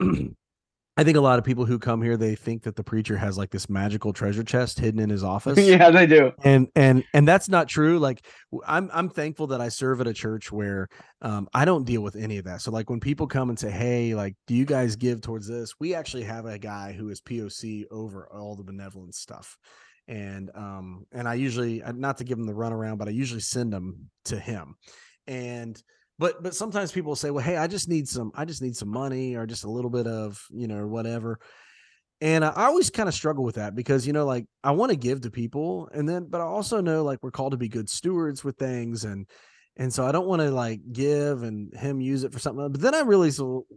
I 0.96 1.02
think 1.02 1.16
a 1.16 1.20
lot 1.20 1.40
of 1.40 1.44
people 1.44 1.64
who 1.64 1.78
come 1.78 2.02
here 2.02 2.16
they 2.16 2.36
think 2.36 2.62
that 2.62 2.76
the 2.76 2.84
preacher 2.84 3.16
has 3.16 3.36
like 3.36 3.50
this 3.50 3.68
magical 3.68 4.12
treasure 4.12 4.44
chest 4.44 4.78
hidden 4.78 5.00
in 5.00 5.10
his 5.10 5.24
office. 5.24 5.58
yeah, 5.66 5.90
they 5.90 6.06
do. 6.06 6.32
And 6.44 6.68
and 6.76 7.04
and 7.12 7.26
that's 7.26 7.48
not 7.48 7.68
true. 7.68 7.98
Like 7.98 8.24
I'm 8.66 8.90
I'm 8.92 9.08
thankful 9.08 9.48
that 9.48 9.60
I 9.60 9.68
serve 9.68 10.00
at 10.00 10.06
a 10.06 10.14
church 10.14 10.52
where 10.52 10.88
um, 11.20 11.48
I 11.52 11.64
don't 11.64 11.84
deal 11.84 12.02
with 12.02 12.14
any 12.14 12.38
of 12.38 12.44
that. 12.44 12.60
So 12.60 12.70
like 12.70 12.90
when 12.90 13.00
people 13.00 13.26
come 13.26 13.48
and 13.48 13.58
say, 13.58 13.70
"Hey, 13.70 14.14
like 14.14 14.36
do 14.46 14.54
you 14.54 14.64
guys 14.64 14.94
give 14.94 15.20
towards 15.20 15.48
this?" 15.48 15.74
We 15.80 15.94
actually 15.94 16.24
have 16.24 16.46
a 16.46 16.58
guy 16.58 16.92
who 16.92 17.08
is 17.08 17.20
POC 17.20 17.86
over 17.90 18.28
all 18.32 18.54
the 18.54 18.64
benevolent 18.64 19.16
stuff. 19.16 19.58
And 20.06 20.50
um 20.54 21.06
and 21.12 21.26
I 21.26 21.34
usually 21.34 21.82
not 21.92 22.18
to 22.18 22.24
give 22.24 22.38
him 22.38 22.46
the 22.46 22.52
runaround, 22.52 22.98
but 22.98 23.08
I 23.08 23.12
usually 23.12 23.40
send 23.40 23.72
them 23.72 24.10
to 24.26 24.38
him. 24.38 24.76
And 25.26 25.82
but 26.18 26.42
but 26.42 26.54
sometimes 26.54 26.92
people 26.92 27.16
say 27.16 27.30
well 27.30 27.44
hey 27.44 27.56
i 27.56 27.66
just 27.66 27.88
need 27.88 28.08
some 28.08 28.30
i 28.34 28.44
just 28.44 28.62
need 28.62 28.76
some 28.76 28.88
money 28.88 29.34
or 29.34 29.46
just 29.46 29.64
a 29.64 29.70
little 29.70 29.90
bit 29.90 30.06
of 30.06 30.44
you 30.50 30.66
know 30.66 30.86
whatever. 30.86 31.38
And 32.20 32.44
i 32.44 32.66
always 32.66 32.90
kind 32.90 33.08
of 33.08 33.14
struggle 33.14 33.44
with 33.44 33.56
that 33.56 33.74
because 33.74 34.06
you 34.06 34.12
know 34.12 34.24
like 34.24 34.46
i 34.62 34.70
want 34.70 34.90
to 34.90 34.96
give 34.96 35.22
to 35.22 35.30
people 35.30 35.90
and 35.92 36.08
then 36.08 36.26
but 36.30 36.40
i 36.40 36.44
also 36.44 36.80
know 36.80 37.02
like 37.02 37.18
we're 37.22 37.32
called 37.32 37.50
to 37.50 37.58
be 37.58 37.68
good 37.68 37.90
stewards 37.90 38.42
with 38.44 38.56
things 38.56 39.04
and 39.04 39.26
and 39.76 39.92
so 39.92 40.06
i 40.06 40.12
don't 40.12 40.28
want 40.28 40.40
to 40.40 40.50
like 40.50 40.80
give 40.92 41.42
and 41.42 41.74
him 41.74 42.00
use 42.00 42.24
it 42.24 42.32
for 42.32 42.38
something 42.38 42.70
but 42.70 42.80
then 42.80 42.94
i 42.94 43.00
really 43.00 43.30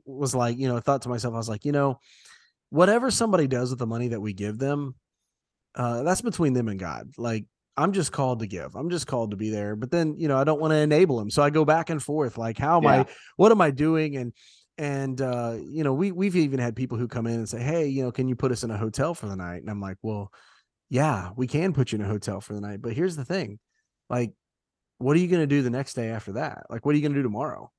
was 0.06 0.36
like 0.36 0.58
you 0.58 0.67
know 0.67 0.78
I 0.78 0.82
thought 0.82 1.02
to 1.02 1.10
myself 1.10 1.34
i 1.34 1.38
was 1.38 1.50
like 1.50 1.65
you 1.65 1.71
know 1.71 2.00
whatever 2.69 3.10
somebody 3.10 3.47
does 3.47 3.71
with 3.71 3.80
the 3.80 3.88
money 3.88 4.10
that 4.10 4.21
we 4.21 4.34
give 4.34 4.60
them 4.60 4.95
uh 5.76 6.04
that's 6.04 6.21
between 6.21 6.54
them 6.54 6.67
and 6.67 6.80
god. 6.80 7.10
Like 7.17 7.45
I'm 7.78 7.94
just 7.94 8.12
called 8.12 8.40
to 8.40 8.48
give. 8.48 8.76
I'm 8.76 8.90
just 8.90 9.06
called 9.06 9.32
to 9.32 9.38
be 9.38 9.52
there. 9.52 9.76
But 9.76 9.92
then, 9.92 10.16
you 10.18 10.28
know, 10.28 10.38
I 10.38 10.44
don't 10.44 10.60
want 10.60 10.72
to 10.72 10.78
enable 10.78 11.20
him. 11.20 11.30
So 11.30 11.44
I 11.44 11.52
go 11.52 11.63
back 11.63 11.92
and 11.92 12.02
forth. 12.02 12.38
Like, 12.38 12.58
how 12.58 12.78
am 12.78 12.84
yeah. 12.84 13.02
I, 13.02 13.06
what 13.36 13.52
am 13.52 13.62
I 13.62 13.70
doing? 13.70 14.18
And, 14.18 14.34
and, 14.80 15.22
uh, 15.22 15.58
you 15.63 15.84
know, 15.84 15.94
we, 15.94 16.12
we've 16.12 16.36
even 16.36 16.60
had 16.60 16.76
people 16.76 16.98
who 16.98 17.08
come 17.08 17.28
in 17.28 17.36
and 17.36 17.48
say, 17.48 17.62
Hey, 17.62 17.88
you 17.88 18.04
know, 18.04 18.12
can 18.12 18.28
you 18.28 18.36
put 18.36 18.52
us 18.52 18.63
in 18.63 18.72
a 18.72 18.78
hotel 18.78 19.13
for 19.13 19.28
the 19.28 19.36
night? 19.36 19.62
And 19.62 19.70
I'm 19.70 19.80
like, 19.80 19.98
well, 20.02 20.32
yeah, 20.90 21.30
we 21.36 21.46
can 21.48 21.74
put 21.74 21.92
you 21.92 22.00
in 22.00 22.06
a 22.06 22.08
hotel 22.08 22.42
for 22.42 22.54
the 22.54 22.62
night. 22.62 22.82
But 22.82 22.94
here's 22.94 23.16
the 23.16 23.26
thing 23.26 23.60
like, 24.10 24.32
what 24.98 25.16
are 25.16 25.20
you 25.20 25.28
going 25.28 25.44
to 25.44 25.48
do 25.48 25.62
the 25.62 25.70
next 25.70 25.94
day 25.94 26.10
after 26.10 26.34
that? 26.34 26.66
Like, 26.70 26.86
what 26.86 26.94
are 26.94 26.96
you 26.96 27.02
going 27.02 27.13
to 27.13 27.20
do 27.20 27.24
tomorrow? 27.24 27.72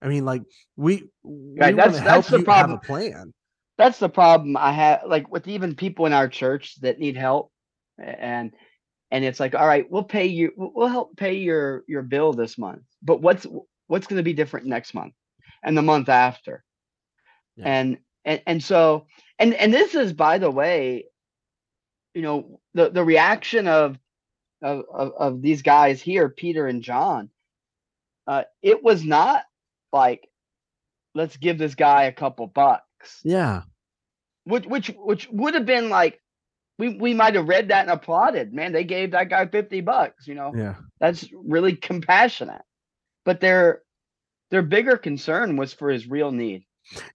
I 0.00 0.08
mean, 0.08 0.24
like, 0.24 0.42
we, 0.76 1.04
right, 1.22 1.74
we 1.74 1.80
that's, 1.80 2.00
that's 2.00 2.28
the 2.28 2.42
problem. 2.42 2.78
Have 2.78 2.84
a 2.84 2.86
plan. 2.86 3.34
That's 3.76 3.98
the 3.98 4.08
problem 4.08 4.56
I 4.56 4.72
have, 4.72 5.02
like, 5.06 5.30
with 5.30 5.46
even 5.48 5.74
people 5.74 6.06
in 6.06 6.12
our 6.12 6.28
church 6.28 6.80
that 6.80 6.98
need 6.98 7.16
help. 7.16 7.52
And, 7.98 8.52
and 9.10 9.24
it's 9.24 9.40
like 9.40 9.54
all 9.54 9.66
right 9.66 9.90
we'll 9.90 10.02
pay 10.02 10.26
you 10.26 10.52
we'll 10.56 10.88
help 10.88 11.16
pay 11.16 11.34
your 11.34 11.84
your 11.86 12.02
bill 12.02 12.32
this 12.32 12.58
month 12.58 12.82
but 13.02 13.20
what's 13.20 13.46
what's 13.86 14.06
going 14.06 14.18
to 14.18 14.22
be 14.22 14.32
different 14.32 14.66
next 14.66 14.94
month 14.94 15.14
and 15.62 15.76
the 15.76 15.82
month 15.82 16.08
after? 16.08 16.62
Yeah. 17.56 17.64
and 17.66 17.98
and 18.24 18.42
and 18.46 18.62
so 18.62 19.06
and 19.38 19.54
and 19.54 19.74
this 19.74 19.94
is 19.94 20.12
by 20.12 20.38
the 20.38 20.50
way 20.50 21.06
you 22.14 22.22
know 22.22 22.60
the 22.74 22.90
the 22.90 23.04
reaction 23.04 23.66
of 23.66 23.98
of 24.62 24.84
of, 24.92 25.12
of 25.18 25.42
these 25.42 25.62
guys 25.62 26.00
here 26.00 26.28
peter 26.28 26.66
and 26.68 26.82
john 26.82 27.30
uh 28.28 28.44
it 28.62 28.82
was 28.84 29.04
not 29.04 29.42
like 29.92 30.28
let's 31.14 31.36
give 31.36 31.58
this 31.58 31.74
guy 31.74 32.04
a 32.04 32.12
couple 32.12 32.46
bucks. 32.46 33.20
Yeah. 33.24 33.62
Which 34.44 34.66
which 34.66 34.88
which 34.96 35.28
would 35.30 35.54
have 35.54 35.66
been 35.66 35.90
like 35.90 36.20
we 36.78 36.96
we 36.96 37.12
might 37.12 37.34
have 37.34 37.48
read 37.48 37.68
that 37.68 37.82
and 37.82 37.90
applauded. 37.90 38.52
Man, 38.52 38.72
they 38.72 38.84
gave 38.84 39.10
that 39.10 39.28
guy 39.28 39.46
50 39.46 39.80
bucks, 39.80 40.26
you 40.26 40.34
know. 40.34 40.52
Yeah. 40.54 40.76
That's 41.00 41.28
really 41.32 41.74
compassionate. 41.74 42.62
But 43.24 43.40
their 43.40 43.82
their 44.50 44.62
bigger 44.62 44.96
concern 44.96 45.56
was 45.56 45.74
for 45.74 45.90
his 45.90 46.06
real 46.06 46.30
need, 46.30 46.64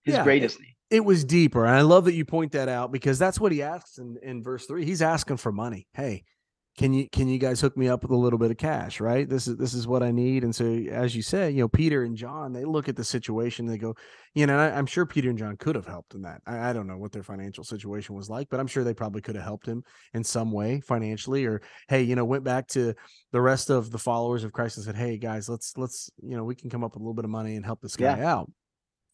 his 0.04 0.16
yeah, 0.16 0.24
greatest 0.24 0.60
it, 0.60 0.62
need. 0.62 0.76
It 0.92 1.06
was 1.06 1.24
deeper. 1.24 1.66
And 1.66 1.76
I 1.76 1.82
love 1.82 2.06
that 2.06 2.14
you 2.14 2.26
point 2.26 2.52
that 2.52 2.70
out 2.70 2.92
because 2.92 3.18
that's 3.18 3.40
what 3.40 3.52
he 3.52 3.64
asks 3.64 3.98
in, 3.98 4.18
in 4.22 4.44
verse 4.44 4.66
three. 4.66 4.86
He's 4.86 5.02
asking 5.02 5.38
for 5.38 5.52
money. 5.52 5.88
Hey, 5.94 6.26
can 6.76 6.92
you 6.92 7.08
can 7.10 7.28
you 7.28 7.38
guys 7.38 7.62
hook 7.62 7.78
me 7.78 7.88
up 7.88 8.02
with 8.02 8.12
a 8.12 8.16
little 8.16 8.40
bit 8.40 8.50
of 8.50 8.58
cash 8.58 9.00
right? 9.00 9.30
This 9.30 9.48
is 9.48 9.58
this 9.58 9.74
is 9.74 9.88
what 9.88 10.02
i 10.02 10.12
need. 10.12 10.44
And 10.44 10.56
so 10.56 10.66
as 10.66 11.16
you 11.16 11.22
said 11.22 11.54
you 11.54 11.62
know 11.62 11.68
peter 11.68 12.04
and 12.04 12.16
john 12.16 12.54
they 12.54 12.66
look 12.66 12.90
at 12.90 12.96
the 12.96 13.04
situation 13.04 13.66
they 13.66 13.78
go 13.78 13.96
you 14.34 14.48
know 14.48 14.58
I, 14.58 14.78
am 14.78 14.86
sure 14.86 15.06
peter 15.06 15.30
and 15.30 15.38
john 15.38 15.56
could 15.58 15.76
have 15.76 15.86
helped 15.86 16.16
in 16.16 16.22
that. 16.24 16.42
I, 16.46 16.70
I, 16.70 16.74
don't 16.74 16.88
know 16.88 16.98
what 16.98 17.12
their 17.12 17.24
financial 17.24 17.64
situation 17.64 18.16
was 18.16 18.30
like 18.30 18.50
but 18.50 18.60
i'm 18.60 18.68
sure 18.68 18.84
they 18.84 18.94
probably 18.94 19.22
could 19.22 19.36
have 19.36 19.44
helped 19.44 19.68
him 19.68 19.84
in 20.14 20.24
some 20.24 20.52
way 20.52 20.80
financially 20.82 21.46
or 21.46 21.62
hey 21.88 22.02
you 22.02 22.16
know 22.16 22.26
went 22.26 22.44
back 22.44 22.68
to 22.70 22.94
the 23.32 23.42
rest 23.42 23.70
of 23.70 23.92
the 23.92 23.98
followers 23.98 24.44
of 24.44 24.54
christ 24.54 24.78
and 24.78 24.86
said 24.86 24.96
hey 24.96 25.18
guys 25.18 25.48
let's 25.50 25.74
let's 25.78 26.10
you 26.22 26.36
know 26.36 26.44
we 26.44 26.56
can 26.56 26.70
come 26.70 26.84
up 26.84 26.94
with 26.94 27.02
a 27.02 27.04
little 27.04 27.14
bit 27.14 27.26
of 27.26 27.32
money 27.32 27.56
and 27.56 27.66
help 27.66 27.82
this 27.82 27.96
guy 27.96 28.18
yeah. 28.18 28.34
out 28.34 28.52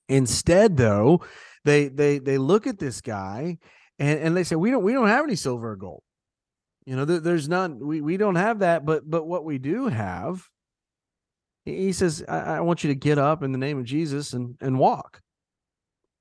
instead 0.07 0.77
though 0.77 1.21
they 1.65 1.87
they 1.87 2.19
they 2.19 2.37
look 2.37 2.67
at 2.67 2.79
this 2.79 3.01
guy 3.01 3.57
and, 3.99 4.19
and 4.19 4.37
they 4.37 4.43
say 4.43 4.55
we 4.55 4.71
don't 4.71 4.83
we 4.83 4.93
don't 4.93 5.07
have 5.07 5.25
any 5.25 5.35
silver 5.35 5.71
or 5.71 5.75
gold 5.75 6.03
you 6.85 6.95
know, 6.95 7.05
there, 7.05 7.19
there's 7.19 7.49
none. 7.49 7.79
We 7.79 8.01
we 8.01 8.17
don't 8.17 8.35
have 8.35 8.59
that, 8.59 8.85
but 8.85 9.09
but 9.09 9.25
what 9.25 9.45
we 9.45 9.57
do 9.57 9.87
have, 9.87 10.47
he 11.65 11.91
says, 11.91 12.23
I, 12.27 12.39
I 12.39 12.59
want 12.61 12.83
you 12.83 12.89
to 12.89 12.95
get 12.95 13.17
up 13.17 13.43
in 13.43 13.51
the 13.51 13.57
name 13.57 13.77
of 13.79 13.85
Jesus 13.85 14.33
and 14.33 14.55
and 14.61 14.79
walk. 14.79 15.21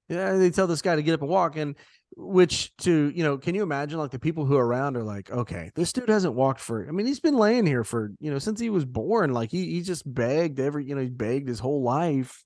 Yeah, 0.08 0.32
they 0.32 0.50
tell 0.50 0.66
this 0.66 0.82
guy 0.82 0.96
to 0.96 1.02
get 1.02 1.14
up 1.14 1.20
and 1.20 1.30
walk, 1.30 1.56
and 1.56 1.76
which 2.16 2.74
to 2.78 3.12
you 3.14 3.22
know, 3.22 3.38
can 3.38 3.54
you 3.54 3.62
imagine 3.62 3.98
like 3.98 4.10
the 4.10 4.18
people 4.18 4.46
who 4.46 4.56
are 4.56 4.66
around 4.66 4.96
are 4.96 5.04
like, 5.04 5.30
okay, 5.30 5.70
this 5.74 5.92
dude 5.92 6.08
hasn't 6.08 6.34
walked 6.34 6.60
for. 6.60 6.86
I 6.88 6.90
mean, 6.90 7.06
he's 7.06 7.20
been 7.20 7.36
laying 7.36 7.66
here 7.66 7.84
for 7.84 8.12
you 8.18 8.30
know 8.30 8.38
since 8.38 8.58
he 8.58 8.70
was 8.70 8.84
born. 8.84 9.32
Like 9.32 9.50
he 9.50 9.70
he 9.70 9.82
just 9.82 10.12
begged 10.12 10.60
every 10.60 10.84
you 10.84 10.94
know 10.94 11.02
he 11.02 11.08
begged 11.08 11.48
his 11.48 11.60
whole 11.60 11.82
life. 11.82 12.44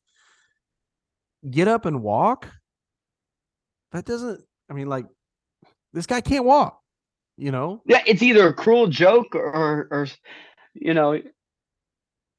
Get 1.49 1.67
up 1.67 1.87
and 1.87 2.03
walk. 2.03 2.49
That 3.93 4.05
doesn't. 4.05 4.43
I 4.71 4.75
mean, 4.75 4.89
like 4.89 5.07
this 5.93 6.07
guy 6.07 6.21
can't 6.21 6.45
walk 6.45 6.82
you 7.37 7.51
know? 7.51 7.83
Yeah 7.87 8.03
it's 8.07 8.23
either 8.23 8.49
a 8.49 8.55
cruel 8.55 8.87
joke 8.87 9.35
or 9.35 9.89
or 9.91 10.07
you 10.75 10.95
know 10.95 11.21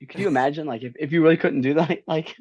can 0.07 0.21
you 0.21 0.27
imagine 0.35 0.67
like 0.67 0.83
if, 0.83 0.93
if 0.99 1.11
you 1.11 1.21
really 1.21 1.37
couldn't 1.37 1.61
do 1.61 1.75
that 1.75 2.03
like 2.07 2.35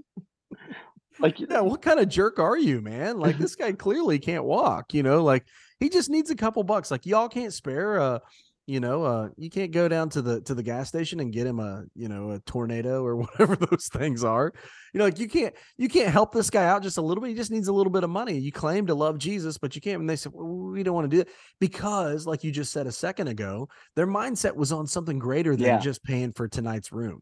like 1.19 1.39
yeah 1.39 1.61
what 1.61 1.83
kind 1.83 2.01
of 2.01 2.09
jerk 2.09 2.39
are 2.39 2.59
you 2.59 2.81
man? 2.81 3.19
Like 3.19 3.39
this 3.39 3.57
guy 3.57 3.73
clearly 3.73 4.19
can't 4.19 4.45
walk 4.45 4.95
you 4.95 5.03
know? 5.03 5.23
Like 5.23 5.45
he 5.79 5.89
just 5.89 6.11
needs 6.11 6.31
a 6.31 6.37
couple 6.37 6.63
bucks. 6.63 6.91
Like 6.91 7.07
y'all 7.07 7.29
can't 7.29 7.53
spare 7.53 7.97
a 7.97 8.21
you 8.67 8.79
know 8.79 9.03
uh 9.03 9.29
you 9.37 9.51
can't 9.51 9.73
go 9.73 9.89
down 9.89 10.09
to 10.09 10.23
the 10.23 10.41
to 10.43 10.55
the 10.55 10.63
gas 10.63 10.89
station 10.89 11.19
and 11.19 11.33
get 11.33 11.47
him 11.47 11.59
a 11.59 11.83
you 11.95 12.09
know 12.09 12.31
a 12.31 12.39
tornado 12.41 13.05
or 13.05 13.17
whatever 13.23 13.57
those 13.57 13.89
things 13.89 14.23
are. 14.23 14.53
You 14.95 14.99
know 14.99 15.05
like 15.05 15.19
you 15.19 15.29
can't 15.29 15.55
you 15.77 15.89
can't 15.89 16.11
help 16.11 16.33
this 16.33 16.51
guy 16.51 16.65
out 16.65 16.83
just 16.83 16.99
a 16.99 17.03
little 17.03 17.21
bit 17.23 17.31
he 17.31 17.35
just 17.35 17.51
needs 17.51 17.69
a 17.69 17.73
little 17.73 17.91
bit 17.91 18.05
of 18.05 18.11
money. 18.11 18.39
You 18.39 18.53
claim 18.53 18.87
to 18.87 18.95
love 18.95 19.19
jesus 19.19 19.59
but 19.59 19.75
you 19.75 19.81
can't 19.81 20.01
and 20.01 20.09
they 20.09 20.17
said 20.17 20.33
well, 20.33 20.47
we 20.47 20.83
don't 20.83 20.95
want 20.95 21.11
to 21.11 21.17
do 21.17 21.21
it 21.21 21.29
because 21.61 22.27
like 22.27 22.45
you 22.45 22.53
just 22.53 22.73
said 22.73 22.87
a 22.87 22.93
second 22.93 23.29
ago 23.29 23.69
their 23.97 24.07
mindset 24.07 24.55
was 24.55 24.71
on 24.71 24.87
something 24.87 25.19
greater 25.19 25.57
than 25.57 25.67
yeah. 25.67 25.79
just 25.79 26.03
paying 26.05 26.33
for 26.33 26.49
tonight's 26.49 26.93
room. 26.93 27.21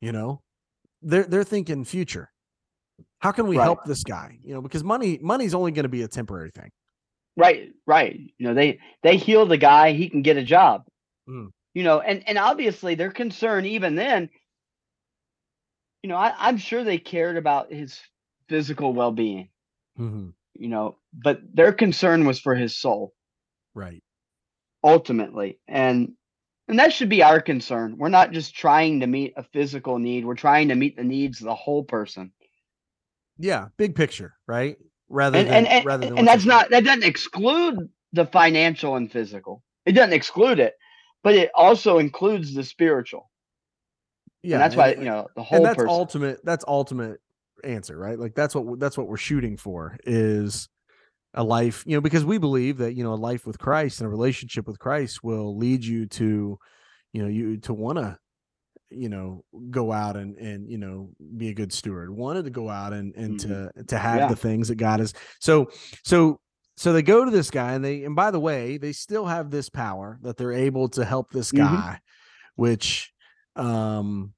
You 0.00 0.12
know? 0.12 0.42
They're 1.02 1.24
they're 1.24 1.44
thinking 1.44 1.84
future. 1.84 2.30
How 3.18 3.32
can 3.32 3.46
we 3.46 3.56
right. 3.56 3.64
help 3.64 3.84
this 3.84 4.02
guy? 4.02 4.38
You 4.42 4.54
know 4.54 4.62
because 4.62 4.82
money 4.82 5.18
money's 5.22 5.54
only 5.54 5.70
going 5.70 5.84
to 5.84 5.88
be 5.88 6.02
a 6.02 6.08
temporary 6.08 6.50
thing 6.50 6.70
Right, 7.36 7.70
right. 7.86 8.18
You 8.38 8.46
know, 8.46 8.54
they 8.54 8.78
they 9.02 9.16
heal 9.16 9.46
the 9.46 9.56
guy, 9.56 9.92
he 9.92 10.08
can 10.08 10.22
get 10.22 10.36
a 10.36 10.44
job. 10.44 10.84
Mm. 11.28 11.50
You 11.74 11.82
know, 11.82 12.00
and 12.00 12.22
and 12.28 12.38
obviously 12.38 12.94
their 12.94 13.10
concern 13.10 13.66
even 13.66 13.96
then, 13.96 14.30
you 16.02 16.08
know, 16.08 16.16
I, 16.16 16.34
I'm 16.38 16.58
sure 16.58 16.84
they 16.84 16.98
cared 16.98 17.36
about 17.36 17.72
his 17.72 17.98
physical 18.48 18.92
well 18.92 19.12
being. 19.12 19.48
Mm-hmm. 19.98 20.28
You 20.54 20.68
know, 20.68 20.98
but 21.12 21.40
their 21.52 21.72
concern 21.72 22.24
was 22.24 22.38
for 22.38 22.54
his 22.54 22.76
soul. 22.76 23.12
Right. 23.74 24.02
Ultimately. 24.84 25.58
And 25.66 26.12
and 26.68 26.78
that 26.78 26.92
should 26.92 27.08
be 27.08 27.22
our 27.22 27.40
concern. 27.40 27.96
We're 27.98 28.08
not 28.08 28.32
just 28.32 28.54
trying 28.54 29.00
to 29.00 29.06
meet 29.06 29.34
a 29.36 29.42
physical 29.42 29.98
need. 29.98 30.24
We're 30.24 30.34
trying 30.34 30.68
to 30.68 30.74
meet 30.74 30.96
the 30.96 31.04
needs 31.04 31.40
of 31.40 31.46
the 31.46 31.54
whole 31.54 31.84
person. 31.84 32.32
Yeah, 33.38 33.66
big 33.76 33.94
picture, 33.94 34.34
right? 34.46 34.76
Rather 35.08 35.38
and, 35.38 35.48
than 35.48 35.54
and, 35.54 35.66
and, 35.68 35.84
rather 35.84 36.06
than 36.06 36.18
and 36.18 36.28
that's 36.28 36.44
not 36.44 36.70
that 36.70 36.84
doesn't 36.84 37.04
exclude 37.04 37.88
the 38.12 38.26
financial 38.26 38.96
and 38.96 39.10
physical. 39.10 39.62
It 39.86 39.92
doesn't 39.92 40.12
exclude 40.12 40.60
it, 40.60 40.74
but 41.22 41.34
it 41.34 41.50
also 41.54 41.98
includes 41.98 42.54
the 42.54 42.64
spiritual. 42.64 43.30
Yeah, 44.42 44.56
and 44.56 44.62
that's 44.62 44.76
why 44.76 44.94
you 44.94 45.04
know 45.04 45.28
the 45.34 45.42
whole. 45.42 45.58
And 45.58 45.66
that's 45.66 45.76
person. 45.76 45.88
ultimate. 45.88 46.44
That's 46.44 46.64
ultimate 46.68 47.20
answer, 47.62 47.96
right? 47.96 48.18
Like 48.18 48.34
that's 48.34 48.54
what 48.54 48.78
that's 48.78 48.98
what 48.98 49.08
we're 49.08 49.16
shooting 49.16 49.56
for 49.56 49.96
is 50.04 50.68
a 51.34 51.42
life, 51.42 51.84
you 51.86 51.96
know, 51.96 52.00
because 52.00 52.24
we 52.24 52.38
believe 52.38 52.78
that, 52.78 52.94
you 52.94 53.02
know, 53.02 53.12
a 53.12 53.16
life 53.16 53.46
with 53.46 53.58
Christ 53.58 54.00
and 54.00 54.06
a 54.06 54.10
relationship 54.10 54.66
with 54.66 54.78
Christ 54.78 55.22
will 55.22 55.56
lead 55.56 55.84
you 55.84 56.06
to, 56.06 56.58
you 57.12 57.22
know, 57.22 57.28
you 57.28 57.56
to 57.58 57.74
want 57.74 57.98
to, 57.98 58.18
you 58.94 59.08
know, 59.08 59.44
go 59.70 59.92
out 59.92 60.16
and 60.16 60.36
and 60.36 60.70
you 60.70 60.78
know 60.78 61.10
be 61.36 61.48
a 61.48 61.54
good 61.54 61.72
steward. 61.72 62.10
Wanted 62.10 62.44
to 62.44 62.50
go 62.50 62.68
out 62.68 62.92
and 62.92 63.14
and 63.14 63.38
mm-hmm. 63.38 63.78
to 63.78 63.84
to 63.84 63.98
have 63.98 64.18
yeah. 64.18 64.28
the 64.28 64.36
things 64.36 64.68
that 64.68 64.76
God 64.76 65.00
is. 65.00 65.14
So 65.40 65.70
so 66.04 66.40
so 66.76 66.92
they 66.92 67.02
go 67.02 67.24
to 67.24 67.30
this 67.30 67.50
guy 67.50 67.72
and 67.72 67.84
they 67.84 68.04
and 68.04 68.16
by 68.16 68.30
the 68.30 68.40
way, 68.40 68.78
they 68.78 68.92
still 68.92 69.26
have 69.26 69.50
this 69.50 69.68
power 69.68 70.18
that 70.22 70.36
they're 70.36 70.52
able 70.52 70.88
to 70.90 71.04
help 71.04 71.30
this 71.30 71.52
mm-hmm. 71.52 71.64
guy, 71.64 71.92
mm-hmm. 71.92 72.62
which 72.62 73.12
um 73.56 74.32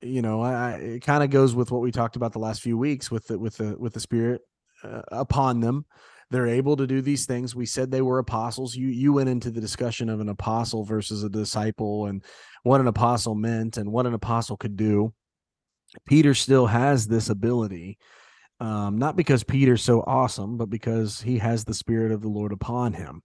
you 0.00 0.22
know, 0.22 0.40
I, 0.40 0.74
it 0.74 1.00
kind 1.00 1.24
of 1.24 1.30
goes 1.30 1.56
with 1.56 1.72
what 1.72 1.82
we 1.82 1.90
talked 1.90 2.14
about 2.14 2.32
the 2.32 2.38
last 2.38 2.62
few 2.62 2.78
weeks 2.78 3.10
with 3.10 3.26
the 3.26 3.38
with 3.38 3.56
the 3.56 3.76
with 3.76 3.94
the 3.94 4.00
spirit 4.00 4.42
uh, 4.84 5.02
upon 5.10 5.60
them 5.60 5.86
they're 6.30 6.46
able 6.46 6.76
to 6.76 6.86
do 6.86 7.00
these 7.00 7.26
things. 7.26 7.54
We 7.54 7.66
said 7.66 7.90
they 7.90 8.02
were 8.02 8.18
apostles. 8.18 8.74
You 8.74 8.88
you 8.88 9.12
went 9.12 9.28
into 9.28 9.50
the 9.50 9.60
discussion 9.60 10.08
of 10.08 10.20
an 10.20 10.28
apostle 10.28 10.84
versus 10.84 11.24
a 11.24 11.28
disciple 11.28 12.06
and 12.06 12.22
what 12.62 12.80
an 12.80 12.86
apostle 12.86 13.34
meant 13.34 13.76
and 13.76 13.90
what 13.90 14.06
an 14.06 14.14
apostle 14.14 14.56
could 14.56 14.76
do. 14.76 15.12
Peter 16.06 16.34
still 16.34 16.66
has 16.66 17.06
this 17.06 17.30
ability 17.30 17.98
um, 18.60 18.98
not 18.98 19.16
because 19.16 19.44
peter's 19.44 19.82
so 19.82 20.02
awesome 20.06 20.56
but 20.56 20.70
because 20.70 21.20
he 21.20 21.38
has 21.38 21.64
the 21.64 21.74
spirit 21.74 22.12
of 22.12 22.20
the 22.22 22.28
lord 22.28 22.52
upon 22.52 22.92
him. 22.92 23.22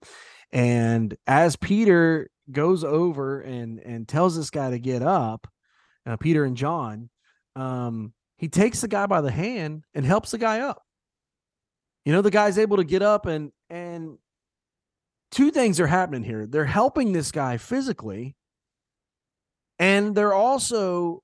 And 0.52 1.16
as 1.26 1.56
peter 1.56 2.30
goes 2.52 2.84
over 2.84 3.42
and 3.42 3.80
and 3.80 4.08
tells 4.08 4.36
this 4.36 4.50
guy 4.50 4.70
to 4.70 4.80
get 4.80 5.02
up 5.02 5.48
uh, 6.06 6.18
peter 6.18 6.44
and 6.44 6.58
john 6.58 7.10
um, 7.56 8.14
he 8.38 8.50
takes 8.50 8.82
the 8.82 8.88
guy 8.88 9.06
by 9.06 9.22
the 9.22 9.32
hand 9.32 9.84
and 9.94 10.06
helps 10.06 10.32
the 10.32 10.38
guy 10.38 10.60
up 10.60 10.84
you 12.06 12.14
know, 12.14 12.22
the 12.22 12.32
guy's 12.32 12.58
able 12.58 12.78
to 12.78 12.84
get 12.84 13.02
up 13.02 13.26
and 13.26 13.52
and 13.70 14.18
two 15.32 15.52
things 15.52 15.80
are 15.80 15.88
happening 15.88 16.24
here. 16.24 16.46
They're 16.46 16.66
helping 16.66 17.12
this 17.12 17.32
guy 17.32 17.58
physically, 17.58 18.36
and 19.80 20.16
they're 20.16 20.34
also 20.34 21.24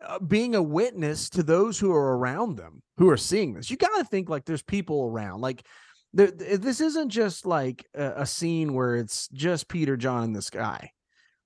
uh, 0.00 0.20
being 0.20 0.54
a 0.54 0.62
witness 0.62 1.28
to 1.30 1.42
those 1.42 1.78
who 1.78 1.92
are 1.92 2.16
around 2.16 2.56
them 2.56 2.82
who 2.98 3.10
are 3.10 3.16
seeing 3.16 3.54
this. 3.54 3.70
You 3.70 3.76
got 3.76 3.96
to 3.98 4.04
think 4.04 4.28
like 4.28 4.44
there's 4.44 4.62
people 4.62 5.04
around. 5.04 5.40
Like 5.40 5.64
there, 6.12 6.30
this 6.30 6.80
isn't 6.80 7.10
just 7.10 7.46
like 7.46 7.84
a, 7.94 8.22
a, 8.22 8.26
scene 8.26 8.74
where 8.74 8.96
it's 8.96 9.28
just 9.28 9.68
Peter, 9.68 9.96
John, 9.96 10.24
and 10.24 10.36
this 10.36 10.50
guy, 10.50 10.92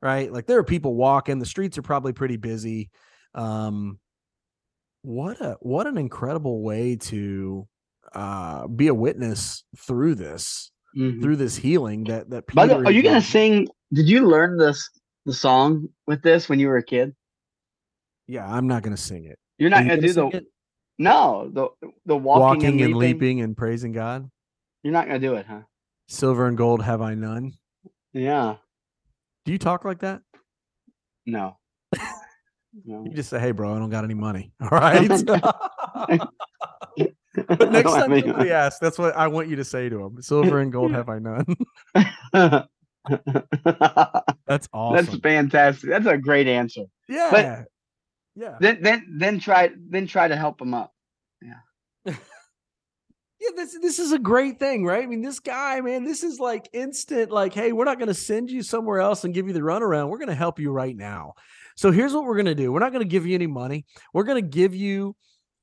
right? 0.01 0.33
Like 0.33 0.47
there 0.47 0.59
are 0.59 0.65
people 0.65 0.95
walking. 0.95 1.39
The 1.39 1.47
streets 1.47 1.79
are 1.79 1.83
probably 1.83 2.13
pretty 2.13 2.37
busy. 2.37 2.91
Um, 3.35 3.99
what 5.03 5.41
a 5.41 5.57
what 5.61 5.87
an 5.87 5.99
incredible 5.99 6.63
way 6.63 6.97
to 6.97 7.67
uh, 8.15 8.67
be 8.67 8.89
a 8.89 8.95
witness 8.95 9.65
through 9.79 10.15
this, 10.15 10.71
mm-hmm. 10.97 11.23
through 11.23 11.37
this 11.37 11.57
healing 11.57 12.05
that 12.05 12.31
that. 12.31 12.47
Peter 12.47 12.55
By 12.55 12.67
the, 12.67 12.77
are 12.77 12.93
you 12.93 13.03
gonna 13.03 13.21
sing? 13.21 13.69
Did 13.93 14.09
you 14.09 14.27
learn 14.29 14.57
this 14.57 14.89
the 15.27 15.33
song 15.33 15.89
with 16.07 16.23
this 16.23 16.49
when 16.49 16.59
you 16.59 16.69
were 16.69 16.79
a 16.79 16.85
kid? 16.85 17.15
Yeah, 18.27 18.51
I'm 18.51 18.67
not 18.67 18.83
gonna 18.83 18.97
sing 18.97 19.25
it. 19.25 19.39
You're 19.59 19.71
not 19.71 19.85
gonna, 19.85 19.97
gonna, 19.97 20.03
do 20.03 20.13
the. 20.13 20.27
It? 20.29 20.45
No, 20.99 21.51
the 21.53 21.69
the 22.07 22.17
walking, 22.17 22.41
walking 22.41 22.81
and, 22.83 22.93
and 22.93 22.97
leaping 22.97 23.41
and 23.41 23.57
praising 23.57 23.93
God. 23.93 24.31
You're 24.83 24.93
not 24.93 25.07
gonna 25.07 25.19
do 25.19 25.35
it, 25.35 25.47
huh? 25.47 25.61
Silver 26.09 26.47
and 26.47 26.57
gold 26.57 26.83
have 26.83 27.01
I 27.01 27.15
none. 27.15 27.53
Yeah. 28.13 28.57
Do 29.45 29.53
you 29.53 29.59
talk 29.59 29.85
like 29.85 30.01
that? 30.01 30.23
No. 31.27 31.57
no. 32.85 33.05
You 33.05 33.11
just 33.15 33.31
say, 33.31 33.39
"Hey, 33.39 33.53
bro, 33.53 33.75
I 33.75 33.79
don't 33.79 33.91
got 33.91 34.05
any 34.05 34.15
money." 34.15 34.53
All 34.61 34.69
right. 34.69 35.09
But 37.59 37.73
next 37.73 37.91
time 37.91 38.21
somebody 38.21 38.51
asks, 38.51 38.79
that's 38.81 38.99
what 38.99 39.17
I 39.17 39.29
want 39.29 39.49
you 39.49 39.57
to 39.57 39.65
say 39.65 39.89
to 39.89 40.01
him. 40.05 40.23
Silver 40.23 40.61
and 40.61 40.73
gold 40.73 40.93
have 40.93 41.09
I 41.09 41.19
none. 41.19 41.45
that's 44.47 44.69
awesome. 44.73 45.07
That's 45.07 45.19
fantastic. 45.19 45.91
That's 45.91 46.07
a 46.07 46.17
great 46.17 46.47
answer. 46.47 46.83
Yeah. 47.09 47.29
But 47.31 47.65
yeah. 48.35 48.57
Then 48.61 48.79
then 48.83 49.07
then 49.19 49.39
try 49.39 49.71
then 49.91 50.07
try 50.07 50.29
to 50.29 50.37
help 50.37 50.61
him 50.61 50.75
up. 50.75 50.93
Yeah. 51.43 51.61
yeah, 52.07 53.51
this 53.57 53.77
this 53.81 53.99
is 53.99 54.13
a 54.13 54.19
great 54.19 54.59
thing, 54.59 54.85
right? 54.85 55.03
I 55.03 55.07
mean, 55.07 55.23
this 55.23 55.41
guy, 55.41 55.81
man, 55.81 56.05
this 56.05 56.23
is 56.23 56.39
like 56.39 56.69
instant, 56.73 57.31
like, 57.31 57.53
hey, 57.53 57.73
we're 57.73 57.85
not 57.85 57.99
going 57.99 58.09
to 58.09 58.15
send 58.15 58.51
you 58.51 58.63
somewhere 58.63 59.01
else 59.01 59.25
and 59.25 59.35
give 59.35 59.47
you 59.47 59.53
the 59.53 59.61
runaround. 59.61 60.09
We're 60.09 60.19
going 60.19 60.29
to 60.29 60.35
help 60.35 60.59
you 60.59 60.71
right 60.71 60.97
now. 60.97 61.35
So 61.77 61.91
here's 61.91 62.15
what 62.15 62.25
we're 62.25 62.37
going 62.37 62.47
to 62.47 62.55
do. 62.55 62.73
We're 62.73 62.81
not 62.81 62.93
going 62.93 63.05
to 63.05 63.09
give 63.09 63.27
you 63.27 63.35
any 63.35 63.47
money. 63.47 63.85
We're 64.13 64.25
going 64.25 64.43
to 64.43 64.49
give 64.49 64.75
you 64.75 65.17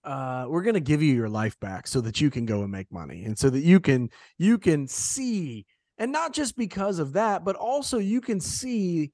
uh, 0.04 0.46
we're 0.48 0.62
going 0.62 0.76
to 0.76 0.80
give 0.80 1.02
you 1.02 1.14
your 1.14 1.30
life 1.30 1.60
back 1.60 1.88
so 1.88 2.02
that 2.02 2.22
you 2.22 2.30
can 2.30 2.46
go 2.46 2.62
and 2.62 2.72
make 2.72 2.92
money 2.92 3.26
and 3.26 3.38
so 3.38 3.50
that 3.50 3.62
you 3.62 3.80
can 3.80 4.10
you 4.38 4.58
can 4.58 4.88
see 4.88 5.66
and 5.98 6.12
not 6.12 6.34
just 6.34 6.56
because 6.56 7.00
of 7.00 7.14
that 7.14 7.44
but 7.44 7.56
also 7.56 7.98
you 7.98 8.22
can 8.22 8.40
see 8.40 9.12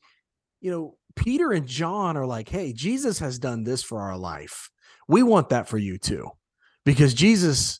you 0.62 0.72
know 0.72 0.96
peter 1.16 1.52
and 1.52 1.68
john 1.68 2.16
are 2.18 2.26
like 2.26 2.50
hey 2.50 2.72
jesus 2.72 3.18
has 3.20 3.40
done 3.40 3.64
this 3.64 3.82
for 3.84 4.00
our 4.00 4.18
life. 4.18 4.70
We 5.08 5.22
want 5.24 5.50
that 5.50 5.68
for 5.68 5.78
you 5.78 5.98
too 5.98 6.30
because 6.84 7.14
jesus 7.14 7.80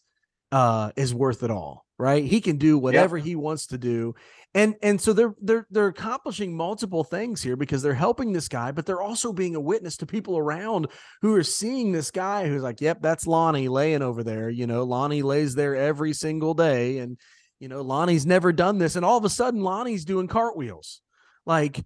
uh 0.52 0.92
is 0.96 1.14
worth 1.14 1.44
it 1.44 1.52
all 1.52 1.85
right? 1.98 2.24
He 2.24 2.42
can 2.42 2.58
do 2.58 2.78
whatever 2.78 3.18
yep. 3.18 3.26
he 3.26 3.36
wants 3.36 3.68
to 3.68 3.78
do. 3.78 4.16
And 4.54 4.76
and 4.82 5.00
so 5.02 5.12
they're 5.12 5.36
they're 5.42 5.68
they're 5.70 5.88
accomplishing 5.88 6.56
multiple 6.56 7.04
things 7.04 7.44
here 7.44 7.58
because 7.58 7.82
they're 7.82 7.94
helping 7.94 8.32
this 8.32 8.48
guy 8.48 8.72
but 8.72 8.86
they're 8.86 9.02
also 9.02 9.34
being 9.34 9.56
a 9.56 9.60
witness 9.60 9.98
to 9.98 10.06
people 10.06 10.38
around 10.38 10.88
who 11.22 11.36
are 11.36 11.44
seeing 11.44 11.92
this 11.92 12.10
guy 12.10 12.48
who's 12.48 12.64
like 12.64 12.80
yep 12.80 13.02
that's 13.02 13.28
lonnie 13.28 13.68
laying 13.68 14.02
over 14.02 14.24
there. 14.24 14.50
You 14.50 14.66
know 14.66 14.84
lonnie 14.84 15.24
lays 15.24 15.56
there 15.56 15.76
every 15.76 16.14
single 16.14 16.54
day 16.54 17.00
and 17.00 17.18
you 17.60 17.68
know 17.68 17.82
lonnie's 17.82 18.26
never 18.26 18.54
done 18.54 18.78
this 18.78 18.96
and 18.96 19.06
all 19.06 19.18
of 19.18 19.26
a 19.26 19.30
sudden 19.30 19.62
lonnie's 19.62 20.06
doing 20.06 20.28
cartwheels. 20.28 21.02
Like 21.46 21.84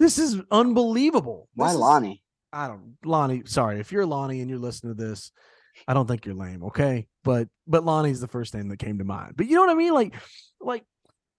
this 0.00 0.18
is 0.18 0.40
unbelievable. 0.50 1.48
Why 1.54 1.68
this 1.68 1.76
lonnie? 1.76 2.12
Is, 2.12 2.18
i 2.52 2.66
don't 2.66 2.96
lonnie 3.04 3.42
sorry 3.44 3.78
if 3.78 3.92
you're 3.92 4.04
lonnie 4.04 4.40
and 4.40 4.50
you're 4.50 4.58
listening 4.58 4.96
to 4.96 5.00
this 5.00 5.30
i 5.88 5.94
don't 5.94 6.06
think 6.06 6.24
you're 6.24 6.34
lame 6.34 6.64
okay 6.64 7.06
but 7.24 7.48
but 7.66 7.84
lonnie's 7.84 8.20
the 8.20 8.28
first 8.28 8.54
name 8.54 8.68
that 8.68 8.78
came 8.78 8.98
to 8.98 9.04
mind 9.04 9.34
but 9.36 9.46
you 9.46 9.54
know 9.54 9.62
what 9.62 9.70
i 9.70 9.74
mean 9.74 9.94
like 9.94 10.14
like 10.60 10.84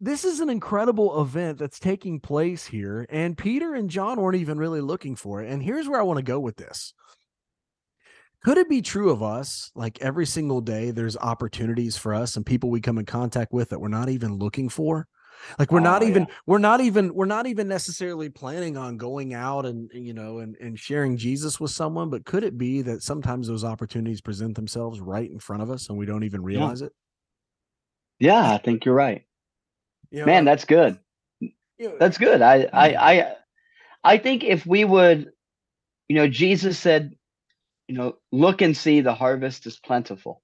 this 0.03 0.25
is 0.25 0.39
an 0.39 0.49
incredible 0.49 1.21
event 1.21 1.59
that's 1.59 1.77
taking 1.77 2.19
place 2.19 2.65
here, 2.65 3.05
and 3.11 3.37
Peter 3.37 3.75
and 3.75 3.87
John 3.87 4.19
weren't 4.19 4.35
even 4.41 4.57
really 4.57 4.81
looking 4.81 5.15
for 5.15 5.43
it. 5.43 5.51
And 5.51 5.61
here's 5.61 5.87
where 5.87 5.99
I 5.99 6.03
want 6.03 6.17
to 6.17 6.23
go 6.23 6.39
with 6.39 6.57
this. 6.57 6.95
Could 8.43 8.57
it 8.57 8.67
be 8.67 8.81
true 8.81 9.11
of 9.11 9.21
us? 9.21 9.71
Like 9.75 10.01
every 10.01 10.25
single 10.25 10.59
day, 10.59 10.89
there's 10.89 11.15
opportunities 11.15 11.97
for 11.97 12.15
us 12.15 12.35
and 12.35 12.43
people 12.43 12.71
we 12.71 12.81
come 12.81 12.97
in 12.97 13.05
contact 13.05 13.53
with 13.53 13.69
that 13.69 13.79
we're 13.79 13.89
not 13.89 14.09
even 14.09 14.39
looking 14.39 14.69
for. 14.69 15.07
Like 15.59 15.71
we're 15.71 15.79
oh, 15.79 15.83
not 15.83 16.03
even, 16.03 16.23
yeah. 16.23 16.35
we're 16.45 16.57
not 16.57 16.81
even, 16.81 17.13
we're 17.13 17.25
not 17.25 17.47
even 17.47 17.67
necessarily 17.67 18.29
planning 18.29 18.77
on 18.77 18.97
going 18.97 19.33
out 19.33 19.65
and 19.65 19.89
you 19.93 20.13
know 20.13 20.39
and 20.39 20.55
and 20.57 20.79
sharing 20.79 21.17
Jesus 21.17 21.59
with 21.59 21.71
someone. 21.71 22.09
But 22.09 22.25
could 22.25 22.43
it 22.43 22.57
be 22.57 22.81
that 22.83 23.03
sometimes 23.03 23.47
those 23.47 23.63
opportunities 23.63 24.21
present 24.21 24.55
themselves 24.55 24.99
right 24.99 25.29
in 25.29 25.39
front 25.39 25.63
of 25.63 25.69
us 25.69 25.89
and 25.89 25.97
we 25.97 26.05
don't 26.05 26.23
even 26.23 26.43
realize 26.43 26.81
yeah. 26.81 26.87
it? 26.87 26.93
Yeah, 28.19 28.51
I 28.51 28.57
think 28.59 28.85
you're 28.85 28.95
right. 28.95 29.25
You 30.11 30.19
know, 30.19 30.25
Man, 30.25 30.45
that's 30.45 30.65
good. 30.65 30.99
That's 31.99 32.17
good. 32.17 32.41
I, 32.41 32.69
I, 32.71 32.89
hmm 32.89 32.97
I, 32.99 33.35
I 34.03 34.17
think 34.17 34.43
if 34.43 34.65
we 34.65 34.83
would, 34.83 35.31
you 36.07 36.15
know, 36.15 36.27
Jesus 36.27 36.77
said, 36.77 37.15
you 37.87 37.95
know, 37.95 38.17
look 38.31 38.61
and 38.61 38.77
see 38.77 39.01
the 39.01 39.15
harvest 39.15 39.65
is 39.65 39.79
plentiful. 39.79 40.41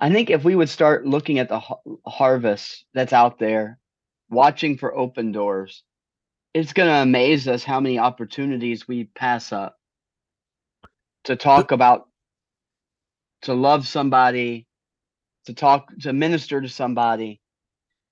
I 0.00 0.10
think 0.10 0.30
if 0.30 0.44
we 0.44 0.54
would 0.54 0.68
start 0.68 1.06
looking 1.06 1.38
at 1.38 1.48
the 1.48 1.60
harvest 2.06 2.84
that's 2.94 3.12
out 3.12 3.38
there, 3.38 3.78
watching 4.30 4.78
for 4.78 4.96
open 4.96 5.32
doors, 5.32 5.82
it's 6.54 6.72
going 6.72 6.88
to 6.88 7.02
amaze 7.02 7.48
us 7.48 7.64
how 7.64 7.80
many 7.80 7.98
opportunities 7.98 8.86
we 8.86 9.04
pass 9.04 9.52
up 9.52 9.76
to 11.24 11.34
talk 11.34 11.72
about, 11.72 12.08
to 13.42 13.54
love 13.54 13.88
somebody, 13.88 14.66
to 15.46 15.54
talk, 15.54 15.88
to 16.00 16.12
minister 16.12 16.60
to 16.60 16.68
somebody, 16.68 17.40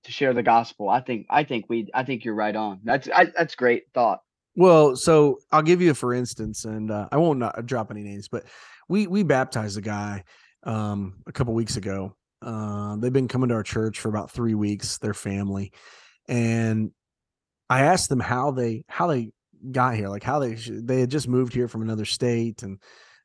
to 0.05 0.13
share 0.13 0.35
the 0.35 0.43
gospel. 0.43 0.89
I 0.89 1.01
think 1.01 1.27
I 1.31 1.45
think 1.45 1.67
we 1.69 1.89
I 1.95 2.05
think 2.05 2.25
you're 2.25 2.35
right 2.35 2.55
on. 2.55 2.81
That's 2.85 3.09
I, 3.15 3.27
that's 3.37 3.55
great 3.55 3.85
thought. 3.95 4.21
Well, 4.57 4.97
so 4.97 5.39
I'll 5.53 5.63
give 5.63 5.83
you 5.83 5.91
a 5.91 5.95
for 5.95 6.15
instance, 6.15 6.65
and 6.65 6.91
uh, 6.91 7.09
I 7.13 7.17
won't 7.17 7.39
not 7.39 7.67
drop 7.67 7.91
any 7.91 8.03
names, 8.03 8.29
but 8.29 8.45
we 8.89 9.07
we 9.07 9.23
baptized 9.23 9.79
a 9.79 9.83
guy 9.83 10.25
um, 10.67 11.15
a 11.27 11.33
couple 11.33 11.55
weeks 11.55 11.77
ago. 11.77 12.15
Uh, 12.43 12.97
they've 12.97 13.13
been 13.13 13.29
coming 13.29 13.49
to 13.49 13.55
our 13.55 13.63
church 13.63 13.99
for 13.99 14.11
about 14.11 14.31
three 14.31 14.55
weeks. 14.55 14.99
Their 14.99 15.15
family, 15.15 15.73
and 16.29 16.91
I 17.71 17.83
asked 17.83 18.11
them 18.11 18.21
how 18.21 18.51
they 18.51 18.85
how 18.89 19.07
they 19.07 19.31
got 19.73 19.95
here, 19.95 20.09
like 20.09 20.23
how 20.23 20.39
they 20.39 20.55
they 20.55 21.01
had 21.01 21.11
just 21.11 21.29
moved 21.29 21.55
here 21.55 21.69
from 21.69 21.83
another 21.83 22.05
state, 22.05 22.63
and 22.63 22.79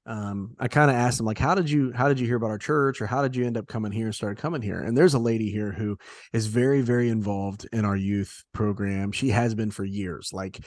um, 0.06 0.56
I 0.60 0.68
kind 0.68 0.90
of 0.90 0.98
asked 0.98 1.18
them 1.18 1.28
like, 1.28 1.38
how 1.38 1.54
did 1.54 1.70
you 1.70 1.92
how 1.94 2.08
did 2.08 2.20
you 2.20 2.26
hear 2.26 2.38
about 2.38 2.50
our 2.50 2.58
church 2.58 3.02
or 3.02 3.06
how 3.06 3.22
did 3.22 3.36
you 3.36 3.46
end 3.46 3.58
up 3.58 3.68
coming 3.68 3.92
here 3.92 4.06
and 4.06 4.16
started 4.16 4.40
coming 4.40 4.62
here? 4.62 4.82
And 4.82 4.98
there's 4.98 5.14
a 5.14 5.20
lady 5.20 5.52
here 5.52 5.72
who 5.72 5.98
is 6.34 6.48
very 6.48 6.82
very 6.82 7.10
involved 7.10 7.68
in 7.72 7.86
our 7.86 7.96
youth 7.96 8.44
program. 8.54 9.12
She 9.12 9.30
has 9.30 9.54
been 9.54 9.72
for 9.72 9.86
years. 9.86 10.32
Like, 10.34 10.60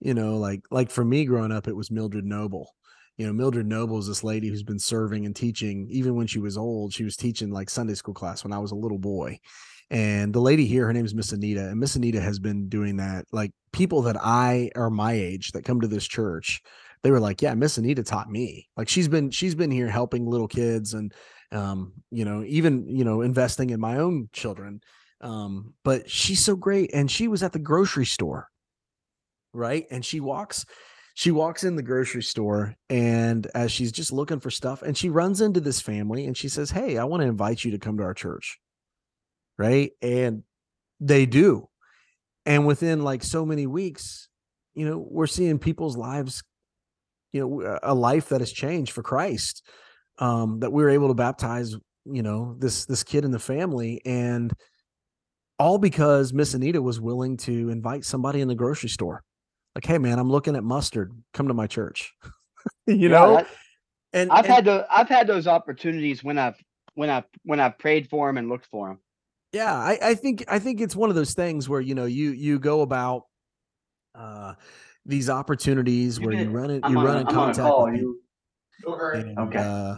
you 0.00 0.14
know, 0.14 0.38
like 0.38 0.62
like 0.70 0.90
for 0.90 1.04
me 1.04 1.26
growing 1.26 1.52
up, 1.52 1.68
it 1.68 1.76
was 1.76 1.90
Mildred 1.90 2.24
Noble. 2.24 2.70
You 3.20 3.26
know, 3.26 3.34
Mildred 3.34 3.66
Noble 3.66 3.98
is 3.98 4.06
this 4.06 4.24
lady 4.24 4.48
who's 4.48 4.62
been 4.62 4.78
serving 4.78 5.26
and 5.26 5.36
teaching 5.36 5.86
even 5.90 6.14
when 6.14 6.26
she 6.26 6.38
was 6.38 6.56
old. 6.56 6.94
She 6.94 7.04
was 7.04 7.16
teaching 7.16 7.50
like 7.50 7.68
Sunday 7.68 7.92
school 7.92 8.14
class 8.14 8.42
when 8.42 8.52
I 8.54 8.58
was 8.58 8.70
a 8.70 8.76
little 8.76 8.96
boy. 8.96 9.38
And 9.90 10.32
the 10.32 10.40
lady 10.40 10.64
here, 10.64 10.86
her 10.86 10.92
name 10.94 11.04
is 11.04 11.14
Miss 11.14 11.30
Anita, 11.30 11.68
and 11.68 11.78
Miss 11.78 11.96
Anita 11.96 12.18
has 12.18 12.38
been 12.38 12.70
doing 12.70 12.96
that. 12.96 13.26
Like 13.30 13.52
people 13.74 14.00
that 14.02 14.16
I 14.18 14.70
are 14.74 14.88
my 14.88 15.12
age 15.12 15.52
that 15.52 15.66
come 15.66 15.82
to 15.82 15.86
this 15.86 16.08
church, 16.08 16.62
they 17.02 17.10
were 17.10 17.20
like, 17.20 17.42
"Yeah, 17.42 17.52
Miss 17.52 17.76
Anita 17.76 18.02
taught 18.02 18.30
me." 18.30 18.70
Like 18.74 18.88
she's 18.88 19.08
been 19.08 19.30
she's 19.30 19.54
been 19.54 19.70
here 19.70 19.90
helping 19.90 20.24
little 20.24 20.48
kids 20.48 20.94
and 20.94 21.12
um, 21.52 21.92
you 22.10 22.24
know, 22.24 22.42
even 22.46 22.88
you 22.88 23.04
know, 23.04 23.20
investing 23.20 23.68
in 23.68 23.80
my 23.80 23.98
own 23.98 24.30
children. 24.32 24.80
Um, 25.20 25.74
but 25.84 26.08
she's 26.08 26.42
so 26.42 26.56
great, 26.56 26.94
and 26.94 27.10
she 27.10 27.28
was 27.28 27.42
at 27.42 27.52
the 27.52 27.58
grocery 27.58 28.06
store, 28.06 28.48
right? 29.52 29.86
And 29.90 30.02
she 30.02 30.20
walks 30.20 30.64
she 31.20 31.32
walks 31.32 31.64
in 31.64 31.76
the 31.76 31.82
grocery 31.82 32.22
store 32.22 32.74
and 32.88 33.46
as 33.54 33.70
she's 33.70 33.92
just 33.92 34.10
looking 34.10 34.40
for 34.40 34.50
stuff 34.50 34.80
and 34.80 34.96
she 34.96 35.10
runs 35.10 35.42
into 35.42 35.60
this 35.60 35.78
family 35.78 36.24
and 36.24 36.34
she 36.34 36.48
says 36.48 36.70
hey 36.70 36.96
i 36.96 37.04
want 37.04 37.20
to 37.20 37.26
invite 37.26 37.62
you 37.62 37.72
to 37.72 37.78
come 37.78 37.98
to 37.98 38.02
our 38.02 38.14
church. 38.14 38.58
Right? 39.58 39.90
And 40.00 40.44
they 40.98 41.26
do. 41.26 41.68
And 42.46 42.66
within 42.66 43.04
like 43.04 43.22
so 43.22 43.44
many 43.44 43.66
weeks 43.66 44.30
you 44.74 44.88
know 44.88 44.96
we're 45.10 45.26
seeing 45.26 45.58
people's 45.58 45.94
lives 45.94 46.42
you 47.32 47.40
know 47.40 47.78
a 47.82 47.94
life 47.94 48.30
that 48.30 48.40
has 48.40 48.50
changed 48.50 48.92
for 48.92 49.02
christ 49.02 49.62
um 50.18 50.60
that 50.60 50.72
we 50.72 50.82
were 50.82 50.88
able 50.88 51.08
to 51.08 51.14
baptize 51.14 51.74
you 52.06 52.22
know 52.22 52.56
this 52.58 52.86
this 52.86 53.02
kid 53.02 53.24
in 53.24 53.30
the 53.30 53.38
family 53.38 54.00
and 54.06 54.54
all 55.58 55.76
because 55.76 56.32
miss 56.32 56.54
anita 56.54 56.80
was 56.80 57.00
willing 57.00 57.36
to 57.36 57.68
invite 57.68 58.04
somebody 58.04 58.40
in 58.40 58.48
the 58.48 58.54
grocery 58.54 58.88
store 58.88 59.22
like 59.74 59.84
hey 59.86 59.98
man 59.98 60.18
i'm 60.18 60.30
looking 60.30 60.56
at 60.56 60.64
mustard. 60.64 61.12
Come 61.34 61.48
to 61.48 61.54
my 61.54 61.66
church. 61.66 62.12
You 62.86 62.94
Yeah, 62.96 63.08
know? 63.08 63.34
that- 63.36 63.46
and 64.12 64.30
I've 64.30 64.44
and- 64.44 64.54
had 64.54 64.64
the 64.64 64.86
I've 64.90 65.08
had 65.08 65.26
those 65.26 65.46
opportunities 65.46 66.22
when 66.24 66.36
I've 66.38 66.56
when 66.94 67.08
I 67.08 67.24
when 67.44 67.60
I've 67.60 67.78
prayed 67.78 68.08
for 68.10 68.28
him 68.28 68.36
and 68.36 68.48
looked 68.48 68.66
for 68.66 68.90
him. 68.90 68.98
yeah 69.52 69.72
I, 69.74 69.98
I 70.02 70.14
think 70.14 70.44
i 70.48 70.58
think 70.58 70.80
it's 70.80 70.94
one 70.96 71.08
of 71.10 71.16
those 71.16 71.32
things 71.34 71.68
where 71.68 71.80
you 71.80 71.94
know 71.94 72.04
you 72.06 72.32
you 72.32 72.58
go 72.58 72.82
about 72.82 73.22
uh 74.14 74.54
these 75.06 75.30
opportunities 75.30 76.20
where 76.20 76.34
you 76.34 76.50
run 76.50 76.70
in 76.70 76.82
you 76.90 77.00
run 77.00 77.18
in 77.18 77.26
contact 77.26 77.72
with 77.78 77.94
people 77.94 79.00
and, 79.14 79.38
Okay. 79.38 79.58
uh, 79.58 79.96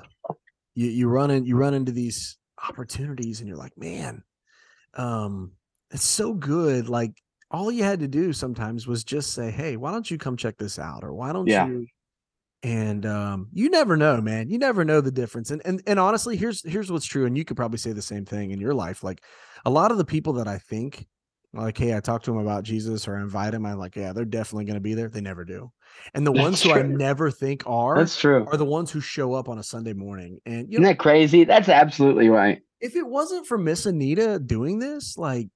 you 0.74 0.88
you 0.88 1.08
run 1.08 1.30
in 1.30 1.44
you 1.46 1.56
run 1.56 1.74
into 1.74 1.92
these 1.92 2.36
opportunities 2.68 3.40
and 3.40 3.48
you're 3.48 3.56
like 3.58 3.76
man 3.76 4.22
um 4.94 5.52
it's 5.90 6.04
so 6.04 6.32
good 6.34 6.88
like 6.88 7.12
all 7.52 7.70
you 7.70 7.82
had 7.84 8.00
to 8.00 8.08
do 8.08 8.32
sometimes 8.32 8.86
was 8.86 9.04
just 9.04 9.32
say 9.32 9.50
hey 9.50 9.76
why 9.76 9.92
don't 9.92 10.10
you 10.10 10.18
come 10.18 10.36
check 10.36 10.56
this 10.56 10.78
out 10.78 11.04
or 11.04 11.12
why 11.14 11.32
don't 11.32 11.46
Yeah. 11.46 11.66
you 11.66 11.86
and 12.64 13.04
um 13.06 13.48
you 13.52 13.68
never 13.70 13.96
know 13.96 14.20
man 14.20 14.48
you 14.48 14.58
never 14.58 14.84
know 14.84 15.00
the 15.00 15.10
difference 15.10 15.50
and 15.50 15.60
and 15.64 15.82
and 15.86 15.98
honestly 15.98 16.36
here's 16.36 16.62
here's 16.68 16.90
what's 16.92 17.06
true 17.06 17.26
and 17.26 17.36
you 17.36 17.44
could 17.44 17.56
probably 17.56 17.78
say 17.78 17.92
the 17.92 18.00
same 18.02 18.24
thing 18.24 18.52
in 18.52 18.60
your 18.60 18.74
life 18.74 19.02
like 19.02 19.22
a 19.64 19.70
lot 19.70 19.90
of 19.90 19.98
the 19.98 20.04
people 20.04 20.32
that 20.34 20.46
i 20.46 20.58
think 20.58 21.06
like 21.54 21.76
hey 21.76 21.94
i 21.96 22.00
talk 22.00 22.22
to 22.22 22.30
them 22.30 22.38
about 22.40 22.62
jesus 22.62 23.08
or 23.08 23.16
i 23.16 23.20
invite 23.20 23.50
them 23.52 23.66
i'm 23.66 23.78
like 23.78 23.96
yeah 23.96 24.12
they're 24.12 24.24
definitely 24.24 24.64
going 24.64 24.74
to 24.74 24.80
be 24.80 24.94
there 24.94 25.08
they 25.08 25.20
never 25.20 25.44
do 25.44 25.70
and 26.14 26.24
the 26.26 26.32
That's 26.32 26.42
ones 26.42 26.62
who 26.62 26.72
i 26.72 26.82
never 26.82 27.30
think 27.32 27.64
are 27.66 27.96
That's 27.98 28.18
true. 28.18 28.46
are 28.50 28.56
the 28.56 28.64
ones 28.64 28.92
who 28.92 29.00
show 29.00 29.34
up 29.34 29.48
on 29.48 29.58
a 29.58 29.62
sunday 29.62 29.92
morning 29.92 30.38
and 30.46 30.68
you 30.68 30.74
Isn't 30.78 30.84
that 30.84 30.98
crazy? 30.98 31.42
That's 31.44 31.68
absolutely 31.68 32.28
right. 32.28 32.62
if 32.80 32.94
it 32.94 33.06
wasn't 33.06 33.46
for 33.48 33.58
miss 33.58 33.86
anita 33.86 34.38
doing 34.38 34.78
this 34.78 35.18
like 35.18 35.48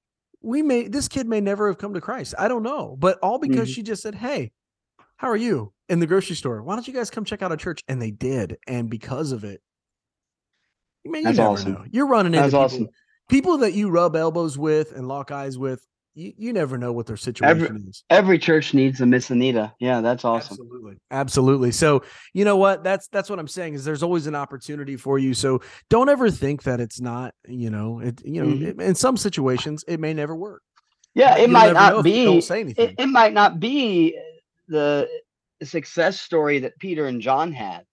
we 0.47 0.61
may 0.61 0.87
this 0.87 1.07
kid 1.07 1.27
may 1.27 1.41
never 1.41 1.67
have 1.67 1.77
come 1.77 1.93
to 1.93 2.01
christ. 2.01 2.33
I 2.39 2.47
don't 2.47 2.63
know. 2.63 2.95
But 2.97 3.19
all 3.19 3.37
because 3.37 3.69
Mhm. 3.69 3.73
she 3.75 3.83
just 3.83 4.01
said 4.01 4.15
hey 4.15 4.51
how 5.17 5.27
are 5.29 5.35
you? 5.37 5.73
In 5.89 5.99
the 5.99 6.05
grocery 6.07 6.35
store. 6.35 6.61
Why 6.63 6.75
don't 6.75 6.87
you 6.87 6.93
guys 6.93 7.09
come 7.09 7.25
check 7.25 7.41
out 7.41 7.49
our 7.51 7.57
church? 7.57 7.83
And 7.87 7.99
they 8.01 8.11
did. 8.11 8.57
And 8.67 8.89
because 8.89 9.31
of 9.31 9.43
it 9.43 9.61
man 11.05 11.21
you 11.21 11.25
That's 11.25 11.37
never 11.37 11.49
awesome. 11.51 11.73
know. 11.73 11.85
You're 11.91 12.07
running 12.07 12.33
into 12.33 12.41
That's 12.49 12.51
people, 12.51 12.59
awesome. 12.63 12.87
people 13.29 13.57
that 13.59 13.73
you 13.73 13.89
rub 13.89 14.15
elbows 14.15 14.57
with 14.57 14.91
and 14.93 15.07
lock 15.07 15.31
eyes 15.31 15.57
with 15.57 15.85
you, 16.17 16.33
you 16.37 16.51
never 16.53 16.77
know 16.79 16.91
what 16.91 17.05
their 17.05 17.15
situation 17.15 17.85
is 17.87 18.03
Every 18.09 18.39
church 18.39 18.73
needs 18.73 18.99
a 19.01 19.05
Miss 19.05 19.29
Anita. 19.29 19.71
Yeah, 19.79 20.01
that's 20.01 20.25
awesome. 20.25 20.53
Absolutely. 20.53 20.97
Absolutely. 21.11 21.71
So, 21.71 22.01
you 22.33 22.43
know 22.43 22.57
what? 22.57 22.83
That's 22.83 23.07
that's 23.09 23.29
what 23.29 23.37
I'm 23.37 23.47
saying 23.47 23.75
is 23.75 23.85
there's 23.85 24.01
always 24.03 24.25
an 24.25 24.33
opportunity 24.35 24.97
for 24.97 25.19
you. 25.19 25.33
So, 25.35 25.61
don't 25.89 26.09
ever 26.09 26.31
think 26.31 26.63
that 26.63 26.79
it's 26.79 26.99
not, 26.99 27.35
you 27.47 27.69
know, 27.69 27.99
it 27.99 28.21
you 28.25 28.43
know, 28.43 28.51
Mhm. 28.51 28.67
it- 28.67 28.81
in 28.81 28.95
some 28.95 29.15
situations 29.15 29.85
it 29.87 29.99
may 29.99 30.13
never 30.13 30.35
work. 30.35 30.63
Yeah, 31.13 31.35
it 31.37 31.41
you'll 31.41 31.49
might 31.51 31.73
not 31.73 32.05
you 32.05 32.25
don't 32.25 32.35
be 32.35 32.41
say 32.41 32.61
anything. 32.61 32.89
it, 32.89 32.95
it 32.99 33.07
might 33.07 33.33
not 33.33 33.59
be 33.59 34.17
the 34.67 35.07
success 35.63 36.19
story 36.19 36.59
that 36.59 36.77
Peter 36.79 37.05
and 37.05 37.21
John 37.21 37.51
had. 37.51 37.83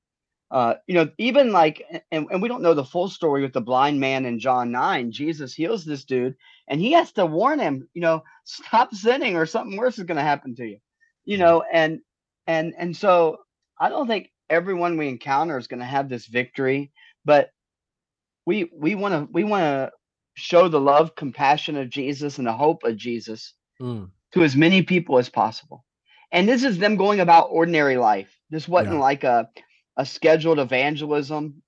Uh, 0.50 0.74
you 0.86 0.94
know, 0.94 1.10
even 1.18 1.52
like, 1.52 1.82
and, 2.12 2.26
and 2.30 2.40
we 2.42 2.48
don't 2.48 2.62
know 2.62 2.74
the 2.74 2.84
full 2.84 3.08
story 3.08 3.42
with 3.42 3.52
the 3.52 3.60
blind 3.60 3.98
man 3.98 4.24
in 4.26 4.38
John 4.38 4.70
9. 4.70 5.10
Jesus 5.10 5.54
heals 5.54 5.84
this 5.84 6.04
dude, 6.04 6.36
and 6.68 6.80
he 6.80 6.92
has 6.92 7.12
to 7.12 7.26
warn 7.26 7.58
him, 7.58 7.88
you 7.94 8.02
know, 8.02 8.22
stop 8.44 8.94
sinning 8.94 9.36
or 9.36 9.46
something 9.46 9.76
worse 9.76 9.98
is 9.98 10.04
going 10.04 10.16
to 10.18 10.22
happen 10.22 10.54
to 10.56 10.64
you. 10.66 10.78
You 11.24 11.38
know, 11.38 11.64
and 11.72 12.00
and 12.46 12.74
and 12.78 12.96
so 12.96 13.38
I 13.80 13.88
don't 13.88 14.06
think 14.06 14.30
everyone 14.50 14.96
we 14.98 15.08
encounter 15.08 15.56
is 15.58 15.66
going 15.66 15.80
to 15.80 15.86
have 15.86 16.08
this 16.08 16.26
victory, 16.26 16.92
but 17.24 17.50
we 18.46 18.70
we 18.74 18.94
want 18.94 19.14
to 19.14 19.32
we 19.32 19.44
want 19.44 19.62
to 19.62 19.92
show 20.34 20.68
the 20.68 20.80
love, 20.80 21.14
compassion 21.14 21.76
of 21.76 21.88
Jesus 21.90 22.38
and 22.38 22.46
the 22.46 22.52
hope 22.52 22.84
of 22.84 22.96
Jesus 22.96 23.54
Mm, 23.80 24.10
to 24.32 24.44
as 24.44 24.54
many 24.54 24.82
people 24.82 25.18
as 25.18 25.28
possible. 25.28 25.84
And 26.30 26.48
this 26.48 26.62
is 26.62 26.78
them 26.78 26.96
going 26.96 27.20
about 27.20 27.48
ordinary 27.50 27.96
life. 27.96 28.38
This 28.50 28.68
wasn't 28.68 28.94
Yeah. 28.96 29.00
like 29.00 29.24
a 29.24 29.48
a 29.96 30.06
scheduled 30.06 30.58
evangelism 30.58 31.62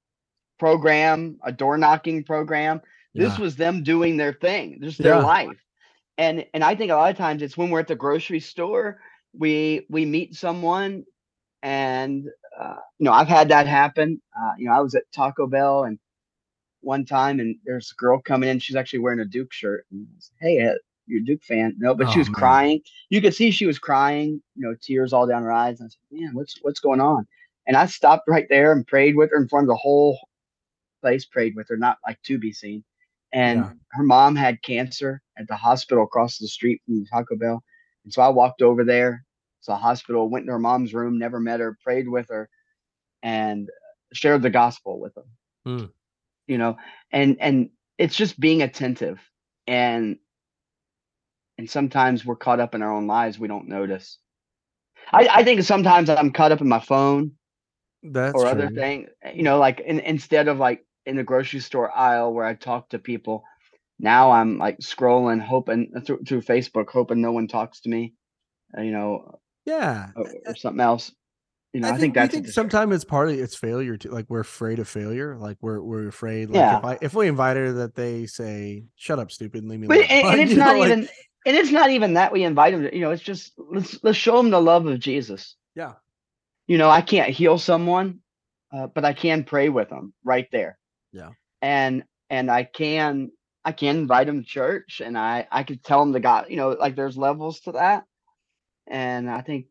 program, 0.59 1.39
a 1.45 1.53
door 1.53 1.79
knocking 1.79 2.25
program. 2.25 2.81
This 3.17 3.39
yeah. 3.39 3.39
was 3.39 3.57
them 3.57 3.83
doing 3.83 4.17
their 4.17 4.33
thing, 4.35 4.81
just 4.83 5.03
their 5.03 5.17
Yeah. 5.17 5.21
life. 5.21 5.59
And 6.19 6.47
and 6.55 6.65
I 6.65 6.75
think 6.77 6.91
a 6.93 6.97
lot 6.97 7.11
of 7.11 7.17
times 7.19 7.43
it's 7.43 7.57
when 7.57 7.71
we're 7.71 7.81
at 7.81 7.89
the 7.89 7.97
grocery 7.97 8.41
store, 8.41 9.01
we 9.35 9.87
we 9.91 10.05
meet 10.07 10.35
someone 10.35 11.05
and 11.63 12.27
uh, 12.59 12.77
you 12.99 13.05
know, 13.07 13.13
I've 13.13 13.29
had 13.29 13.51
that 13.51 13.67
happen. 13.67 14.21
Uh, 14.39 14.53
you 14.59 14.69
know, 14.69 14.75
I 14.75 14.81
was 14.81 14.95
at 14.95 15.05
Taco 15.15 15.47
Bell 15.47 15.85
and 15.85 15.99
one 16.83 17.05
time 17.05 17.41
and 17.41 17.57
there's 17.65 17.93
a 17.93 18.01
girl 18.01 18.21
coming 18.21 18.49
in, 18.49 18.59
she's 18.61 18.77
actually 18.77 19.01
wearing 19.01 19.21
a 19.21 19.25
Duke 19.27 19.53
shirt 19.53 19.87
and 19.91 20.07
I 20.11 20.15
was, 20.17 20.33
hey, 20.41 20.67
uh, 20.67 20.75
you're 21.07 21.23
a 21.23 21.25
Duke 21.25 21.45
fan. 21.45 21.75
No, 21.79 21.95
but 21.95 22.11
she 22.11 22.19
Oh, 22.19 22.21
was 22.21 22.29
man. 22.29 22.35
crying. 22.41 22.81
You 23.11 23.21
could 23.21 23.35
see 23.35 23.51
she 23.51 23.67
was 23.67 23.79
crying, 23.79 24.43
you 24.57 24.67
know, 24.67 24.77
tears 24.81 25.13
all 25.13 25.27
down 25.27 25.43
her 25.43 25.53
eyes. 25.53 25.81
And 25.81 25.89
I 25.89 25.91
said, 25.91 26.21
man, 26.21 26.35
what's 26.35 26.57
what's 26.63 26.81
going 26.81 27.01
on? 27.01 27.27
And 27.67 27.77
I 27.77 27.87
stopped 27.87 28.29
right 28.29 28.47
there 28.49 28.73
and 28.73 28.87
prayed 28.87 29.17
with 29.17 29.31
her 29.31 29.39
in 29.39 29.49
front 29.49 29.65
of 29.65 29.69
the 29.69 29.77
whole 29.77 30.19
place, 31.01 31.25
prayed 31.25 31.55
with 31.57 31.69
her, 31.69 31.77
not 31.77 31.99
like 32.07 32.21
to 32.23 32.39
be 32.39 32.53
seen. 32.53 32.85
And 33.33 33.61
Yeah. 33.61 33.73
her 33.93 34.03
mom 34.05 34.37
had 34.37 34.63
cancer 34.63 35.21
at 35.37 35.49
the 35.49 35.57
hospital 35.57 36.05
across 36.05 36.39
the 36.39 36.49
street 36.49 36.81
from 36.87 37.05
Taco 37.07 37.37
Bell. 37.37 37.63
And 38.05 38.13
so 38.13 38.23
I 38.23 38.29
walked 38.29 38.63
over 38.63 38.85
there, 38.85 39.25
to 39.63 39.73
the 39.73 39.77
hospital, 39.77 40.29
went 40.31 40.47
to 40.47 40.53
her 40.53 40.59
mom's 40.59 40.95
room, 40.95 41.19
never 41.19 41.41
met 41.41 41.61
her, 41.61 41.77
prayed 41.83 42.09
with 42.09 42.29
her, 42.29 42.49
and 43.23 43.69
shared 44.13 44.43
the 44.43 44.51
gospel 44.51 45.01
with 45.01 45.15
her. 45.17 45.25
Mm. 45.67 45.93
You 46.47 46.59
know, 46.59 46.77
and 47.11 47.37
and 47.41 47.71
it's 47.99 48.15
just 48.17 48.39
being 48.39 48.63
attentive. 48.63 49.21
And 49.67 50.19
and 51.59 51.69
sometimes 51.69 52.25
we're 52.25 52.37
caught 52.37 52.61
up 52.61 52.75
in 52.75 52.83
our 52.83 52.93
own 52.93 53.07
lives, 53.07 53.39
we 53.39 53.49
don't 53.49 53.69
notice. 53.69 54.19
I, 55.13 55.29
I 55.33 55.45
think 55.45 55.63
sometimes 55.63 56.11
I'm 56.11 56.33
caught 56.33 56.53
up 56.53 56.61
in 56.61 56.69
my 56.69 56.81
phone 56.81 57.33
That's 58.13 58.35
or 58.35 58.43
true. 58.43 58.51
other 58.51 58.71
thing 58.71 59.07
you 59.35 59.43
know 59.43 59.59
like 59.59 59.81
in, 59.81 60.01
instead 60.01 60.49
of 60.49 60.59
like 60.59 60.85
in 61.05 61.17
the 61.17 61.25
grocery 61.25 61.61
store 61.61 61.91
aisle 61.97 62.33
where 62.33 62.45
i 62.45 62.55
talk 62.55 62.89
to 62.91 62.99
people 62.99 63.45
now 63.99 64.31
i'm 64.33 64.59
like 64.59 64.79
scrolling 64.81 65.41
hoping 65.41 65.93
uh, 65.97 66.01
through, 66.01 66.23
through 66.27 66.43
facebook 66.43 66.89
hoping 66.91 67.21
no 67.21 67.33
one 67.33 67.49
talks 67.49 67.81
to 67.81 67.89
me 67.89 68.15
uh, 68.77 68.83
you 68.83 68.91
know 68.93 69.39
Yeah. 69.65 70.11
or, 70.17 70.27
or 70.47 70.55
something 70.57 70.81
else 70.81 71.13
you 71.73 71.81
know 71.81 71.89
i, 71.89 71.93
I 71.93 71.95
think, 71.95 72.01
think, 72.01 72.15
that's 72.15 72.35
think 72.35 72.49
sometimes 72.49 72.95
it's 72.95 73.05
partly 73.05 73.39
it's 73.41 73.57
failure 73.57 73.97
to 73.99 74.11
Like 74.11 74.27
we're 74.29 74.41
afraid 74.41 74.79
of 74.79 74.89
failure. 74.89 75.37
Like 75.37 75.59
we're 75.61 75.81
we're 75.83 76.09
afraid. 76.09 76.49
Like 76.51 76.57
Yeah. 76.57 76.79
if 76.79 76.85
I 76.85 76.99
if 77.03 77.15
we 77.15 77.29
invite 77.29 77.57
her 77.59 77.73
that 77.73 77.95
they 77.95 78.27
say, 78.27 78.85
"Shut 78.97 79.19
up, 79.19 79.31
stupid, 79.31 79.65
leave 79.65 79.81
me 79.81 79.87
but, 79.89 79.99
alone." 79.99 80.07
and, 80.11 80.27
and 80.41 80.41
it's 80.41 80.55
not 80.57 80.75
know, 80.75 80.81
like- 80.81 80.91
even 80.93 81.09
and 81.47 81.57
it's 81.57 81.71
not 81.71 81.91
even 81.91 82.15
that 82.15 82.33
we 82.33 82.45
invite 82.45 82.73
them 82.73 82.83
to, 82.85 82.95
you 82.95 83.03
know 83.03 83.11
it's 83.11 83.23
just 83.23 83.53
let's 83.71 83.99
let's 84.03 84.17
show 84.17 84.37
them 84.39 84.51
the 84.51 84.61
love 84.61 84.87
of 84.87 84.99
jesus 84.99 85.55
Yeah. 85.75 85.95
You 86.67 86.79
know 86.79 86.91
i 86.91 87.01
can't 87.01 87.31
heal 87.31 87.59
someone 87.59 88.21
uh, 88.73 88.87
but 88.89 89.05
i 89.05 89.13
can 89.13 89.45
pray 89.45 89.69
with 89.69 89.89
them 89.89 90.13
right 90.25 90.49
there 90.53 90.79
Yeah. 91.13 91.31
and 91.63 92.05
and 92.31 92.51
i 92.51 92.65
can 92.65 93.31
i 93.65 93.73
can 93.73 93.97
invite 93.97 94.27
them 94.27 94.43
to 94.43 94.49
church 94.49 95.01
and 95.05 95.17
i 95.19 95.47
i 95.51 95.63
could 95.63 95.83
tell 95.83 96.01
them 96.01 96.13
the 96.13 96.21
god 96.21 96.47
you 96.49 96.57
know 96.57 96.71
like 96.71 96.97
there's 96.97 97.17
levels 97.17 97.61
to 97.61 97.73
that 97.73 98.05
and 98.89 99.29
i 99.31 99.41
think 99.41 99.67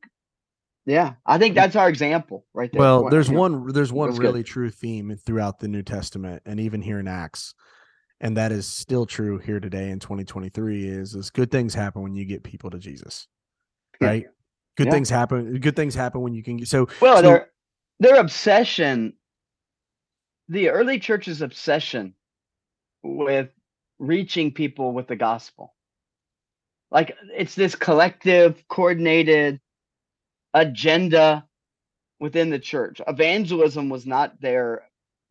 yeah 0.85 1.13
i 1.25 1.37
think 1.37 1.55
that's 1.55 1.75
our 1.75 1.89
example 1.89 2.45
right 2.53 2.71
there 2.71 2.79
Well, 2.79 3.09
there's 3.09 3.29
one 3.29 3.71
there's 3.73 3.91
one 3.93 4.09
That's 4.09 4.19
good. 4.19 4.27
really 4.27 4.43
true 4.43 4.69
theme 4.69 5.17
throughout 5.25 5.59
the 5.59 5.67
New 5.67 5.81
Testament 5.83 6.43
and 6.45 6.59
even 6.59 6.81
here 6.81 6.99
in 6.99 7.07
Acts. 7.07 7.53
And 8.21 8.37
that 8.37 8.51
is 8.51 8.65
still 8.67 9.05
true 9.05 9.39
here 9.39 9.59
today 9.59 9.89
in 9.89 9.99
2023 9.99 10.85
is 10.85 11.15
is 11.15 11.31
good 11.31 11.51
things 11.51 11.73
happen 11.73 12.01
when 12.03 12.13
you 12.15 12.23
get 12.25 12.43
people 12.43 12.69
to 12.69 12.77
Jesus. 12.79 13.27
Yeah. 13.99 14.07
Good 14.77 14.87
Yeah. 14.87 14.91
things 14.91 15.09
happen 15.09 15.59
good 15.59 15.75
things 15.75 15.95
happen 15.95 16.21
when 16.21 16.33
you 16.33 16.43
can 16.43 16.65
so 16.65 16.87
well 17.01 17.17
so- 17.17 17.21
there 17.21 17.49
their 17.99 18.19
obsession, 18.19 19.13
the 20.49 20.69
early 20.69 20.99
church's 20.99 21.41
obsession 21.41 22.13
with 23.03 23.49
reaching 23.99 24.51
people 24.51 24.91
with 24.91 25.07
the 25.07 25.15
gospel. 25.15 25.73
Like 26.91 27.15
it's 27.33 27.55
this 27.55 27.75
collective, 27.75 28.67
coordinated 28.67 29.61
agenda 30.53 31.47
within 32.19 32.49
the 32.49 32.59
church. 32.59 33.01
Evangelism 33.07 33.89
was 33.89 34.05
not 34.05 34.39
their 34.41 34.83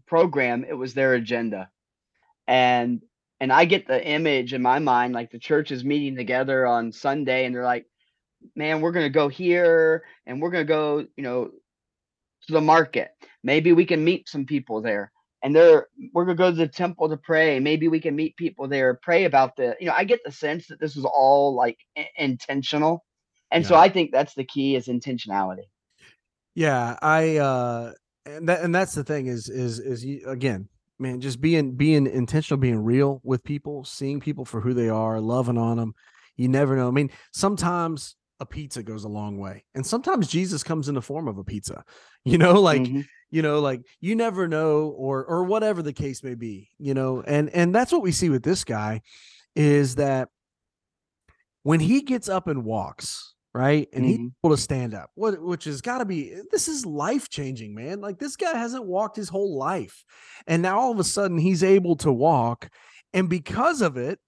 program, 0.07 0.65
it 0.65 0.75
was 0.75 0.95
their 0.95 1.15
agenda. 1.15 1.71
And 2.47 3.03
and 3.41 3.53
I 3.53 3.67
get 3.67 3.87
the 3.87 4.03
image 4.03 4.55
in 4.55 4.63
my 4.63 4.79
mind 4.79 5.13
like 5.13 5.31
the 5.31 5.39
church 5.39 5.71
is 5.71 5.85
meeting 5.85 6.17
together 6.17 6.67
on 6.67 6.93
Sunday 6.93 7.45
and 7.45 7.55
they're 7.55 7.65
like, 7.65 7.87
man, 8.55 8.81
we're 8.81 8.93
going 8.93 9.07
to 9.07 9.11
go 9.11 9.29
here 9.29 10.05
and 10.27 10.41
we're 10.41 10.51
going 10.51 10.65
to 10.65 10.69
go, 10.69 11.07
you 11.17 11.23
know, 11.23 11.51
to 12.47 12.53
the 12.53 12.61
market. 12.61 13.11
Maybe 13.43 13.73
we 13.73 13.85
can 13.85 14.05
meet 14.05 14.29
some 14.29 14.47
people 14.47 14.81
there. 14.81 15.13
And 15.43 15.55
they're 15.55 15.89
we're 16.15 16.25
gonna 16.25 16.39
go 16.39 16.51
to 16.51 16.57
the 16.57 16.67
temple 16.67 17.11
to 17.11 17.19
pray. 17.19 17.61
Maybe 17.61 17.87
we 17.89 18.01
can 18.01 18.17
meet 18.17 18.35
people 18.37 18.67
there, 18.67 18.95
pray 19.03 19.25
about 19.25 19.57
the, 19.57 19.77
you 19.79 19.87
know, 19.87 19.93
I 19.93 20.05
get 20.05 20.21
the 20.25 20.33
sense 20.33 20.69
that 20.69 20.81
this 20.81 20.97
was 20.97 21.05
all 21.05 21.55
like 21.55 21.77
intentional. 22.17 23.05
And 23.51 23.63
yeah. 23.63 23.69
so 23.69 23.75
I 23.75 23.91
think 23.91 24.11
that's 24.11 24.33
the 24.33 24.45
key 24.45 24.75
is 24.75 24.87
intentionality. 24.87 25.65
Yeah, 26.55 26.97
I 27.03 27.37
uh 27.37 27.93
and 28.25 28.49
that 28.49 28.63
and 28.63 28.75
that's 28.75 28.95
the 28.95 29.05
thing 29.05 29.27
is 29.27 29.51
is 29.51 29.81
is 29.81 30.03
you, 30.03 30.27
again, 30.27 30.69
man, 30.99 31.21
just 31.21 31.43
being 31.43 31.73
being 31.77 32.07
intentional, 32.07 32.59
being 32.59 32.83
real 32.83 33.21
with 33.23 33.45
people, 33.45 33.85
seeing 33.85 34.21
people 34.21 34.47
for 34.47 34.63
who 34.63 34.73
they 34.73 34.89
are, 34.89 35.21
loving 35.21 35.59
on 35.59 35.77
them. 35.77 35.95
You 36.37 36.49
never 36.49 36.75
know. 36.75 36.89
I 36.89 36.91
mean, 36.91 37.11
sometimes 37.33 38.17
a 38.45 38.47
pizza 38.47 38.83
goes 38.83 39.05
a 39.05 39.09
long 39.09 39.39
way. 39.39 39.65
And 39.75 39.85
sometimes 39.85 40.29
Jesus 40.29 40.63
comes 40.63 40.89
in 40.89 40.95
the 40.95 41.03
form 41.03 41.27
of 41.29 41.39
a 41.39 41.45
pizza. 41.45 41.85
You 42.27 42.39
know, 42.39 42.59
like 42.59 42.81
mm-hmm. 42.81 43.03
you 43.31 43.43
know, 43.43 43.61
like 43.61 43.83
you 44.01 44.17
never 44.17 44.49
know 44.49 44.95
or 44.97 45.27
or 45.27 45.45
whatever 45.45 45.83
the 45.83 45.93
case 45.93 46.25
may 46.25 46.35
be, 46.35 46.71
you 46.79 46.95
know. 46.95 47.21
And 47.21 47.51
and 47.51 47.75
that's 47.75 47.93
what 47.93 48.01
we 48.01 48.13
see 48.13 48.31
with 48.31 48.43
this 48.43 48.65
guy 48.65 49.03
is 49.55 49.97
that 49.97 50.31
when 51.65 51.81
he 51.81 52.01
gets 52.01 52.31
up 52.31 52.49
and 52.49 52.65
walks, 52.65 53.35
right? 53.53 53.91
And 53.93 54.07
mm-hmm. 54.07 54.23
he's 54.23 54.31
able 54.43 54.57
to 54.57 54.63
stand 54.63 54.95
up, 54.95 55.11
what 55.17 55.39
which 55.39 55.65
has 55.65 55.83
got 55.83 55.99
to 55.99 56.07
be 56.07 56.35
this 56.51 56.67
is 56.67 56.87
life 56.87 57.29
changing, 57.29 57.75
man. 57.75 58.01
Like 58.01 58.19
this 58.19 58.37
guy 58.37 58.57
hasn't 58.57 58.87
walked 58.87 59.17
his 59.17 59.29
whole 59.29 59.59
life. 59.59 60.03
And 60.47 60.63
now 60.63 60.81
all 60.81 60.93
of 60.93 60.99
a 60.99 61.05
sudden 61.05 61.37
he's 61.37 61.63
able 61.63 61.97
to 61.97 62.11
walk. 62.11 62.71
And 63.13 63.29
because 63.29 63.83
of 63.83 63.99
it, 63.99 64.19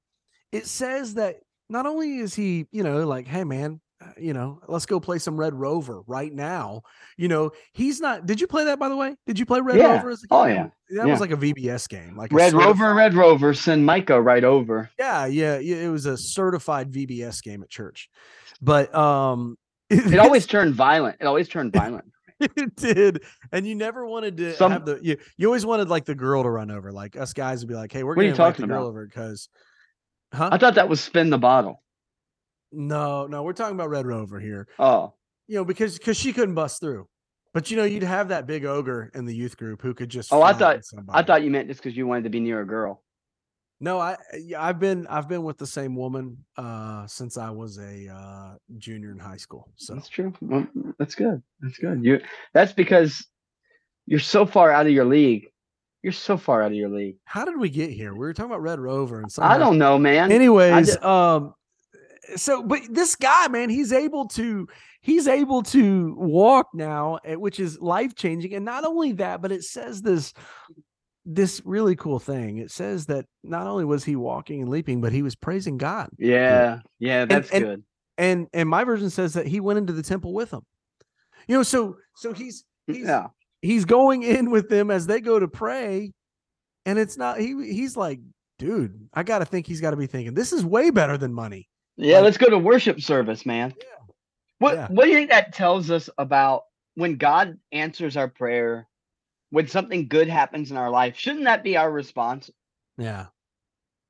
it 0.53 0.67
says 0.67 1.15
that 1.15 1.37
not 1.71 1.87
only 1.87 2.19
is 2.19 2.35
he, 2.35 2.67
you 2.71 2.83
know, 2.83 3.07
like, 3.07 3.27
hey 3.27 3.45
man, 3.45 3.81
you 4.19 4.33
know, 4.33 4.61
let's 4.69 4.87
go 4.87 5.01
play 5.01 5.19
some 5.19 5.39
Red 5.39 5.55
Rover 5.55 6.03
right 6.07 6.33
now. 6.33 6.83
You 7.17 7.29
know, 7.29 7.53
he's 7.73 8.01
not. 8.01 8.27
Did 8.27 8.41
you 8.41 8.47
play 8.47 8.65
that 8.65 8.79
by 8.79 8.89
the 8.89 8.97
way? 8.97 9.17
Did 9.27 9.39
you 9.39 9.47
play 9.47 9.61
Red 9.61 9.79
yeah. 9.79 9.97
Rover? 9.97 10.11
As 10.11 10.23
a 10.23 10.27
oh 10.31 10.45
yeah, 10.47 10.69
that 10.91 11.07
yeah. 11.07 11.13
was 11.13 11.21
like 11.21 11.31
a 11.31 11.37
VBS 11.37 11.89
game, 11.89 12.17
like 12.17 12.33
Red 12.33 12.53
Rover, 12.53 12.95
Red 12.95 13.15
Rover. 13.15 13.55
Send 13.55 13.85
Micah 13.85 14.21
right 14.21 14.45
over. 14.45 14.91
Yeah, 14.99 15.27
yeah, 15.27 15.59
yeah. 15.59 15.77
It 15.77 15.89
was 15.89 16.07
a 16.07 16.17
certified 16.17 16.93
VBS 16.93 17.43
game 17.43 17.63
at 17.63 17.71
church, 17.71 18.09
but 18.61 18.95
um, 18.95 19.57
it 19.91 20.19
always 20.19 20.47
turned 20.47 20.75
violent. 20.75 21.17
It 21.21 21.27
always 21.27 21.49
turned 21.49 21.73
violent. 21.77 22.07
it 22.39 22.77
did, 22.77 23.23
and 23.53 23.67
you 23.67 23.75
never 23.75 24.07
wanted 24.07 24.37
to 24.37 24.55
Some, 24.55 24.73
have 24.73 24.85
the 24.85 24.99
you. 25.03 25.17
You 25.37 25.47
always 25.47 25.65
wanted 25.65 25.89
like 25.89 26.05
the 26.05 26.15
girl 26.15 26.43
to 26.43 26.51
run 26.51 26.71
over. 26.71 26.93
Like 26.93 27.17
us 27.17 27.33
guys 27.33 27.61
would 27.61 27.69
be 27.69 27.75
like, 27.75 27.93
"Hey, 27.93 28.03
we're 28.03 28.15
going 28.15 28.27
to 28.27 28.31
invite 28.31 28.57
the 28.57 28.67
girl 28.67 28.87
over 28.87 29.07
because." 29.07 29.49
Huh? 30.35 30.51
I 30.53 30.59
thought 30.59 30.75
that 30.75 30.89
was 30.89 31.01
spin 31.01 31.31
the 31.31 31.39
bottle. 31.39 31.83
No, 32.73 33.27
no, 33.27 33.43
we're 33.43 33.53
talking 33.53 33.75
about 33.75 33.91
Red 33.91 34.07
Rover 34.07 34.41
here. 34.41 34.69
Oh, 34.79 35.15
you 35.47 35.57
know, 35.57 35.65
because 35.65 35.99
because 35.99 36.17
she 36.17 36.33
couldn't 36.33 36.55
bust 36.55 36.81
through. 36.81 37.09
But 37.55 37.71
you 37.71 37.77
know, 37.77 37.85
you'd 37.85 38.03
have 38.03 38.29
that 38.29 38.47
big 38.47 38.67
ogre 38.67 39.11
in 39.15 39.25
the 39.25 39.35
youth 39.35 39.57
group 39.57 39.81
who 39.81 39.95
could 39.95 40.11
just. 40.11 40.33
Oh, 40.33 40.43
I 40.43 40.53
thought. 40.53 40.81
I 41.09 41.23
thought 41.23 41.43
you 41.43 41.51
meant 41.51 41.69
just 41.69 41.83
because 41.83 41.97
you 41.97 42.07
wanted 42.07 42.25
to 42.25 42.31
be 42.31 42.41
near 42.41 42.61
a 42.61 42.67
girl. 42.67 43.03
No, 43.79 44.01
I 44.01 44.17
I've 44.57 44.79
been 44.79 45.07
I've 45.07 45.29
been 45.29 45.43
with 45.43 45.59
the 45.59 45.67
same 45.67 45.97
woman 45.97 46.39
uh 46.57 47.07
since 47.07 47.37
I 47.37 47.51
was 47.51 47.79
a 47.79 48.09
uh 48.09 48.55
junior 48.79 49.11
in 49.11 49.19
high 49.19 49.37
school. 49.37 49.69
So 49.77 49.95
that's 49.95 50.09
true. 50.09 50.33
Well, 50.41 50.67
that's 50.99 51.15
good. 51.15 51.43
That's 51.61 51.77
good. 51.77 52.03
You 52.03 52.21
that's 52.55 52.73
because 52.73 53.27
you're 54.07 54.19
so 54.19 54.47
far 54.47 54.71
out 54.71 54.87
of 54.87 54.93
your 54.93 55.05
league. 55.05 55.49
You're 56.03 56.15
so 56.15 56.39
far 56.39 56.63
out 56.63 56.73
of 56.73 56.77
your 56.77 56.89
league. 56.89 57.17
How 57.25 57.45
did 57.45 57.59
we 57.59 57.69
get 57.69 57.91
here? 57.91 58.13
We 58.13 58.21
were 58.21 58.33
talking 58.33 58.51
about 58.51 58.63
Red 58.63 58.79
Rover 58.79 59.21
and 59.21 59.31
I 59.39 59.59
don't 59.59 59.77
know, 59.77 59.99
man. 59.99 60.33
Anyways, 60.33 60.97
um 61.03 61.53
so 62.35 62.63
but 62.63 62.81
this 62.91 63.15
guy 63.15 63.49
man 63.49 63.71
he's 63.71 63.93
able 63.93 64.27
to 64.27 64.67
he's 65.01 65.29
able 65.29 65.63
to 65.63 66.15
walk 66.19 66.69
now 66.75 67.19
eh, 67.25 67.35
which 67.35 67.61
is 67.61 67.81
life 67.81 68.15
changing 68.15 68.55
and 68.55 68.65
not 68.65 68.85
only 68.85 69.13
that 69.13 69.41
but 69.41 69.53
it 69.53 69.63
says 69.63 70.03
this 70.03 70.33
this 71.29 71.61
really 71.65 71.97
cool 71.97 72.21
thing. 72.21 72.59
It 72.59 72.71
says 72.71 73.07
that 73.07 73.27
not 73.43 73.67
only 73.67 73.85
was 73.85 74.05
he 74.05 74.15
walking 74.15 74.63
and 74.63 74.71
leaping 74.71 75.01
but 75.01 75.13
he 75.13 75.23
was 75.23 75.35
praising 75.35 75.77
god. 75.77 76.09
Yeah 76.19 76.81
yeah 76.99 77.25
that's 77.25 77.51
and, 77.51 77.65
good. 77.65 77.73
and, 77.73 77.83
and 78.19 78.47
and 78.53 78.69
my 78.69 78.85
version 78.85 79.11
says 79.11 79.35
that 79.35 79.47
he 79.47 79.61
went 79.61 79.79
into 79.79 79.93
the 79.93 80.03
temple 80.03 80.33
with 80.33 80.51
them 80.51 80.65
you 81.47 81.57
know 81.57 81.63
so 81.63 81.97
so 82.15 82.33
he's 82.33 82.65
he's 82.87 83.07
yeah. 83.07 83.29
he's 83.63 83.85
going 83.85 84.23
in 84.23 84.51
with 84.51 84.69
them 84.69 84.91
as 84.91 85.07
they 85.07 85.21
go 85.21 85.39
to 85.39 85.49
pray 85.49 86.13
and 86.85 86.99
it's 86.99 87.17
not 87.17 87.39
he 87.39 87.55
he's 87.73 87.97
like 87.97 88.21
dude 88.59 89.09
i 89.15 89.23
gotta 89.23 89.45
think 89.45 89.67
he's 89.67 89.81
got 89.81 89.91
to 89.91 89.97
be 89.97 90.07
thinking 90.07 90.35
this 90.35 90.53
is 90.53 90.65
way 90.65 90.91
better 90.91 91.17
than 91.19 91.33
money 91.33 91.69
yeah, 91.97 92.21
let's 92.21 92.37
go 92.37 92.51
to 92.51 92.59
worship 92.59 93.01
service, 93.01 93.47
man. 93.47 93.75
Yeah. 93.79 94.13
What 94.59 94.75
yeah. 94.75 94.89
what 94.89 95.05
do 95.05 95.11
you 95.11 95.17
think 95.17 95.31
that 95.31 95.55
tells 95.55 95.91
us 95.91 96.09
about 96.19 96.63
when 96.95 97.17
God 97.17 97.59
answers 97.73 98.17
our 98.17 98.29
prayer, 98.29 98.89
when 99.51 99.69
something 99.69 100.09
good 100.09 100.29
happens 100.29 100.71
in 100.71 100.77
our 100.77 100.91
life? 100.91 101.19
Shouldn't 101.19 101.45
that 101.45 101.65
be 101.65 101.77
our 101.77 101.91
response? 101.91 102.51
Yeah. 102.99 103.27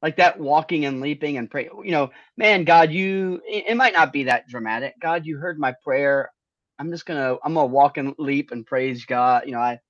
Like 0.02 0.16
that 0.16 0.38
walking 0.38 0.84
and 0.84 1.00
leaping 1.00 1.36
and 1.36 1.50
pray, 1.50 1.68
you 1.82 1.90
know, 1.90 2.10
man, 2.36 2.64
God, 2.64 2.92
you 2.92 3.40
it, 3.46 3.64
it 3.68 3.76
might 3.76 3.94
not 3.94 4.12
be 4.12 4.24
that 4.24 4.46
dramatic. 4.48 4.94
God, 5.00 5.26
you 5.26 5.38
heard 5.38 5.58
my 5.58 5.74
prayer. 5.82 6.30
I'm 6.78 6.90
just 6.90 7.06
gonna 7.06 7.36
I'm 7.42 7.54
gonna 7.54 7.66
walk 7.66 7.96
and 7.96 8.14
leap 8.18 8.50
and 8.52 8.66
praise 8.66 9.04
God. 9.04 9.44
You 9.46 9.52
know, 9.52 9.60
I 9.60 9.80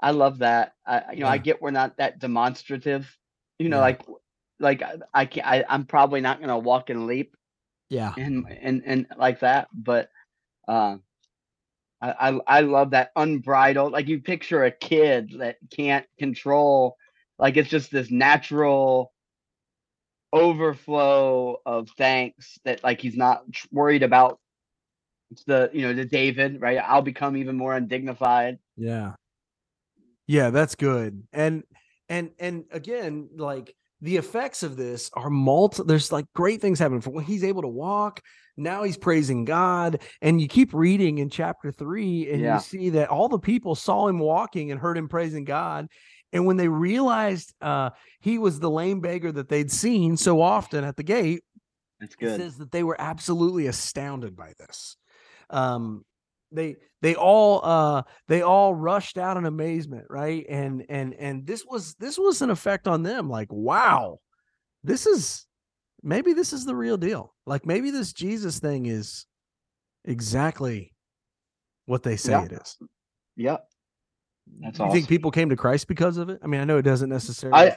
I 0.00 0.10
love 0.10 0.38
that. 0.38 0.72
I 0.86 1.12
you 1.12 1.20
know, 1.20 1.26
yeah. 1.26 1.32
I 1.32 1.38
get 1.38 1.62
we're 1.62 1.70
not 1.70 1.96
that 1.98 2.18
demonstrative. 2.18 3.08
You 3.58 3.68
know, 3.68 3.78
yeah. 3.78 3.82
like 3.82 4.02
like 4.60 4.82
I 5.14 5.26
can 5.26 5.44
I, 5.44 5.64
I'm 5.68 5.84
probably 5.84 6.20
not 6.20 6.40
gonna 6.40 6.58
walk 6.58 6.90
and 6.90 7.06
leap. 7.06 7.36
Yeah. 7.90 8.12
And 8.16 8.46
and 8.60 8.82
and 8.84 9.06
like 9.16 9.40
that, 9.40 9.68
but 9.72 10.10
uh, 10.66 10.96
I, 12.00 12.10
I 12.10 12.40
I 12.46 12.60
love 12.60 12.90
that 12.90 13.12
unbridled. 13.16 13.92
Like 13.92 14.08
you 14.08 14.20
picture 14.20 14.64
a 14.64 14.70
kid 14.70 15.34
that 15.38 15.56
can't 15.70 16.06
control. 16.18 16.96
Like 17.38 17.56
it's 17.56 17.70
just 17.70 17.90
this 17.90 18.10
natural 18.10 19.12
overflow 20.32 21.60
of 21.64 21.88
thanks 21.96 22.58
that 22.64 22.82
like 22.84 23.00
he's 23.00 23.16
not 23.16 23.42
worried 23.72 24.02
about 24.02 24.38
it's 25.30 25.44
the 25.44 25.70
you 25.72 25.82
know 25.82 25.94
the 25.94 26.04
david 26.04 26.60
right 26.60 26.78
i'll 26.78 27.00
become 27.00 27.34
even 27.34 27.56
more 27.56 27.74
undignified 27.74 28.58
yeah 28.76 29.14
yeah 30.26 30.50
that's 30.50 30.74
good 30.74 31.22
and 31.32 31.64
and 32.10 32.30
and 32.38 32.64
again 32.72 33.28
like 33.36 33.74
the 34.00 34.16
effects 34.16 34.62
of 34.62 34.76
this 34.76 35.10
are 35.14 35.30
multi 35.30 35.82
there's 35.86 36.12
like 36.12 36.26
great 36.34 36.60
things 36.60 36.78
happening. 36.78 37.00
For 37.00 37.10
when 37.10 37.24
he's 37.24 37.44
able 37.44 37.62
to 37.62 37.68
walk 37.68 38.20
now 38.56 38.82
he's 38.82 38.96
praising 38.96 39.44
god 39.44 40.02
and 40.20 40.40
you 40.40 40.48
keep 40.48 40.74
reading 40.74 41.18
in 41.18 41.30
chapter 41.30 41.70
3 41.70 42.32
and 42.32 42.40
yeah. 42.40 42.54
you 42.54 42.60
see 42.60 42.90
that 42.90 43.08
all 43.08 43.28
the 43.28 43.38
people 43.38 43.74
saw 43.74 44.08
him 44.08 44.18
walking 44.18 44.72
and 44.72 44.80
heard 44.80 44.98
him 44.98 45.08
praising 45.08 45.44
god 45.44 45.86
and 46.32 46.44
when 46.44 46.56
they 46.56 46.68
realized 46.68 47.54
uh, 47.60 47.90
he 48.20 48.36
was 48.36 48.58
the 48.58 48.70
lame 48.70 49.00
beggar 49.00 49.32
that 49.32 49.48
they'd 49.48 49.70
seen 49.70 50.16
so 50.16 50.42
often 50.42 50.84
at 50.84 50.96
the 50.96 51.02
gate 51.04 51.42
that's 52.00 52.14
good. 52.14 52.40
says 52.40 52.58
that 52.58 52.70
they 52.70 52.82
were 52.82 53.00
absolutely 53.00 53.66
astounded 53.66 54.36
by 54.36 54.52
this. 54.58 54.96
Um, 55.50 56.04
they 56.52 56.76
they 57.02 57.14
all 57.14 57.64
uh 57.64 58.02
they 58.26 58.42
all 58.42 58.74
rushed 58.74 59.18
out 59.18 59.36
in 59.36 59.44
amazement 59.44 60.04
right 60.08 60.46
and 60.48 60.84
and 60.88 61.14
and 61.14 61.46
this 61.46 61.64
was 61.64 61.94
this 61.94 62.18
was 62.18 62.42
an 62.42 62.50
effect 62.50 62.88
on 62.88 63.02
them 63.02 63.28
like 63.28 63.52
wow 63.52 64.18
this 64.84 65.06
is 65.06 65.46
maybe 66.02 66.32
this 66.32 66.52
is 66.52 66.64
the 66.64 66.74
real 66.74 66.96
deal 66.96 67.34
like 67.46 67.66
maybe 67.66 67.90
this 67.90 68.12
jesus 68.12 68.58
thing 68.58 68.86
is 68.86 69.26
exactly 70.04 70.94
what 71.86 72.02
they 72.02 72.16
say 72.16 72.32
yeah. 72.32 72.44
it 72.44 72.52
is 72.52 72.78
yep 73.36 73.64
that's 74.60 74.78
you 74.78 74.84
awesome. 74.84 74.94
think 74.94 75.08
people 75.08 75.30
came 75.30 75.50
to 75.50 75.56
christ 75.56 75.86
because 75.88 76.16
of 76.16 76.30
it 76.30 76.40
i 76.42 76.46
mean 76.46 76.60
i 76.60 76.64
know 76.64 76.78
it 76.78 76.82
doesn't 76.82 77.10
necessarily 77.10 77.70
I, 77.70 77.76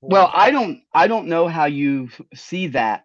well 0.00 0.30
i 0.34 0.50
don't 0.50 0.80
i 0.92 1.06
don't 1.06 1.26
know 1.26 1.48
how 1.48 1.64
you 1.64 2.08
see 2.34 2.68
that 2.68 3.04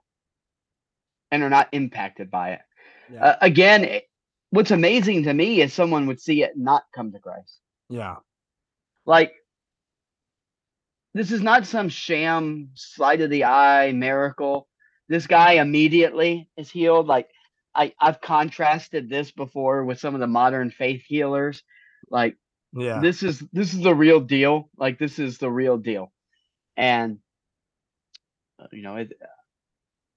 and 1.31 1.43
are 1.43 1.49
not 1.49 1.69
impacted 1.71 2.29
by 2.29 2.51
it 2.51 2.61
yeah. 3.11 3.23
uh, 3.23 3.35
again 3.41 4.01
what's 4.55 4.71
amazing 4.71 5.23
to 5.25 5.33
me 5.35 5.61
is 5.61 5.73
someone 5.73 6.07
would 6.07 6.21
see 6.21 6.43
it 6.43 6.53
not 6.57 6.83
come 6.95 7.13
to 7.13 7.19
Christ. 7.19 7.59
Yeah. 7.89 8.17
Like 9.05 9.33
this 11.15 11.31
is 11.31 11.41
not 11.41 11.67
some 11.67 11.89
sham 11.89 12.71
sleight 12.75 13.21
of 13.21 13.31
the 13.31 13.45
eye 13.45 13.93
miracle. 13.93 14.67
This 15.09 15.27
guy 15.27 15.53
immediately 15.53 16.49
is 16.57 16.71
healed. 16.71 17.07
Like 17.07 17.29
I, 17.75 17.93
I've 18.01 18.21
contrasted 18.21 19.09
this 19.09 19.31
before 19.31 19.85
with 19.85 19.99
some 19.99 20.15
of 20.15 20.21
the 20.21 20.27
modern 20.27 20.71
faith 20.71 21.03
healers 21.07 21.63
Like 22.11 22.37
Yeah. 22.73 22.99
this 23.01 23.23
is 23.23 23.41
this 23.53 23.73
is 23.73 23.81
the 23.81 23.95
real 23.95 24.21
deal. 24.21 24.69
Like 24.77 24.99
this 24.99 25.19
is 25.19 25.37
the 25.39 25.51
real 25.51 25.77
deal, 25.77 26.11
and 26.77 27.19
uh, 28.59 28.67
you 28.73 28.83
know 28.83 28.97
it. 28.97 29.13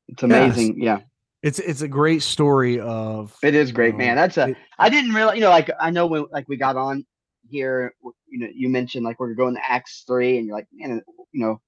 It's 0.09 0.23
amazing. 0.25 0.83
Yeah, 0.83 1.01
It's 1.43 1.59
it's 1.59 1.83
a 1.83 1.89
great 1.89 2.23
story 2.23 2.81
of 2.81 3.37
it 3.43 3.55
is 3.55 3.71
great, 3.71 3.93
um, 3.93 3.99
man. 3.99 4.17
That's 4.17 4.37
a. 4.37 4.49
it- 4.49 4.57
I 4.79 4.89
didn't 4.91 5.13
realize. 5.15 5.37
You 5.37 5.43
know, 5.43 5.51
like 5.51 5.71
I 5.81 5.91
know 5.91 6.07
when 6.07 6.27
like 6.33 6.49
we 6.49 6.57
got 6.57 6.77
on 6.77 7.07
here. 7.49 7.95
You 8.29 8.39
know, 8.41 8.49
you 8.53 8.69
mentioned 8.69 9.05
like 9.05 9.21
we're 9.21 9.35
going 9.35 9.55
to 9.55 9.71
Acts 9.71 10.05
three, 10.07 10.39
and 10.39 10.47
you're 10.47 10.57
like, 10.57 10.67
man, 10.73 11.01
you 11.33 11.41
know, 11.47 11.61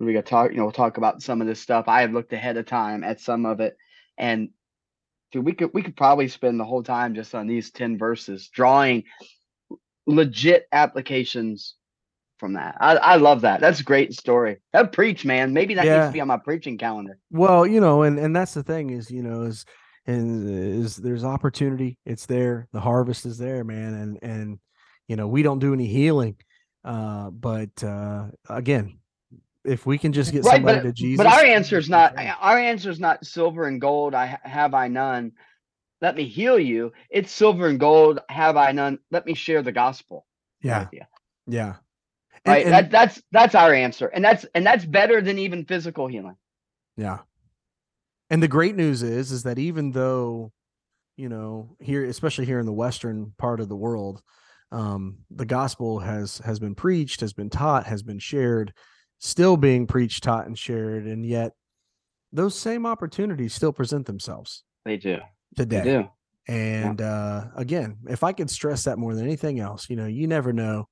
we 0.00 0.12
got 0.12 0.26
talk. 0.26 0.50
You 0.50 0.56
know, 0.56 0.64
we'll 0.64 0.72
talk 0.72 0.96
about 0.96 1.22
some 1.22 1.40
of 1.40 1.46
this 1.46 1.60
stuff. 1.60 1.86
I 1.88 2.00
had 2.00 2.12
looked 2.12 2.32
ahead 2.32 2.56
of 2.56 2.66
time 2.66 3.04
at 3.04 3.20
some 3.20 3.46
of 3.46 3.60
it, 3.60 3.76
and 4.18 4.50
dude, 5.30 5.44
we 5.44 5.52
could 5.52 5.70
we 5.72 5.82
could 5.82 5.96
probably 5.96 6.26
spend 6.28 6.58
the 6.58 6.64
whole 6.64 6.82
time 6.82 7.14
just 7.14 7.34
on 7.34 7.46
these 7.46 7.70
ten 7.70 7.96
verses, 7.96 8.48
drawing 8.48 9.04
legit 10.06 10.66
applications 10.72 11.76
from 12.40 12.54
that. 12.54 12.76
I, 12.80 12.96
I 12.96 13.16
love 13.16 13.42
that. 13.42 13.60
That's 13.60 13.78
a 13.78 13.84
great 13.84 14.14
story. 14.14 14.56
That 14.72 14.90
preach, 14.90 15.24
man. 15.24 15.52
Maybe 15.52 15.74
that 15.74 15.84
needs 15.84 16.06
to 16.06 16.12
be 16.12 16.20
on 16.20 16.26
my 16.26 16.38
preaching 16.38 16.78
calendar. 16.78 17.18
Well, 17.30 17.66
you 17.66 17.80
know, 17.80 18.02
and 18.02 18.18
and 18.18 18.34
that's 18.34 18.54
the 18.54 18.64
thing 18.64 18.90
is, 18.90 19.10
you 19.10 19.22
know, 19.22 19.42
is 19.42 19.64
and 20.06 20.48
is 20.48 20.96
there's 20.96 21.22
opportunity. 21.22 21.98
It's 22.04 22.26
there. 22.26 22.66
The 22.72 22.80
harvest 22.80 23.26
is 23.26 23.38
there, 23.38 23.62
man. 23.62 23.94
And 23.94 24.18
and 24.22 24.58
you 25.06 25.16
know, 25.16 25.28
we 25.28 25.42
don't 25.42 25.58
do 25.60 25.74
any 25.74 25.86
healing. 25.86 26.36
Uh, 26.82 27.28
but 27.30 27.84
uh 27.84 28.28
again, 28.48 28.98
if 29.64 29.84
we 29.84 29.98
can 29.98 30.12
just 30.12 30.32
get 30.32 30.44
right, 30.44 30.54
somebody 30.54 30.78
but, 30.78 30.84
to 30.84 30.92
Jesus. 30.92 31.22
but 31.22 31.32
our 31.32 31.44
answer 31.44 31.76
is 31.76 31.90
not 31.90 32.14
our 32.16 32.58
answer 32.58 32.90
is 32.90 32.98
not 32.98 33.24
silver 33.26 33.66
and 33.66 33.80
gold. 33.80 34.14
I 34.14 34.38
have 34.42 34.74
I 34.74 34.88
none. 34.88 35.32
Let 36.00 36.16
me 36.16 36.24
heal 36.24 36.58
you. 36.58 36.92
It's 37.10 37.30
silver 37.30 37.68
and 37.68 37.78
gold. 37.78 38.20
Have 38.30 38.56
I 38.56 38.72
none. 38.72 38.98
Let 39.10 39.26
me 39.26 39.34
share 39.34 39.62
the 39.62 39.72
gospel. 39.72 40.26
Yeah. 40.62 40.88
Yeah. 41.46 41.74
Right. 42.46 42.64
and- 42.64 42.72
that, 42.74 42.90
that's 42.90 43.22
that's 43.32 43.54
our 43.54 43.72
answer, 43.74 44.06
and 44.08 44.24
that's 44.24 44.46
and 44.54 44.64
that's 44.66 44.84
better 44.84 45.20
than 45.20 45.38
even 45.38 45.64
physical 45.64 46.06
healing. 46.06 46.36
Yeah. 46.96 47.18
And 48.30 48.42
the 48.42 48.48
great 48.48 48.76
news 48.76 49.02
is 49.02 49.32
is 49.32 49.42
that 49.42 49.58
even 49.58 49.90
though, 49.90 50.52
you 51.16 51.28
know, 51.28 51.76
here 51.80 52.04
especially 52.04 52.46
here 52.46 52.58
in 52.60 52.66
the 52.66 52.72
western 52.72 53.32
part 53.38 53.60
of 53.60 53.68
the 53.68 53.76
world, 53.76 54.22
um 54.72 55.18
the 55.30 55.44
gospel 55.46 55.98
has 55.98 56.38
has 56.38 56.58
been 56.58 56.74
preached, 56.74 57.20
has 57.20 57.32
been 57.32 57.50
taught, 57.50 57.86
has 57.86 58.02
been 58.02 58.18
shared, 58.20 58.72
still 59.18 59.56
being 59.56 59.86
preached, 59.86 60.22
taught 60.22 60.46
and 60.46 60.58
shared 60.58 61.06
and 61.06 61.26
yet 61.26 61.52
those 62.32 62.56
same 62.56 62.86
opportunities 62.86 63.52
still 63.52 63.72
present 63.72 64.06
themselves 64.06 64.62
They 64.84 64.96
do. 64.96 65.18
today. 65.56 65.80
They 65.80 65.90
do. 66.02 66.08
And 66.48 67.00
uh 67.02 67.46
again, 67.56 67.98
if 68.08 68.22
I 68.24 68.32
could 68.32 68.48
stress 68.50 68.84
that 68.84 68.98
more 68.98 69.14
than 69.14 69.24
anything 69.24 69.58
else, 69.60 69.90
you 69.90 69.96
know, 69.96 70.06
you 70.06 70.26
never 70.26 70.52
know 70.52 70.88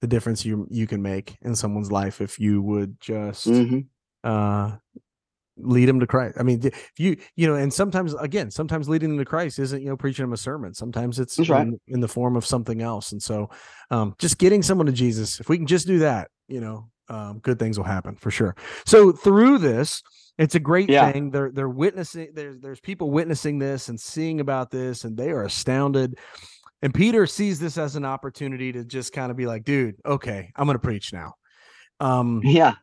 the 0.00 0.06
difference 0.06 0.44
you 0.44 0.66
you 0.70 0.86
can 0.86 1.02
make 1.02 1.36
in 1.42 1.54
someone's 1.54 1.92
life 1.92 2.20
if 2.20 2.38
you 2.38 2.62
would 2.62 2.98
just 3.00 3.46
Mhm. 3.46 3.86
uh 4.24 4.76
lead 5.56 5.86
them 5.86 6.00
to 6.00 6.06
christ 6.06 6.36
i 6.40 6.42
mean 6.42 6.58
if 6.64 6.92
you 6.98 7.16
you 7.36 7.46
know 7.46 7.54
and 7.54 7.72
sometimes 7.72 8.14
again 8.14 8.50
sometimes 8.50 8.88
leading 8.88 9.10
them 9.10 9.18
to 9.18 9.24
christ 9.26 9.58
isn't 9.58 9.82
you 9.82 9.88
know 9.88 9.96
preaching 9.96 10.22
them 10.22 10.32
a 10.32 10.36
sermon 10.36 10.72
sometimes 10.72 11.18
it's 11.18 11.36
That's 11.36 11.50
right. 11.50 11.66
in, 11.66 11.78
in 11.88 12.00
the 12.00 12.08
form 12.08 12.34
of 12.36 12.46
something 12.46 12.80
else 12.80 13.12
and 13.12 13.22
so 13.22 13.50
um 13.90 14.14
just 14.18 14.38
getting 14.38 14.62
someone 14.62 14.86
to 14.86 14.92
jesus 14.92 15.38
if 15.38 15.48
we 15.50 15.58
can 15.58 15.66
just 15.66 15.86
do 15.86 15.98
that 15.98 16.28
you 16.48 16.60
know 16.60 16.88
um 17.08 17.40
good 17.40 17.58
things 17.58 17.76
will 17.76 17.84
happen 17.84 18.16
for 18.16 18.30
sure 18.30 18.56
so 18.86 19.12
through 19.12 19.58
this 19.58 20.02
it's 20.38 20.54
a 20.54 20.60
great 20.60 20.88
Yeah. 20.88 21.12
thing 21.12 21.30
they're 21.30 21.50
they're 21.50 21.68
witnessing 21.68 22.28
there's 22.32 22.58
there's 22.60 22.80
people 22.80 23.10
witnessing 23.10 23.58
this 23.58 23.90
and 23.90 24.00
seeing 24.00 24.40
about 24.40 24.70
this 24.70 25.04
and 25.04 25.14
they 25.14 25.30
are 25.30 25.44
astounded 25.44 26.18
and 26.82 26.94
peter 26.94 27.26
sees 27.26 27.58
this 27.58 27.76
as 27.78 27.96
an 27.96 28.04
opportunity 28.04 28.72
to 28.72 28.84
just 28.84 29.12
kind 29.12 29.30
of 29.30 29.36
be 29.36 29.46
like 29.46 29.64
dude 29.64 29.96
okay 30.06 30.50
i'm 30.56 30.66
gonna 30.66 30.78
preach 30.78 31.12
now 31.12 31.34
um 32.00 32.40
Yeah. 32.44 32.74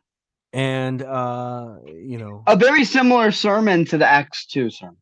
and 0.52 1.02
uh 1.02 1.76
you 1.86 2.18
know 2.18 2.42
A 2.46 2.56
very 2.56 2.84
similar 2.84 3.30
sermon 3.32 3.84
to 3.86 3.98
the 3.98 4.06
Acts 4.06 4.46
two 4.46 4.70
sermon. 4.70 4.96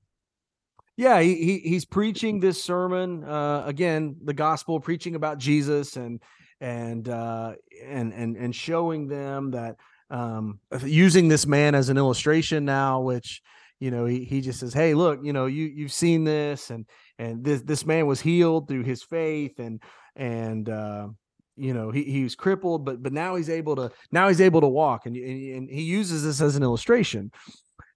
yeah 0.96 1.20
he, 1.20 1.34
he 1.34 1.58
he's 1.58 1.84
preaching 1.84 2.40
this 2.40 2.62
sermon 2.62 3.24
uh 3.24 3.62
again 3.66 4.16
the 4.24 4.34
gospel 4.34 4.80
preaching 4.80 5.14
about 5.14 5.38
jesus 5.38 5.96
and 5.96 6.22
and 6.60 7.08
uh 7.08 7.52
and 7.84 8.12
and 8.14 8.36
and 8.36 8.54
showing 8.54 9.06
them 9.08 9.50
that 9.50 9.76
um 10.08 10.58
using 10.84 11.28
this 11.28 11.46
man 11.46 11.74
as 11.74 11.88
an 11.90 11.98
illustration 11.98 12.64
now 12.64 13.00
which 13.00 13.42
you 13.78 13.90
know 13.90 14.06
he, 14.06 14.24
he 14.24 14.40
just 14.40 14.60
says 14.60 14.72
hey 14.72 14.94
look 14.94 15.20
you 15.22 15.32
know 15.34 15.44
you 15.46 15.66
you've 15.66 15.92
seen 15.92 16.24
this 16.24 16.70
and 16.70 16.86
and 17.18 17.44
this 17.44 17.62
this 17.62 17.86
man 17.86 18.06
was 18.06 18.20
healed 18.20 18.68
through 18.68 18.82
his 18.82 19.02
faith 19.02 19.58
and 19.58 19.82
and 20.14 20.68
uh 20.68 21.08
you 21.56 21.72
know 21.72 21.90
he, 21.90 22.04
he 22.04 22.22
was 22.22 22.34
crippled 22.34 22.84
but 22.84 23.02
but 23.02 23.12
now 23.12 23.34
he's 23.34 23.50
able 23.50 23.74
to 23.76 23.90
now 24.12 24.28
he's 24.28 24.40
able 24.40 24.60
to 24.60 24.68
walk. 24.68 25.06
And, 25.06 25.16
and 25.16 25.56
and 25.56 25.70
he 25.70 25.82
uses 25.82 26.24
this 26.24 26.40
as 26.40 26.56
an 26.56 26.62
illustration. 26.62 27.32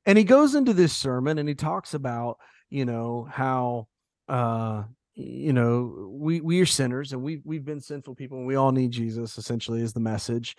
And 0.07 0.17
he 0.17 0.25
goes 0.25 0.55
into 0.55 0.73
this 0.73 0.95
sermon 0.95 1.39
and 1.39 1.49
he 1.49 1.55
talks 1.55 1.95
about 1.95 2.39
you 2.71 2.85
know 2.85 3.29
how 3.31 3.87
uh 4.29 4.85
you 5.15 5.53
know 5.53 6.09
we 6.11 6.41
we 6.41 6.61
are 6.61 6.67
sinners 6.67 7.13
and 7.13 7.23
we 7.23 7.43
we've 7.45 7.65
been 7.65 7.81
sinful 7.81 8.15
people 8.15 8.39
and 8.39 8.47
we 8.47 8.55
all 8.55 8.73
need 8.73 8.91
jesus 8.93 9.37
essentially 9.37 9.83
is 9.83 9.93
the 9.93 10.01
message. 10.01 10.57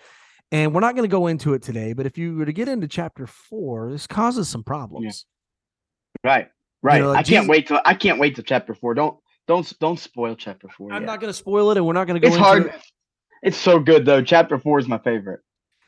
And 0.54 0.74
we're 0.74 0.82
not 0.82 0.96
going 0.96 1.10
to 1.10 1.12
go 1.12 1.28
into 1.28 1.54
it 1.54 1.64
today 1.64 1.94
but 1.94 2.06
if 2.06 2.18
you 2.18 2.36
were 2.36 2.46
to 2.46 2.54
get 2.54 2.68
into 2.68 2.88
chapter 2.88 3.26
four 3.26 3.92
this 3.92 4.06
causes 4.06 4.48
some 4.48 4.64
problems. 4.64 5.26
Right. 6.24 6.50
Right. 6.84 7.02
know, 7.02 7.10
like 7.10 7.20
I 7.20 7.24
can't 7.24 7.28
Jesus- 7.28 7.48
wait 7.48 7.68
till 7.68 7.80
I 7.86 7.94
can't 7.94 8.20
wait 8.20 8.36
till 8.36 8.44
chapter 8.44 8.74
four. 8.74 8.94
Don't 8.94 9.18
don't 9.48 9.72
don't 9.80 10.00
spoil 10.00 10.36
chapter 10.36 10.68
4 10.70 10.94
i'm 10.94 11.02
yet. 11.02 11.08
not 11.08 11.20
going 11.20 11.30
to 11.34 11.38
spoil 11.38 11.72
it 11.72 11.78
and 11.78 11.86
we're 11.86 11.94
not 11.94 12.06
going 12.06 12.20
to 12.22 12.26
go 12.26 12.34
It's 12.34 12.42
hard. 12.42 12.68
it. 12.68 12.76
It's 13.44 13.58
so 13.58 13.80
good 13.80 14.06
though. 14.06 14.22
Chapter 14.22 14.58
four 14.60 14.78
is 14.80 14.88
my 14.88 15.00
favorite. 15.00 15.40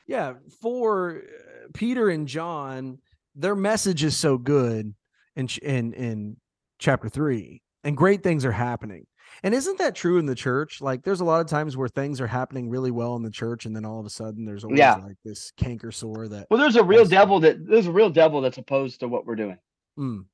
yeah 0.07 0.33
for 0.61 1.17
uh, 1.17 1.67
peter 1.73 2.09
and 2.09 2.27
john 2.27 2.97
their 3.35 3.55
message 3.55 4.03
is 4.03 4.17
so 4.17 4.37
good 4.37 4.93
in 5.35 5.47
in 5.61 5.93
in 5.93 6.37
chapter 6.79 7.07
3 7.09 7.61
and 7.83 7.95
great 7.95 8.21
things 8.23 8.43
are 8.43 8.51
happening 8.51 9.05
and 9.43 9.53
isn't 9.53 9.77
that 9.77 9.95
true 9.95 10.17
in 10.17 10.25
the 10.25 10.35
church 10.35 10.81
like 10.81 11.03
there's 11.03 11.21
a 11.21 11.25
lot 11.25 11.39
of 11.41 11.47
times 11.47 11.77
where 11.77 11.87
things 11.87 12.19
are 12.19 12.27
happening 12.27 12.69
really 12.69 12.91
well 12.91 13.15
in 13.15 13.21
the 13.23 13.31
church 13.31 13.65
and 13.65 13.75
then 13.75 13.85
all 13.85 13.99
of 13.99 14.05
a 14.05 14.09
sudden 14.09 14.45
there's 14.45 14.63
always 14.63 14.79
Yeah. 14.79 14.95
like 14.95 15.15
this 15.23 15.51
canker 15.57 15.91
sore 15.91 16.27
that 16.27 16.47
Well, 16.49 16.59
there's 16.59 16.75
a 16.75 16.83
real 16.83 17.05
devil 17.05 17.39
that 17.41 17.65
there's 17.67 17.87
a 17.87 17.91
real 17.91 18.09
devil 18.09 18.41
that's 18.41 18.57
opposed 18.57 18.99
to 19.01 19.07
what 19.07 19.25
we're 19.25 19.35
doing, 19.35 19.57
mm, 19.97 20.25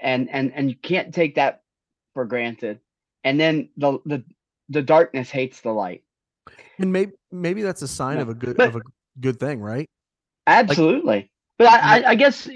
and 0.00 0.28
and 0.30 0.52
and 0.54 0.68
you 0.70 0.76
can't 0.76 1.12
take 1.14 1.34
that 1.36 1.62
for 2.14 2.24
granted. 2.24 2.80
And 3.24 3.38
then 3.38 3.68
the 3.76 3.98
the 4.04 4.24
the 4.68 4.82
darkness 4.82 5.30
hates 5.30 5.60
the 5.60 5.72
light. 5.72 6.02
and 6.78 6.92
maybe 6.92 7.12
maybe 7.30 7.62
that's 7.62 7.82
a 7.82 7.88
sign 7.88 8.16
Yeah. 8.16 8.22
of 8.22 8.28
a 8.30 8.34
good 8.34 8.56
But- 8.56 8.68
of 8.68 8.76
a 8.76 8.80
good 9.20 9.38
thing 9.38 9.60
right 9.60 9.88
Absolutely. 10.46 11.30
but 11.58 11.66
I, 11.68 12.00
I 12.02 12.10
I 12.10 12.14
guess 12.14 12.48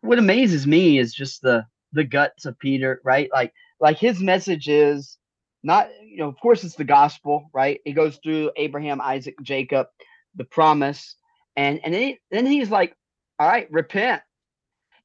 what 0.00 0.18
amazes 0.18 0.66
me 0.66 0.98
is 0.98 1.12
just 1.14 1.42
the 1.42 1.64
the 1.92 2.04
guts 2.04 2.46
of 2.46 2.58
Peter, 2.58 3.00
right? 3.04 3.28
Like 3.32 3.52
like 3.80 3.98
his 3.98 4.20
message 4.20 4.68
is 4.68 5.18
not 5.62 5.88
you 6.02 6.16
know 6.18 6.28
of 6.28 6.36
course 6.40 6.64
it's 6.64 6.74
the 6.74 6.84
gospel, 6.84 7.50
right? 7.52 7.80
It 7.84 7.92
goes 7.92 8.18
through 8.22 8.50
Abraham, 8.56 9.00
Isaac, 9.00 9.34
Jacob, 9.42 9.86
the 10.34 10.44
promise, 10.44 11.16
and 11.56 11.80
and 11.84 11.92
then 11.94 12.02
he, 12.02 12.18
then 12.30 12.46
he's 12.46 12.70
like, 12.70 12.96
all 13.38 13.46
right, 13.48 13.70
repent, 13.70 14.22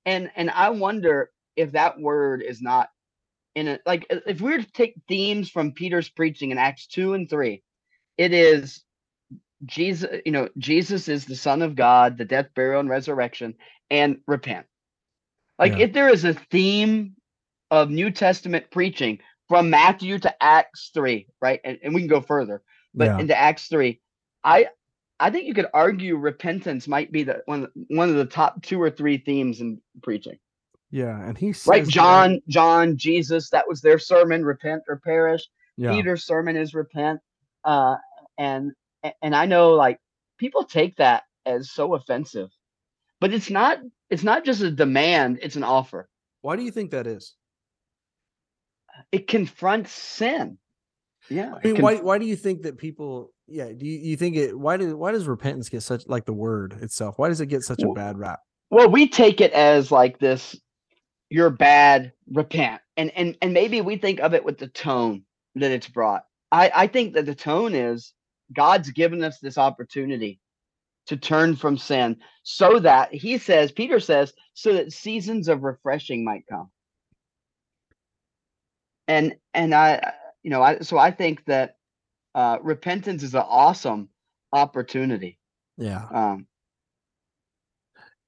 and 0.05 0.31
and 0.35 0.49
I 0.49 0.69
wonder 0.69 1.29
if 1.57 1.73
that 1.73 1.99
word 1.99 2.43
is 2.43 2.61
not 2.61 2.89
in 3.55 3.67
it 3.67 3.81
like 3.85 4.07
if 4.09 4.41
we 4.41 4.51
were 4.51 4.59
to 4.63 4.71
take 4.71 4.95
themes 5.07 5.49
from 5.49 5.73
Peter's 5.73 6.09
preaching 6.09 6.51
in 6.51 6.57
Acts 6.59 6.87
two 6.87 7.13
and 7.15 7.29
three, 7.29 7.63
it 8.17 8.33
is 8.33 8.83
Jesus, 9.65 10.21
you 10.25 10.33
know, 10.33 10.49
Jesus 10.57 11.09
is 11.09 11.25
the 11.25 11.35
Son 11.37 11.61
of 11.63 11.75
God, 11.75 12.17
the 12.17 12.25
death, 12.25 12.47
burial, 12.55 12.81
and 12.81 12.89
resurrection, 12.89 13.55
and 13.91 14.19
repent. 14.27 14.67
Like 15.59 15.73
Yeah. 15.73 15.79
if 15.79 15.93
there 15.93 16.09
is 16.09 16.25
a 16.25 16.33
theme 16.33 17.15
of 17.71 17.89
New 17.89 18.11
Testament 18.11 18.71
preaching 18.71 19.19
from 19.49 19.69
Matthew 19.69 20.19
to 20.19 20.43
Acts 20.43 20.91
three, 20.93 21.27
right, 21.41 21.61
and, 21.63 21.79
and 21.83 21.93
we 21.95 22.01
can 22.01 22.09
go 22.09 22.21
further, 22.21 22.63
but 22.95 23.07
Yeah. 23.07 23.19
into 23.19 23.37
Acts 23.37 23.67
three, 23.67 24.01
I 24.43 24.67
I 25.19 25.31
think 25.31 25.45
you 25.47 25.53
could 25.55 25.69
argue 25.73 26.17
repentance 26.17 26.87
might 26.87 27.11
be 27.11 27.23
the 27.23 27.43
one 27.45 27.67
one 27.89 28.09
of 28.09 28.15
the 28.15 28.25
top 28.25 28.63
two 28.63 28.81
or 28.81 28.91
three 28.91 29.17
themes 29.19 29.61
in 29.61 29.81
preaching. 30.03 30.37
Yeah 30.91 31.21
and 31.27 31.37
he 31.37 31.53
says 31.53 31.67
Right, 31.67 31.85
that- 31.85 31.91
John, 31.91 32.41
John, 32.47 32.97
Jesus, 32.97 33.49
that 33.49 33.67
was 33.67 33.81
their 33.81 33.99
sermon, 33.99 34.43
repent 34.45 34.83
or 34.87 34.97
perish. 35.03 35.43
yeah 35.77 35.91
Peter's 35.91 36.25
sermon 36.25 36.55
is 36.55 36.73
repent. 36.73 37.19
Uh, 37.63 37.95
and 38.37 38.71
and 39.21 39.35
I 39.35 39.45
know 39.45 39.71
like 39.73 39.99
people 40.37 40.63
take 40.63 40.95
that 40.97 41.23
as 41.45 41.71
so 41.71 41.93
offensive, 41.95 42.49
but 43.19 43.33
it's 43.33 43.49
not. 43.49 43.79
It's 44.09 44.23
not 44.23 44.45
just 44.45 44.61
a 44.61 44.69
demand; 44.69 45.39
it's 45.41 45.55
an 45.55 45.63
offer. 45.63 46.07
why 46.41 46.55
do 46.55 46.61
you 46.63 46.71
think 46.71 46.91
that 46.91 47.07
is 47.07 47.35
It 49.11 49.27
confronts 49.27 49.91
sin. 49.91 50.57
Yeah. 51.29 51.53
I 51.55 51.67
mean, 51.67 51.75
conf- 51.77 51.81
why 51.81 51.95
why 51.95 52.17
do 52.19 52.25
you 52.25 52.35
think 52.35 52.61
that 52.63 52.77
people? 52.77 53.31
Yeah, 53.47 53.71
do 53.71 53.85
you, 53.85 53.99
you 53.99 54.15
think 54.17 54.35
it? 54.35 54.57
Why 54.57 54.77
do 54.77 54.95
why 54.95 55.11
does 55.11 55.27
repentance 55.27 55.69
get 55.69 55.81
such 55.83 56.07
like 56.07 56.25
the 56.25 56.33
word 56.33 56.77
itself? 56.81 57.17
Why 57.17 57.29
does 57.29 57.41
it 57.41 57.47
get 57.47 57.61
such 57.63 57.81
a 57.83 57.87
bad 57.93 58.17
rap? 58.19 58.39
well, 58.71 58.89
we 58.89 59.07
take 59.07 59.41
it 59.41 59.51
as 59.53 59.91
like 59.91 60.19
this. 60.19 60.55
You're 61.29 61.49
bad. 61.49 62.13
Repent. 62.31 62.81
And 62.97 63.11
and 63.11 63.37
and 63.41 63.53
maybe 63.53 63.81
we 63.81 63.97
think 63.97 64.19
of 64.19 64.33
it 64.33 64.45
with 64.45 64.57
the 64.57 64.67
tone 64.67 65.23
that 65.55 65.71
it's 65.71 65.87
brought. 65.87 66.25
I, 66.51 66.71
I 66.73 66.87
think 66.87 67.13
that 67.13 67.25
the 67.25 67.35
tone 67.35 67.73
is 67.73 68.13
God's 68.53 68.91
given 68.91 69.23
us 69.23 69.39
this 69.39 69.57
opportunity 69.57 70.39
to 71.07 71.17
turn 71.17 71.55
from 71.55 71.77
sin 71.77 72.17
so 72.43 72.79
that 72.79 73.13
he 73.13 73.37
says, 73.37 73.71
Peter 73.71 73.99
says, 73.99 74.33
so 74.53 74.73
that 74.73 74.93
seasons 74.93 75.47
of 75.47 75.63
refreshing 75.63 76.23
might 76.23 76.45
come. 76.47 76.69
And 79.07 79.35
and 79.53 79.73
I 79.73 80.13
you 80.43 80.49
know, 80.49 80.61
I 80.61 80.79
so 80.79 80.97
I 80.97 81.11
think 81.11 81.45
that 81.45 81.77
uh 82.33 82.57
repentance 82.61 83.23
is 83.23 83.35
an 83.35 83.43
awesome 83.45 84.09
opportunity. 84.53 85.37
Yeah. 85.77 86.05
Um 86.11 86.47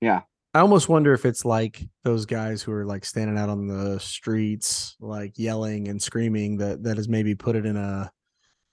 yeah. 0.02 0.22
I 0.58 0.62
almost 0.62 0.90
wonder 0.90 1.14
if 1.14 1.24
it's 1.24 1.46
like 1.46 1.88
those 2.04 2.26
guys 2.26 2.64
who 2.64 2.72
are 2.72 2.84
like 2.84 3.06
standing 3.06 3.38
out 3.38 3.48
on 3.48 3.68
the 3.68 4.00
streets, 4.00 4.96
like 5.00 5.34
yelling 5.38 5.88
and 5.88 6.02
screaming 6.02 6.58
that 6.58 6.82
that 6.82 6.98
has 6.98 7.08
maybe 7.08 7.36
put 7.36 7.56
it 7.56 7.68
in 7.68 7.78
a 7.78 8.12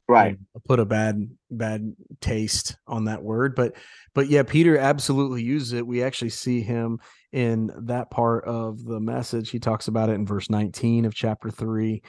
right. 0.08 0.38
put 0.66 0.80
a 0.80 0.86
bad 0.86 1.28
bad 1.50 1.94
taste 2.22 2.78
on 2.86 3.04
that 3.04 3.22
word 3.22 3.54
but 3.54 3.74
but 4.14 4.28
yeah 4.28 4.42
peter 4.42 4.78
absolutely 4.78 5.42
uses 5.42 5.74
it. 5.74 5.86
We 5.86 6.02
actually 6.02 6.30
see 6.30 6.62
him 6.62 7.00
in 7.32 7.70
that 7.82 8.10
part 8.10 8.46
of 8.46 8.82
the 8.82 8.98
message. 8.98 9.50
He 9.50 9.58
talks 9.58 9.86
about 9.86 10.08
it 10.08 10.14
in 10.14 10.24
verse 10.24 10.48
19 10.48 11.04
of 11.04 11.14
chapter 11.14 11.50
3 11.50 12.02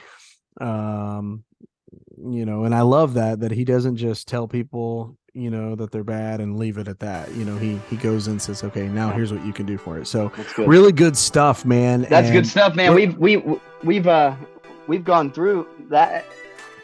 um 0.58 1.44
you 2.16 2.46
know 2.46 2.64
and 2.64 2.74
i 2.74 2.80
love 2.80 3.14
that 3.14 3.40
that 3.40 3.50
he 3.50 3.62
doesn't 3.62 3.96
just 3.96 4.26
tell 4.26 4.48
people 4.48 5.18
you 5.36 5.50
know 5.50 5.74
that 5.74 5.90
they're 5.90 6.02
bad 6.02 6.40
and 6.40 6.58
leave 6.58 6.78
it 6.78 6.88
at 6.88 6.98
that 6.98 7.30
you 7.34 7.44
know 7.44 7.56
he 7.58 7.78
he 7.90 7.96
goes 7.96 8.26
and 8.26 8.40
says 8.40 8.64
okay 8.64 8.88
now 8.88 9.10
here's 9.10 9.32
what 9.32 9.44
you 9.44 9.52
can 9.52 9.66
do 9.66 9.76
for 9.76 9.98
it 9.98 10.06
so 10.06 10.32
good. 10.56 10.66
really 10.66 10.92
good 10.92 11.16
stuff 11.16 11.64
man 11.64 12.02
that's 12.02 12.28
and 12.28 12.32
good 12.32 12.46
stuff 12.46 12.74
man 12.74 12.94
we've 12.94 13.16
we 13.18 13.42
we've 13.84 14.06
uh 14.06 14.34
we've 14.86 15.04
gone 15.04 15.30
through 15.30 15.68
that 15.90 16.24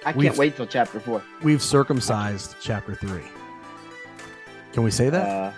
I 0.04 0.12
can't 0.12 0.36
wait 0.36 0.56
till 0.56 0.66
chapter 0.66 1.00
four. 1.00 1.22
We've 1.42 1.62
circumcised 1.62 2.56
chapter 2.60 2.94
three. 2.94 3.24
Can 4.72 4.82
we 4.82 4.90
say 4.90 5.10
that? 5.10 5.28
Uh, 5.28 5.52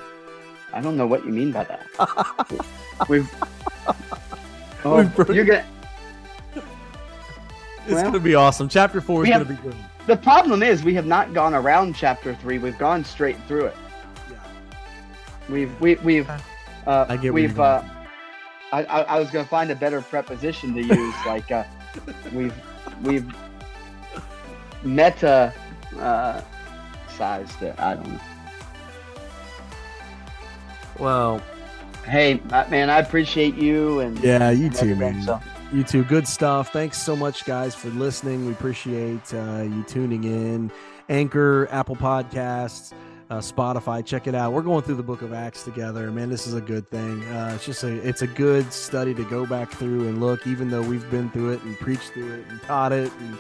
I 0.73 0.81
don't 0.81 0.97
know 0.97 1.07
what 1.07 1.25
you 1.25 1.33
mean 1.33 1.53
by 1.53 1.65
that. 1.65 1.87
we've. 3.09 3.31
Oh, 4.85 4.97
we've 4.97 5.29
you're 5.35 5.45
gonna. 5.45 5.67
It's 7.87 7.93
well, 7.93 8.05
gonna 8.05 8.21
be 8.21 8.35
awesome. 8.35 8.67
Chapter 8.67 9.03
four 9.03 9.25
is 9.25 9.31
have, 9.31 9.47
gonna 9.47 9.61
be 9.61 9.69
good. 9.69 9.77
The 10.07 10.17
problem 10.17 10.63
is 10.63 10.85
we 10.85 10.95
have 10.95 11.07
not 11.07 11.33
gone 11.33 11.55
around 11.55 11.95
chapter 11.95 12.35
three. 12.35 12.59
We've 12.59 12.77
gone 12.77 13.05
straight 13.05 13.39
through 13.49 13.67
it. 13.67 13.77
Yeah. 14.31 14.37
We've 15.49 15.81
we, 15.81 15.95
we've. 15.97 16.29
Uh, 16.87 17.07
I 17.09 17.17
get 17.17 17.33
we've. 17.33 17.59
Uh, 17.59 17.83
I, 18.73 18.85
I, 18.85 19.01
I 19.03 19.19
was 19.19 19.31
gonna 19.31 19.47
find 19.47 19.71
a 19.71 19.75
better 19.75 20.03
preposition 20.03 20.75
to 20.75 20.83
use. 20.83 21.15
like 21.27 21.51
uh, 21.51 21.65
we've 22.33 22.55
we've 23.03 23.27
meta 24.83 25.55
uh, 25.99 26.43
size 27.09 27.55
that 27.57 27.81
I 27.81 27.95
don't 27.95 28.13
know. 28.13 28.21
Well, 30.99 31.43
hey 32.05 32.43
man, 32.69 32.91
I 32.91 32.99
appreciate 32.99 33.55
you 33.55 34.01
and 34.01 34.19
yeah, 34.19 34.51
you 34.51 34.69
too, 34.69 34.95
man. 34.97 35.23
So. 35.23 35.41
You 35.75 35.83
too. 35.83 36.05
Good 36.05 36.29
stuff. 36.29 36.73
Thanks 36.73 37.03
so 37.03 37.17
much, 37.17 37.45
guys, 37.45 37.75
for 37.75 37.89
listening. 37.89 38.47
We 38.47 38.53
appreciate 38.53 39.35
uh, 39.35 39.63
you 39.63 39.83
tuning 39.89 40.23
in. 40.23 40.71
Anchor, 41.09 41.67
Apple 41.69 41.97
Podcasts, 41.97 42.93
uh, 43.29 43.39
Spotify. 43.39 44.07
Check 44.07 44.29
it 44.29 44.37
out. 44.37 44.53
We're 44.53 44.63
going 44.63 44.85
through 44.85 44.95
the 44.95 45.03
Book 45.03 45.23
of 45.23 45.33
Acts 45.33 45.65
together. 45.65 46.13
Man, 46.13 46.31
this 46.31 46.47
is 46.47 46.55
a 46.55 46.61
good 46.61 46.89
thing. 46.91 47.25
Uh, 47.25 47.55
it's 47.57 47.67
just 47.67 47.83
a 47.83 47.93
it's 48.07 48.23
a 48.23 48.29
good 48.29 48.73
study 48.73 49.15
to 49.15 49.25
go 49.25 49.47
back 49.47 49.73
through 49.73 50.07
and 50.07 50.21
look, 50.21 50.47
even 50.47 50.71
though 50.71 50.81
we've 50.81 51.11
been 51.11 51.29
through 51.31 51.55
it 51.55 51.63
and 51.65 51.77
preached 51.81 52.13
through 52.13 52.35
it 52.35 52.47
and 52.51 52.63
taught 52.63 52.93
it 52.93 53.11
and 53.19 53.37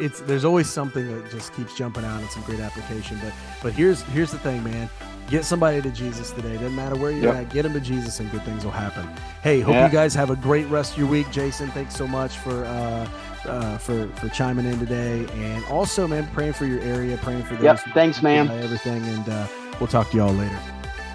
it's 0.00 0.20
there's 0.22 0.44
always 0.44 0.68
something 0.68 1.06
that 1.06 1.30
just 1.30 1.54
keeps 1.54 1.76
jumping 1.76 2.04
out 2.04 2.20
and 2.20 2.28
some 2.30 2.42
great 2.42 2.58
application. 2.58 3.16
But 3.22 3.32
but 3.62 3.72
here's 3.74 4.02
here's 4.02 4.32
the 4.32 4.38
thing, 4.40 4.64
man. 4.64 4.90
Get 5.28 5.44
somebody 5.44 5.82
to 5.82 5.90
Jesus 5.90 6.30
today. 6.30 6.54
Doesn't 6.54 6.74
matter 6.74 6.96
where 6.96 7.10
you're 7.10 7.32
yep. 7.32 7.34
at. 7.34 7.48
Get 7.50 7.62
them 7.62 7.72
to 7.72 7.80
Jesus, 7.80 8.20
and 8.20 8.30
good 8.30 8.42
things 8.42 8.64
will 8.64 8.72
happen. 8.72 9.08
Hey, 9.42 9.60
hope 9.60 9.74
yeah. 9.74 9.86
you 9.86 9.92
guys 9.92 10.14
have 10.14 10.30
a 10.30 10.36
great 10.36 10.66
rest 10.68 10.92
of 10.92 10.98
your 10.98 11.08
week. 11.08 11.30
Jason, 11.30 11.68
thanks 11.70 11.96
so 11.96 12.06
much 12.06 12.36
for 12.38 12.64
uh, 12.64 13.08
uh, 13.44 13.78
for 13.78 14.08
for 14.16 14.28
chiming 14.28 14.66
in 14.66 14.78
today, 14.78 15.26
and 15.32 15.64
also, 15.66 16.06
man, 16.06 16.28
praying 16.32 16.52
for 16.52 16.66
your 16.66 16.80
area, 16.80 17.16
praying 17.18 17.42
for 17.42 17.54
those. 17.54 17.64
Yep. 17.64 17.80
Thanks, 17.94 18.22
man. 18.22 18.48
Everything, 18.50 19.02
and 19.04 19.28
uh, 19.28 19.46
we'll 19.80 19.88
talk 19.88 20.10
to 20.10 20.16
you 20.16 20.22
all 20.22 20.32
later. 20.32 20.58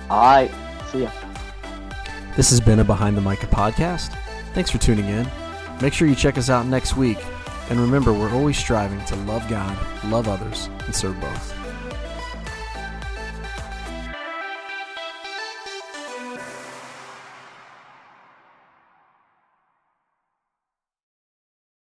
All 0.10 0.22
right. 0.22 0.52
See 0.92 1.04
ya. 1.04 1.12
This 2.36 2.50
has 2.50 2.60
been 2.60 2.80
a 2.80 2.84
Behind 2.84 3.16
the 3.16 3.22
Micah 3.22 3.48
podcast. 3.48 4.16
Thanks 4.54 4.70
for 4.70 4.78
tuning 4.78 5.08
in. 5.08 5.30
Make 5.82 5.94
sure 5.94 6.08
you 6.08 6.16
check 6.16 6.38
us 6.38 6.50
out 6.50 6.66
next 6.66 6.96
week 6.96 7.18
and 7.72 7.80
remember, 7.80 8.12
we're 8.12 8.34
always 8.34 8.58
striving 8.58 9.04
to 9.06 9.16
love 9.16 9.48
God, 9.48 9.78
love 10.04 10.28
others, 10.28 10.70
and 10.86 10.94
serve 10.94 11.18
both. 11.22 11.61